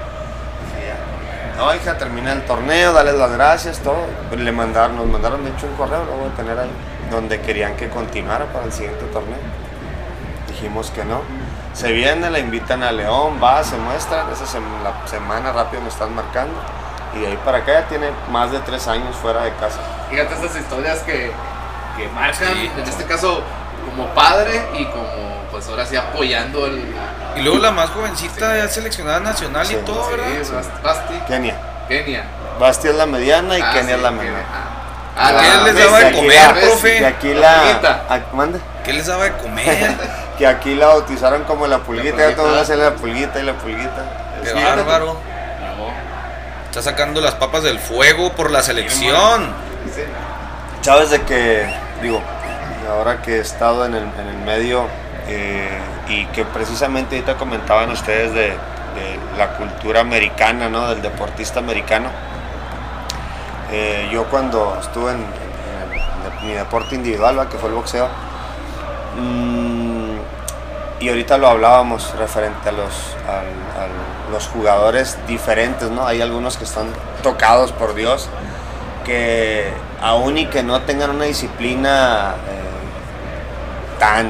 [1.57, 3.95] No, hija, termina el torneo, dale las gracias, todo.
[4.38, 6.69] Le mandaron, nos mandaron de hecho un correo, lo voy a tener ahí,
[7.11, 9.38] donde querían que continuara para el siguiente torneo.
[10.48, 11.22] Dijimos que no.
[11.73, 15.90] Se viene, la invitan a León, va, se muestra, esa sem- la semana rápido me
[15.90, 16.53] están marcando.
[17.15, 19.80] Y de ahí para acá ya tiene más de tres años fuera de casa.
[20.10, 21.32] Fíjate estas historias que,
[21.98, 22.72] que marcan, Sí.
[22.77, 23.41] en este caso,
[23.90, 25.06] como padre y como,
[25.52, 26.82] pues ahora sí, apoyando el.
[27.36, 30.27] Y luego la más jovencita ya seleccionada nacional Sí, y todo, Sí, ¿verdad?
[30.61, 31.57] Bast- Basti, Kenia.
[31.90, 32.23] Kenia.
[32.60, 34.40] Basti es la mediana y Ah, Kenia sí, es la menor.
[35.18, 36.98] Ah, ah, ¿Qué la- les ves, daba de comer, la- profe?
[36.98, 38.60] Que aquí La ah, mande.
[38.84, 39.96] ¿Qué les daba de comer?
[40.38, 44.04] Que aquí la bautizaron como la pulguita, ya todos hacen la pulguita y la pulguita.
[44.44, 45.18] Qué bárbaro.
[46.68, 49.54] Está sacando las papas del fuego por la selección.
[50.82, 51.66] Sabes de que,
[52.02, 52.22] digo,
[52.92, 54.88] ahora que he estado en el, en el medio
[55.30, 55.70] eh,
[56.10, 58.58] y que precisamente ahorita comentaban ustedes de, de
[59.38, 60.90] la cultura americana, ¿no?
[60.90, 62.10] Del deportista americano.
[63.72, 67.50] Eh, yo cuando estuve en, en el- en mi deporte individual, ¿va?
[67.50, 68.08] que fue el boxeo,
[69.18, 70.16] mm,
[71.00, 72.94] y ahorita lo hablábamos referente a los,
[74.32, 76.06] los jugadores diferentes, ¿no?
[76.08, 76.88] Hay algunos que están
[77.22, 78.30] tocados por Dios,
[79.06, 79.72] que
[80.02, 84.30] aún y que no tengan una disciplina eh, tan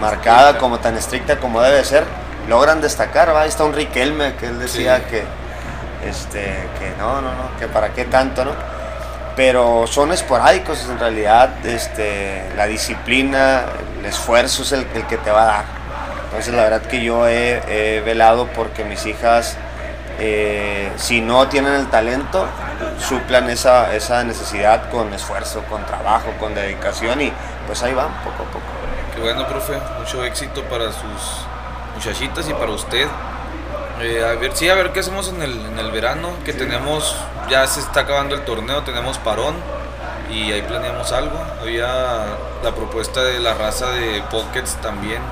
[0.00, 2.04] marcada como tan estricta como debe ser,
[2.48, 3.42] logran destacar, ¿va?
[3.42, 5.02] Ahí está un Riquelme que él decía Sí.
[5.10, 5.24] que,
[6.04, 8.52] este, que no, no, no, que para qué tanto, ¿no?
[9.36, 13.64] Pero son esporádicos en realidad, este, la disciplina,
[13.98, 15.64] el esfuerzo es el, que te va a dar.
[16.24, 19.56] Entonces la verdad que yo he, he velado porque mis hijas,
[20.18, 22.46] eh, si no tienen el talento,
[22.98, 27.32] suplan esa, esa necesidad con esfuerzo, con trabajo, con dedicación y
[27.66, 28.64] pues ahí van poco a poco.
[29.14, 29.74] Qué bueno, profe.
[29.98, 31.46] Mucho éxito para sus
[31.94, 33.06] muchachitas y para usted.
[34.00, 37.14] Eh, a ver, sí, a ver qué hacemos en el, en el verano, que tenemos,
[37.48, 39.54] ya se está acabando el torneo, tenemos parón
[40.30, 41.38] y ahí planeamos algo.
[41.60, 41.86] Había
[42.62, 45.22] la propuesta de la raza de Pockets también,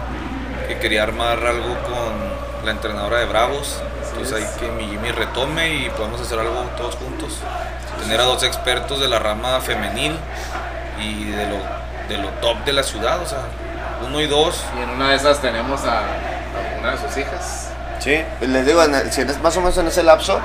[0.69, 3.81] que quería armar algo con la entrenadora de Bravos.
[4.11, 7.39] Entonces hay que mi Jimmy retome y podemos hacer algo todos juntos.
[8.03, 10.17] Tener a dos expertos de la rama femenil
[11.01, 11.57] y de lo,
[12.09, 13.41] de lo top de la ciudad, o sea,
[14.07, 14.65] uno y dos.
[14.79, 16.03] Y en una de esas tenemos a
[16.81, 17.60] una de sus hijas.
[18.01, 20.41] Sí, les digo, en el- si es más o menos en ese lapso,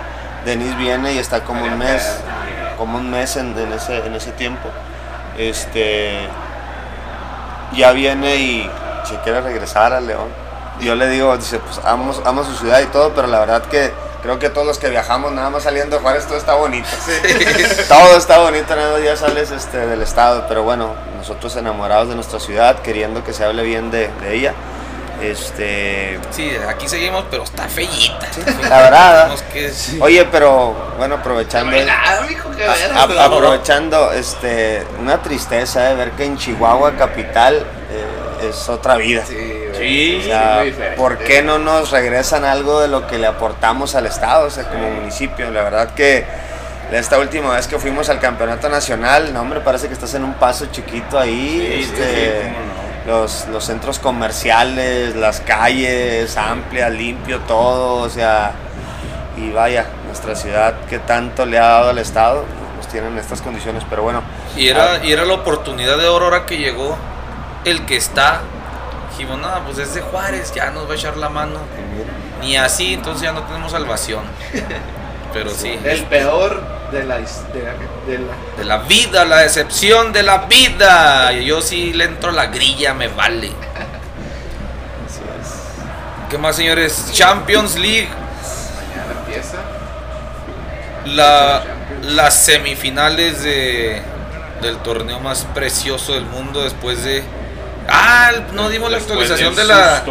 [0.45, 2.03] Denise viene y está como un mes,
[2.77, 4.69] como un mes en, en ese, en ese tiempo.
[5.37, 6.27] Este,
[7.73, 8.69] ya viene y
[9.05, 10.27] se quiere regresar a León.
[10.79, 13.63] Y yo le digo, dice, pues amo, amo su ciudad y todo, pero la verdad
[13.63, 13.91] que
[14.21, 16.87] creo que todos los que viajamos, nada más saliendo de Juárez, todo está bonito.
[17.87, 22.15] todo está bonito, nada más ya sales este, del estado, pero bueno, nosotros enamorados de
[22.15, 24.53] nuestra ciudad, queriendo que se hable bien de, de ella.
[25.21, 28.27] Este, Sí, aquí seguimos, pero está fellita.
[28.69, 29.31] la verdad.
[30.01, 32.69] Oye, pero bueno, aprovechando, No hay nada, mijo, que ver.
[32.93, 38.95] a- a- aprovechando, este, una tristeza de ver que en Chihuahua capital eh, es otra
[38.97, 39.23] vida.
[39.27, 40.63] Sí, Sí, O sea.
[40.95, 44.63] ¿por qué no nos regresan algo de lo que le aportamos al estado, o sea,
[44.69, 45.51] como municipio?
[45.51, 46.25] La verdad que
[46.93, 50.35] esta última vez que fuimos al campeonato nacional, no hombre, parece que estás en un
[50.35, 52.47] paso chiquito ahí, Sí, este, sí.
[53.05, 58.53] Los, los centros comerciales, las calles amplias, limpio todo, o sea,
[59.37, 62.45] y vaya, nuestra ciudad que tanto le ha dado al estado,
[62.75, 64.23] pues tienen estas condiciones, pero bueno.
[64.55, 66.97] Y era, y era la oportunidad de oro ahora que llegó
[67.65, 68.41] el que está.
[69.11, 71.59] Dijimos, no, pues es de Juárez, ya nos va a echar la mano.
[72.41, 74.23] Ni así, entonces ya no tenemos salvación.
[75.33, 76.61] Pero sí, El peor
[76.99, 77.23] de la, de
[77.63, 77.73] la,
[78.07, 81.31] de la- de la vida, la decepción de la vida.
[81.33, 83.47] Yo sí le entro a la grilla, me vale.
[85.07, 86.29] Así es.
[86.29, 87.11] ¿Qué más, señores?
[87.13, 88.07] Champions League.
[88.09, 89.57] mañana empieza.
[91.05, 91.63] La,
[92.01, 94.01] las semifinales de,
[94.61, 97.23] del torneo más precioso del mundo después de...
[97.87, 100.03] Ah, no dimos la actualización de la,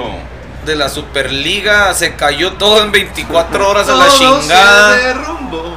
[0.65, 1.93] de la Superliga.
[1.94, 4.97] Se cayó todo en 24 horas a la chingada.
[4.97, 5.77] se derrumbó.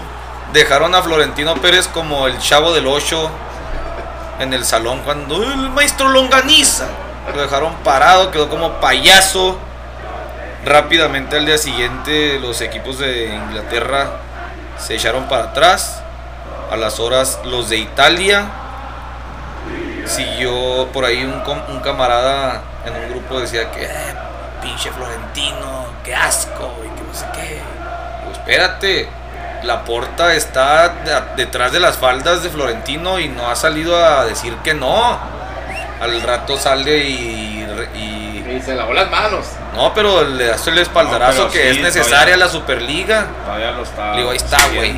[0.57, 3.29] Dejaron a Florentino Pérez como el chavo del 8
[4.39, 6.87] en el salón cuando el maestro longaniza.
[7.31, 9.59] Lo dejaron parado, quedó como payaso.
[10.65, 14.07] Rápidamente al día siguiente los equipos de Inglaterra
[14.79, 16.01] se echaron para atrás.
[16.71, 18.45] A las horas los de Italia.
[20.07, 24.15] Siguió por ahí un, un camarada en un grupo decía que "Eh,
[24.63, 27.61] pinche Florentino, qué asco y que no sé qué.
[28.31, 29.07] Espérate,
[29.63, 34.25] la porta está de- detrás de las faldas de Florentino y no ha salido a
[34.25, 35.19] decir que no.
[35.99, 37.65] Al rato sale y,
[37.95, 39.45] y Y se lavó las manos.
[39.75, 43.27] No, pero le das el espaldarazo No, que sí, es necesaria todavía- la Superliga.
[43.45, 44.13] Todavía lo está.
[44.15, 44.93] Digo, ahí está, güey.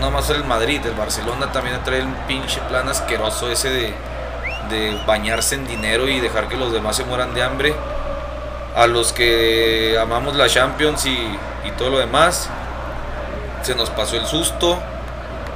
[0.00, 3.94] No más el Madrid, el Barcelona también trae un pinche plan asqueroso ese de,
[4.68, 7.72] de bañarse en dinero y dejar que los demás se mueran de hambre.
[8.74, 11.10] A los que amamos la Champions y,
[11.64, 12.48] y todo lo demás,
[13.62, 14.78] se nos pasó el susto.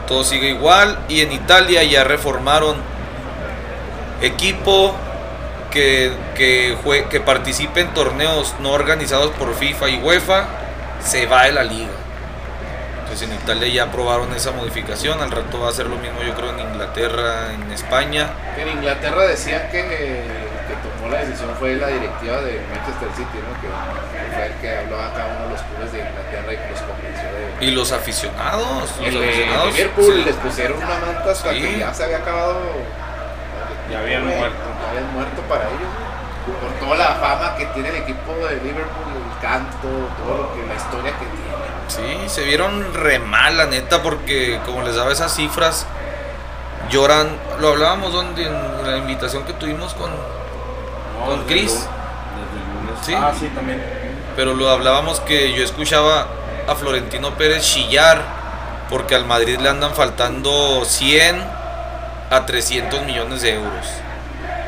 [0.07, 0.99] Todo sigue igual.
[1.09, 2.77] Y en Italia ya reformaron
[4.23, 4.95] equipo
[5.71, 10.45] que, que, jue- que participe en torneos no organizados por FIFA y UEFA.
[11.03, 11.91] Se va de la liga.
[13.03, 16.35] Entonces en Italia ya aprobaron esa modificación, al rato va a ser lo mismo yo
[16.35, 18.31] creo en Inglaterra, en España.
[18.59, 23.61] En Inglaterra decían que, que tomó la decisión fue la directiva de Manchester City, ¿no?
[23.61, 25.13] Que, fue el que habló a
[27.67, 30.23] Y los aficionados, los El aficionados Liverpool sí.
[30.25, 31.61] les pusieron una manta hasta Sí.
[31.63, 32.61] que ya se había acabado.
[33.91, 34.57] Ya habían muerto.
[34.83, 35.91] Ya habían muerto para ellos.
[36.47, 36.61] güey.
[36.61, 39.89] Por toda la fama que tiene el equipo de Liverpool, el canto,
[40.23, 41.47] todo lo que, la historia que tiene.
[41.89, 45.87] Sí, se vieron re mal, la neta, porque como les daba esas cifras,
[46.91, 47.37] lloran.
[47.61, 50.11] Lo hablábamos donde en la invitación que tuvimos con.
[50.11, 51.73] No, Con desde Chris.
[51.73, 53.01] el Desde el lunes.
[53.07, 53.15] Sí.
[53.15, 53.83] Ah, sí, también.
[54.37, 56.27] Pero lo hablábamos que yo escuchaba
[56.67, 58.23] a Florentino Pérez chillar
[58.91, 61.43] porque al Madrid le andan faltando 100
[62.31, 63.87] a 300 millones de euros.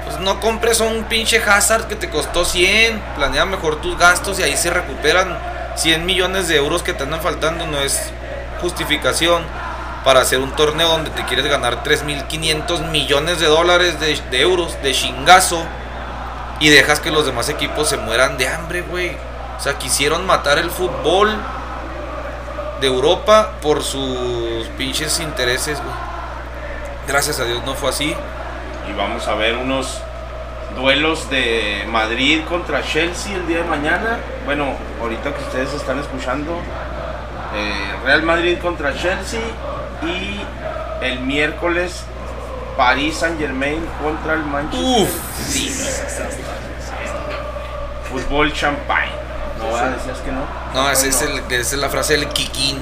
[0.04, 4.38] Pues no compres a un pinche Hazard que te costó 100, planea mejor tus gastos
[4.38, 5.38] y ahí se recuperan
[5.76, 7.66] 100 millones de euros que te andan faltando.
[7.66, 8.10] No es
[8.60, 9.42] justificación
[10.04, 14.80] para hacer un torneo donde te quieres ganar 3.500 millones de dólares de, de euros
[14.82, 15.62] de chingazo
[16.60, 19.16] y dejas que los demás equipos se mueran de hambre, güey.
[19.58, 21.36] O sea, quisieron matar el fútbol
[22.80, 25.94] de Europa por sus pinches intereses, güey.
[27.06, 28.14] Gracias a Dios no fue así.
[28.88, 30.00] Y vamos a ver unos
[30.76, 34.18] duelos de Madrid contra Chelsea el día de mañana.
[34.44, 36.60] Bueno, ahorita que ustedes están escuchando,
[37.55, 39.40] eh, Real Madrid contra Chelsea
[40.02, 40.40] y
[41.05, 42.05] el miércoles
[42.76, 45.10] París Saint Germain contra el Manchester Uf,
[45.48, 45.88] City.
[48.10, 49.27] Fútbol champagne.
[49.77, 50.40] Decías que no.
[50.74, 52.81] No, ese es el, esa es la frase del Kikín.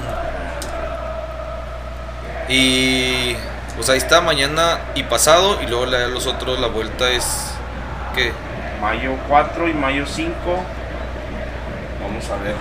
[2.49, 3.35] Y
[3.75, 5.61] pues ahí está, mañana y pasado.
[5.61, 7.53] Y luego la- los otros, la vuelta es.
[8.15, 8.31] ¿Qué?
[8.81, 10.33] Mayo 4 y mayo 5.
[12.01, 12.55] Vamos a ver.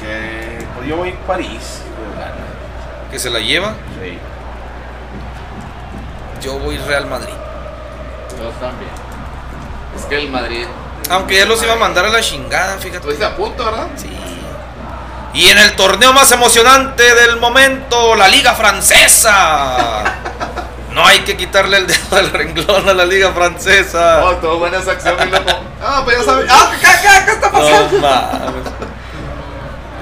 [0.00, 1.82] Que pues yo voy a París.
[3.10, 3.74] ¿Que se la lleva?
[4.00, 4.18] Sí.
[6.42, 7.34] Yo voy Real Madrid.
[8.38, 8.90] Yo también.
[9.96, 10.66] Es que el Madrid.
[11.12, 12.96] Aunque ya los iba a mandar a la chingada, fíjate.
[12.96, 13.88] Estuviste a punto, ¿verdad?
[13.96, 14.10] Sí.
[15.34, 20.04] Y en el torneo más emocionante del momento, la Liga Francesa.
[20.92, 24.22] No hay que quitarle el dedo del renglón a la Liga Francesa.
[24.26, 25.50] Oh, todo buena acción, mi loco.
[25.82, 26.46] Ah, pues ya sabes.
[26.50, 27.92] ¡Ah, qué, qué, qué está pasando!
[27.92, 28.72] No mames.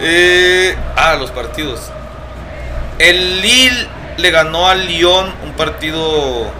[0.00, 1.90] Eh, ah, los partidos.
[2.98, 6.50] El Lille le ganó al Lyon un partido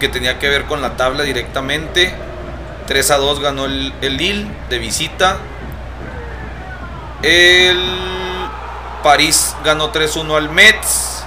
[0.00, 2.14] que tenía que ver con la tabla directamente.
[2.86, 5.38] 3 a 2 ganó el, el Lille de visita.
[7.22, 7.78] El
[9.02, 11.24] París ganó 3-1 al Metz.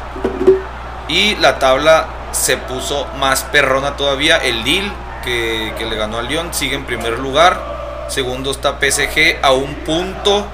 [1.08, 4.38] Y la tabla se puso más perrona todavía.
[4.38, 4.92] El Lille,
[5.24, 8.08] que, que le ganó al Lyon, sigue en primer lugar.
[8.10, 10.48] Segundo está PSG a un punto.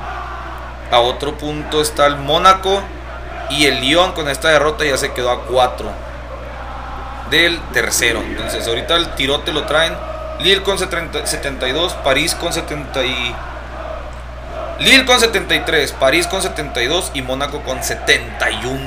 [0.92, 2.82] A otro punto está el Mónaco.
[3.50, 5.92] Y el Lyon con esta derrota ya se quedó a 4
[7.30, 8.22] del tercero.
[8.22, 9.96] Entonces ahorita el tirote lo traen
[10.40, 13.36] Lille con 70 72, París con 70 y...
[14.80, 18.80] Lille con 73, París con 72 y Mónaco con 71.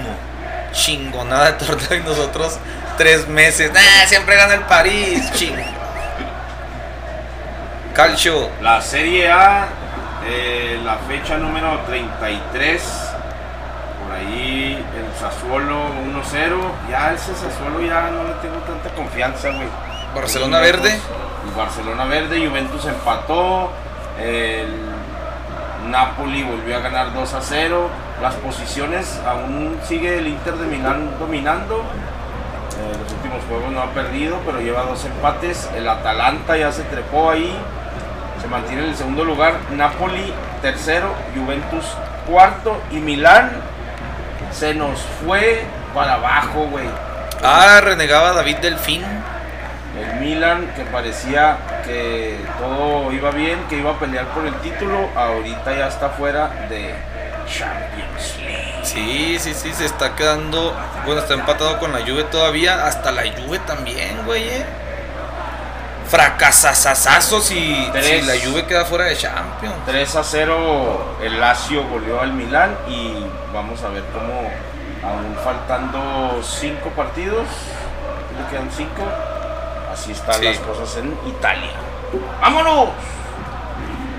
[0.72, 2.58] Chingonada de torneo y nosotros
[2.98, 3.72] tres meses.
[3.72, 5.56] Nah, siempre gana el París, ching.
[7.94, 9.66] Calcio, La Serie A,
[10.26, 12.82] eh, la fecha número 33.
[14.04, 16.90] Por ahí el Sassuolo 1-0.
[16.90, 19.68] Ya ese Sassuolo ya no le tengo tanta confianza, güey.
[20.14, 21.00] Barcelona verde.
[21.48, 23.70] El Barcelona verde, Juventus empató.
[24.20, 24.68] El
[25.90, 27.88] Napoli volvió a ganar 2 a 0.
[28.22, 31.76] Las posiciones aún sigue el Inter de Milán dominando.
[31.76, 35.68] Eh, los últimos juegos no ha perdido, pero lleva dos empates.
[35.76, 37.56] El Atalanta ya se trepó ahí.
[38.40, 39.54] Se mantiene en el segundo lugar.
[39.76, 41.84] Napoli tercero, Juventus
[42.26, 43.50] cuarto y Milán
[44.52, 45.64] se nos fue
[45.94, 46.86] para abajo, güey.
[47.42, 49.02] ah, renegaba David Delfín.
[50.20, 55.76] Milan que parecía que todo iba bien, que iba a pelear por el título, ahorita
[55.76, 56.94] ya está fuera de
[57.46, 58.80] Champions League.
[58.82, 60.74] Sí, sí, sí, se está quedando.
[61.04, 62.86] Bueno, está empatado con la Juve todavía.
[62.86, 64.48] Hasta la Juve también, güey.
[64.48, 64.64] eh.
[66.08, 68.06] fracasazazazos y Tres.
[68.06, 69.74] si la Juve queda fuera de Champions.
[69.86, 74.50] 3 a 0 el Lazio goleó al Milán y vamos a ver cómo
[75.04, 77.46] aún faltando 5 partidos,
[78.36, 78.90] le quedan 5,
[79.98, 80.44] así están Sí.
[80.44, 81.70] las cosas en Italia.
[82.40, 82.90] ¡Vámonos!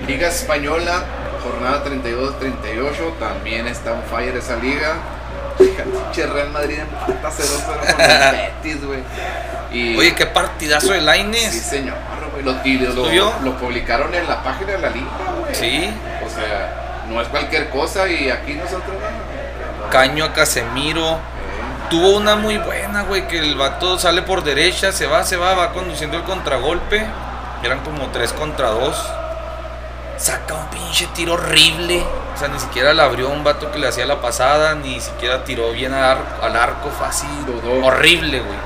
[0.06, 1.04] Liga Española,
[1.42, 4.94] jornada 32-38, también está on fire esa liga.
[5.58, 9.00] Pinche Real Madrid empata 0-0 con el Betis, güey.
[9.72, 11.62] Y Oye, qué partidazo de sí, Laines.
[11.62, 11.96] señor,
[12.32, 12.42] güey.
[12.44, 15.06] Lo, lo, lo publicaron en la página de la liga,
[15.38, 15.54] güey.
[15.54, 15.90] Sí.
[16.26, 18.96] O sea, no es cualquier cosa y aquí nosotros.
[19.90, 21.18] Caño a Casemiro.
[21.90, 25.54] Tuvo una muy buena, güey, que el vato sale por derecha, se va, se va,
[25.54, 27.04] va conduciendo el contragolpe.
[27.64, 28.96] Eran como 3 contra 2.
[30.16, 32.04] Saca un pinche tiro horrible.
[32.34, 35.44] O sea, ni siquiera le abrió un vato que le hacía la pasada, ni siquiera
[35.44, 37.28] tiró bien al, ar- al arco fácil.
[37.82, 38.58] Horrible, güey.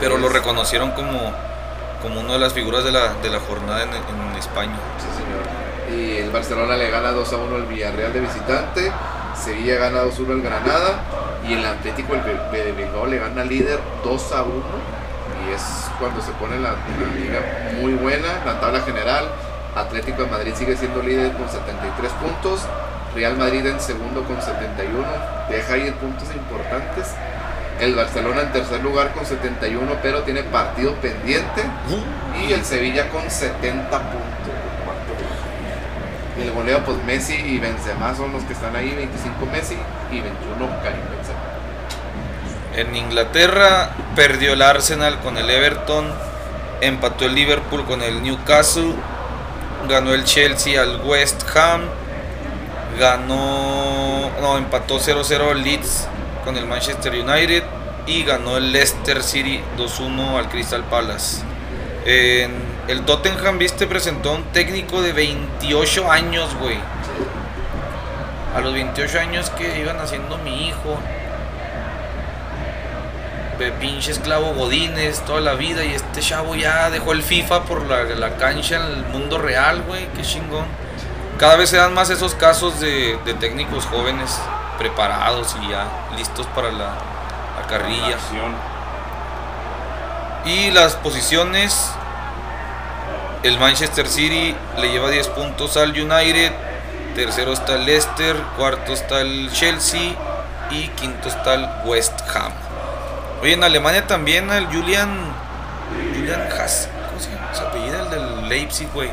[0.00, 1.32] Pero lo reconocieron como,
[2.00, 4.74] como una de las figuras de la, de la jornada en, en España.
[4.98, 5.42] Sí, señor.
[5.92, 8.92] Y el Barcelona le gana 2 a 1 al Villarreal de visitante.
[9.36, 11.04] Sevilla gana 2 a 1 al Granada.
[11.48, 14.52] Y el Atlético de Bilbao le gana líder 2 a 1.
[15.46, 18.42] Y es cuando se pone la, la liga muy buena.
[18.44, 19.28] La tabla general.
[19.74, 22.60] Atlético de Madrid sigue siendo líder con 73 puntos.
[23.14, 25.04] Real Madrid en segundo con 71.
[25.50, 27.08] Deja ir puntos importantes.
[27.80, 31.62] El Barcelona en tercer lugar con 71, pero tiene partido pendiente.
[32.46, 34.51] Y el Sevilla con 70 puntos.
[36.40, 39.76] El goleo, pues Messi y Benzema son los que están ahí, 25 Messi
[40.10, 41.40] y 21 Karim Benzema.
[42.74, 46.06] En Inglaterra perdió el Arsenal con el Everton,
[46.80, 48.94] empató el Liverpool con el Newcastle,
[49.88, 51.82] ganó el Chelsea al West Ham,
[52.98, 56.08] ganó, no, empató 0-0 el Leeds
[56.44, 57.62] con el Manchester United
[58.06, 61.42] y ganó el Leicester City 2-1 al Crystal Palace.
[62.88, 66.78] El Tottenham, viste, presentó a un técnico de 28 años, güey.
[68.56, 70.98] A los 28 años que iban haciendo mi hijo
[73.58, 77.86] de pinche esclavo Godínez toda la vida y este chavo ya dejó el FIFA por
[77.86, 80.66] la, la cancha en el mundo real, güey, qué chingón.
[81.38, 84.38] Cada vez se dan más esos casos de, de técnicos jóvenes
[84.78, 85.86] preparados y ya
[86.16, 86.94] listos para la,
[87.60, 88.16] la carrilla.
[90.44, 91.92] Y las posiciones,
[93.42, 96.52] el Manchester City le lleva 10 puntos al United,
[97.14, 100.14] tercero está el Leicester, cuarto está el Chelsea
[100.70, 102.52] y quinto está el West Ham.
[103.42, 105.10] Oye, en Alemania también el Julian,
[106.14, 107.52] Julian Haas, ¿cómo se llama?
[107.52, 109.10] Se apellida el del Leipzig, güey.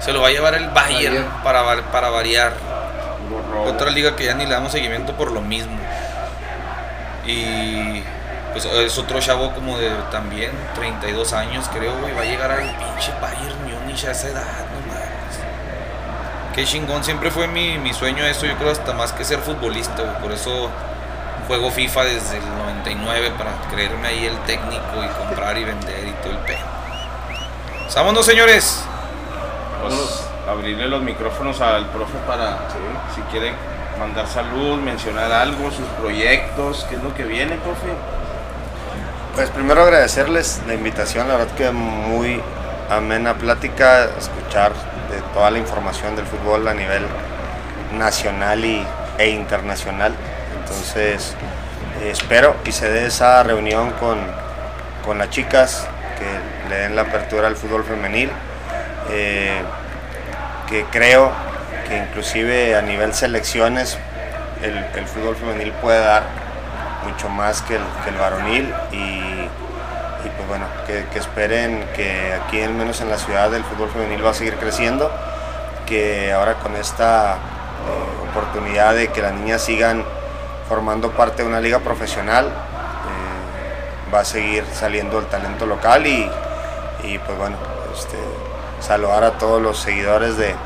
[0.00, 1.42] Se lo va a llevar el Bayern Bayern.
[1.42, 2.52] para, para variar.
[3.64, 5.78] Otra liga que ya ni le damos seguimiento por lo mismo.
[7.26, 8.02] Y
[8.54, 12.14] pues es otro chavo como de también 32 años, creo, güey.
[12.14, 16.54] Va a llegar al pinche Bayern Múnich a esa edad, no mames.
[16.54, 20.02] Qué chingón, siempre fue mi, mi sueño eso, yo creo hasta más que ser futbolista,
[20.02, 20.22] güey.
[20.22, 20.70] Por eso
[21.48, 26.12] juego FIFA desde el 99 para creerme ahí el técnico y comprar y vender y
[26.22, 26.64] todo el pedo.
[27.92, 28.84] Vámonos, señores.
[29.82, 32.68] Pues, abrirle los micrófonos al profe para
[33.14, 33.52] si quiere
[33.98, 37.88] mandar salud, mencionar algo, sus proyectos, qué es lo que viene, profe.
[39.34, 42.40] Pues primero agradecerles la invitación, la verdad que muy
[42.88, 44.70] amena plática, escuchar
[45.10, 47.02] de toda la información del fútbol a nivel
[47.98, 48.86] nacional y,
[49.18, 50.14] e internacional.
[50.60, 51.34] Entonces
[52.00, 54.18] eh, espero y se dé esa reunión con,
[55.04, 58.30] con las chicas, que le den la apertura al fútbol femenil,
[59.10, 59.62] eh,
[60.68, 61.32] que creo
[61.88, 63.98] que inclusive a nivel selecciones
[64.62, 66.43] el, el fútbol femenil puede dar
[67.04, 69.48] mucho más que el, varonil y,
[70.36, 74.30] pues bueno, que, esperen que aquí al menos en la ciudad el fútbol femenil va
[74.30, 75.10] a seguir creciendo,
[75.86, 80.04] que ahora con esta eh, oportunidad de que las niñas sigan
[80.68, 86.30] formando parte de una liga profesional, eh, va a seguir saliendo el talento local y,
[87.26, 87.56] pues bueno,
[87.94, 88.16] este,
[88.80, 90.56] saludar a todos los seguidores de, del,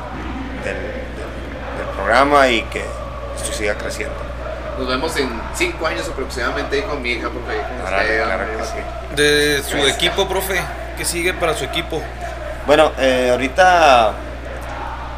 [0.63, 2.83] del- del programa y que
[3.35, 4.15] esto siga creciendo.
[4.79, 9.15] Nos vemos en 5 años aproximadamente ahí con mi hija, porque usted, claro que sí.
[9.15, 10.61] De su equipo, profe,
[10.97, 12.01] ¿qué sigue para su equipo?
[12.65, 14.13] Bueno, eh, ahorita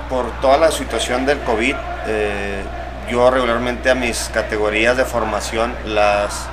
[0.10, 1.76] por toda la situación del COVID,
[2.08, 2.64] eh,
[3.08, 6.48] yo regularmente a mis categorías de formación las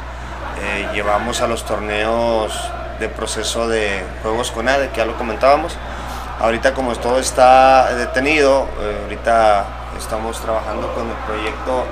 [0.60, 2.52] eh, llevamos a los torneos
[3.00, 5.76] de proceso de juegos con ADE, que ya lo comentábamos.
[6.40, 9.64] Ahorita como todo está detenido, eh, ahorita
[9.98, 11.84] estamos trabajando con el proyecto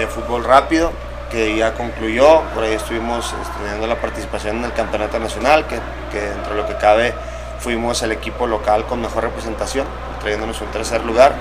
[0.00, 0.92] de fútbol rápido
[1.30, 5.78] que ya concluyó, por ahí estuvimos teniendo la participación en el campeonato nacional, que,
[6.10, 7.14] que dentro de lo que cabe
[7.60, 9.86] fuimos el equipo local con mejor representación,
[10.20, 11.34] trayéndonos un tercer lugar.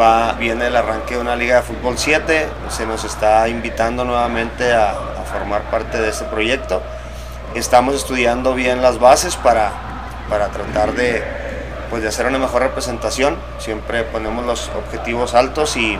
[0.00, 4.72] Va, viene el arranque de una liga de fútbol 7, se nos está invitando nuevamente
[4.72, 6.82] a, a formar parte de este proyecto.
[7.54, 9.72] Estamos estudiando bien las bases para,
[10.28, 11.24] para tratar de,
[11.88, 13.36] pues, de hacer una mejor representación.
[13.58, 15.98] Siempre ponemos los objetivos altos y,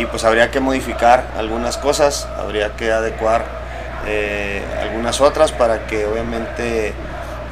[0.00, 3.44] y pues habría que modificar algunas cosas, habría que adecuar
[4.06, 6.94] eh, algunas otras para que obviamente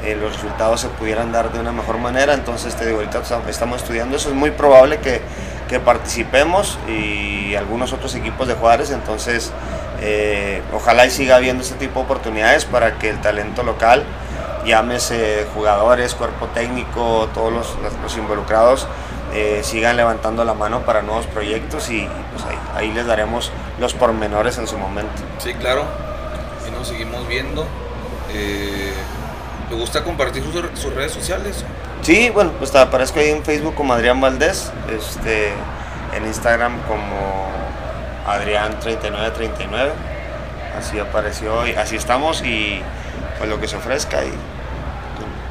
[0.05, 2.33] eh, los resultados se pudieran dar de una mejor manera.
[2.35, 4.29] Entonces, te digo, ahorita estam- estamos estudiando eso.
[4.31, 5.21] Es muy probable que,
[5.69, 8.91] que participemos y algunos otros equipos de Juárez.
[8.93, 9.53] Entonces,
[10.01, 14.05] eh, ojalá y siga habiendo este tipo de oportunidades para que el talento local,
[14.65, 18.87] llámese jugadores, cuerpo técnico, todos los- los involucrados,
[19.35, 23.95] eh, sigan levantando la mano para nuevos proyectos y pues ahí, ahí les daremos los
[23.95, 25.13] pormenores en su momento.
[25.39, 25.85] Sí, claro.
[26.67, 27.67] Y nos seguimos viendo.
[28.33, 28.93] Eh,
[29.71, 31.65] ¿Le gusta compartir sus, sus redes sociales?
[32.03, 35.53] Sí, bueno, pues te aparezco ahí en Facebook como Adrián Valdés, este,
[36.17, 37.49] en Instagram como
[38.27, 39.91] Adrián3939,
[40.79, 42.81] así apareció y así estamos y
[43.37, 44.33] pues lo que se ofrezca y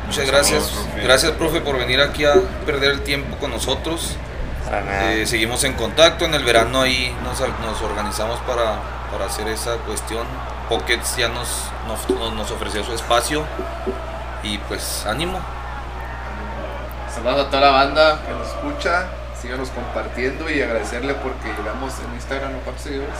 [0.08, 0.72] Muchas gracias.
[1.04, 2.34] Gracias, profe, por venir aquí a
[2.66, 4.16] perder el tiempo con nosotros.
[4.66, 5.14] para nada.
[5.14, 6.26] Eh, seguimos en contacto.
[6.26, 8.80] En el verano ahí nos, nos organizamos para,
[9.12, 10.26] para hacer esa cuestión.
[10.70, 11.50] Pockets ya nos,
[11.88, 13.46] nos, nos ofreció su espacio.
[14.44, 15.40] Y pues ánimo.
[17.14, 18.22] Saludos a toda la banda.
[18.26, 19.08] Que nos escucha,
[19.42, 23.20] síganos compartiendo y agradecerle porque llegamos en Instagram a cuántos seguidores.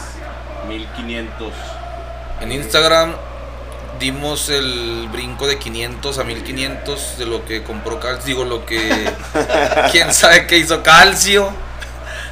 [0.70, 1.54] 1500.
[2.40, 3.14] En Instagram
[4.00, 8.26] dimos el brinco de 500 a 1500 de lo que compró Calcio.
[8.26, 9.12] Digo, lo que.
[9.92, 11.52] quién sabe qué hizo Calcio.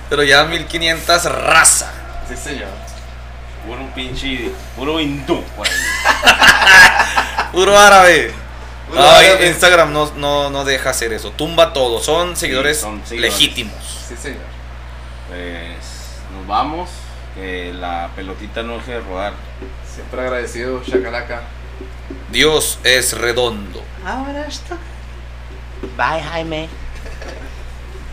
[0.10, 1.92] Pero ya 1500 raza.
[2.28, 2.70] Sí, señor.
[3.66, 4.52] Puro pinche.
[4.76, 5.44] Puro hindú.
[7.52, 8.32] Puro árabe.
[8.88, 9.48] Puro No, árabe.
[9.48, 11.32] Instagram no, no, no deja hacer eso.
[11.32, 12.02] Tumba todo.
[12.02, 13.34] Son seguidores, son seguidores.
[13.34, 13.74] legítimos.
[14.08, 14.40] Sí, señor.
[15.28, 15.76] Pues
[16.36, 16.90] nos vamos.
[17.34, 19.34] Que la pelotita no deje de rodar.
[19.94, 21.42] Siempre agradecido, Shakalaka.
[22.32, 23.82] Dios es redondo.
[24.06, 24.78] Ahora está.
[25.98, 26.70] Bye, Jaime.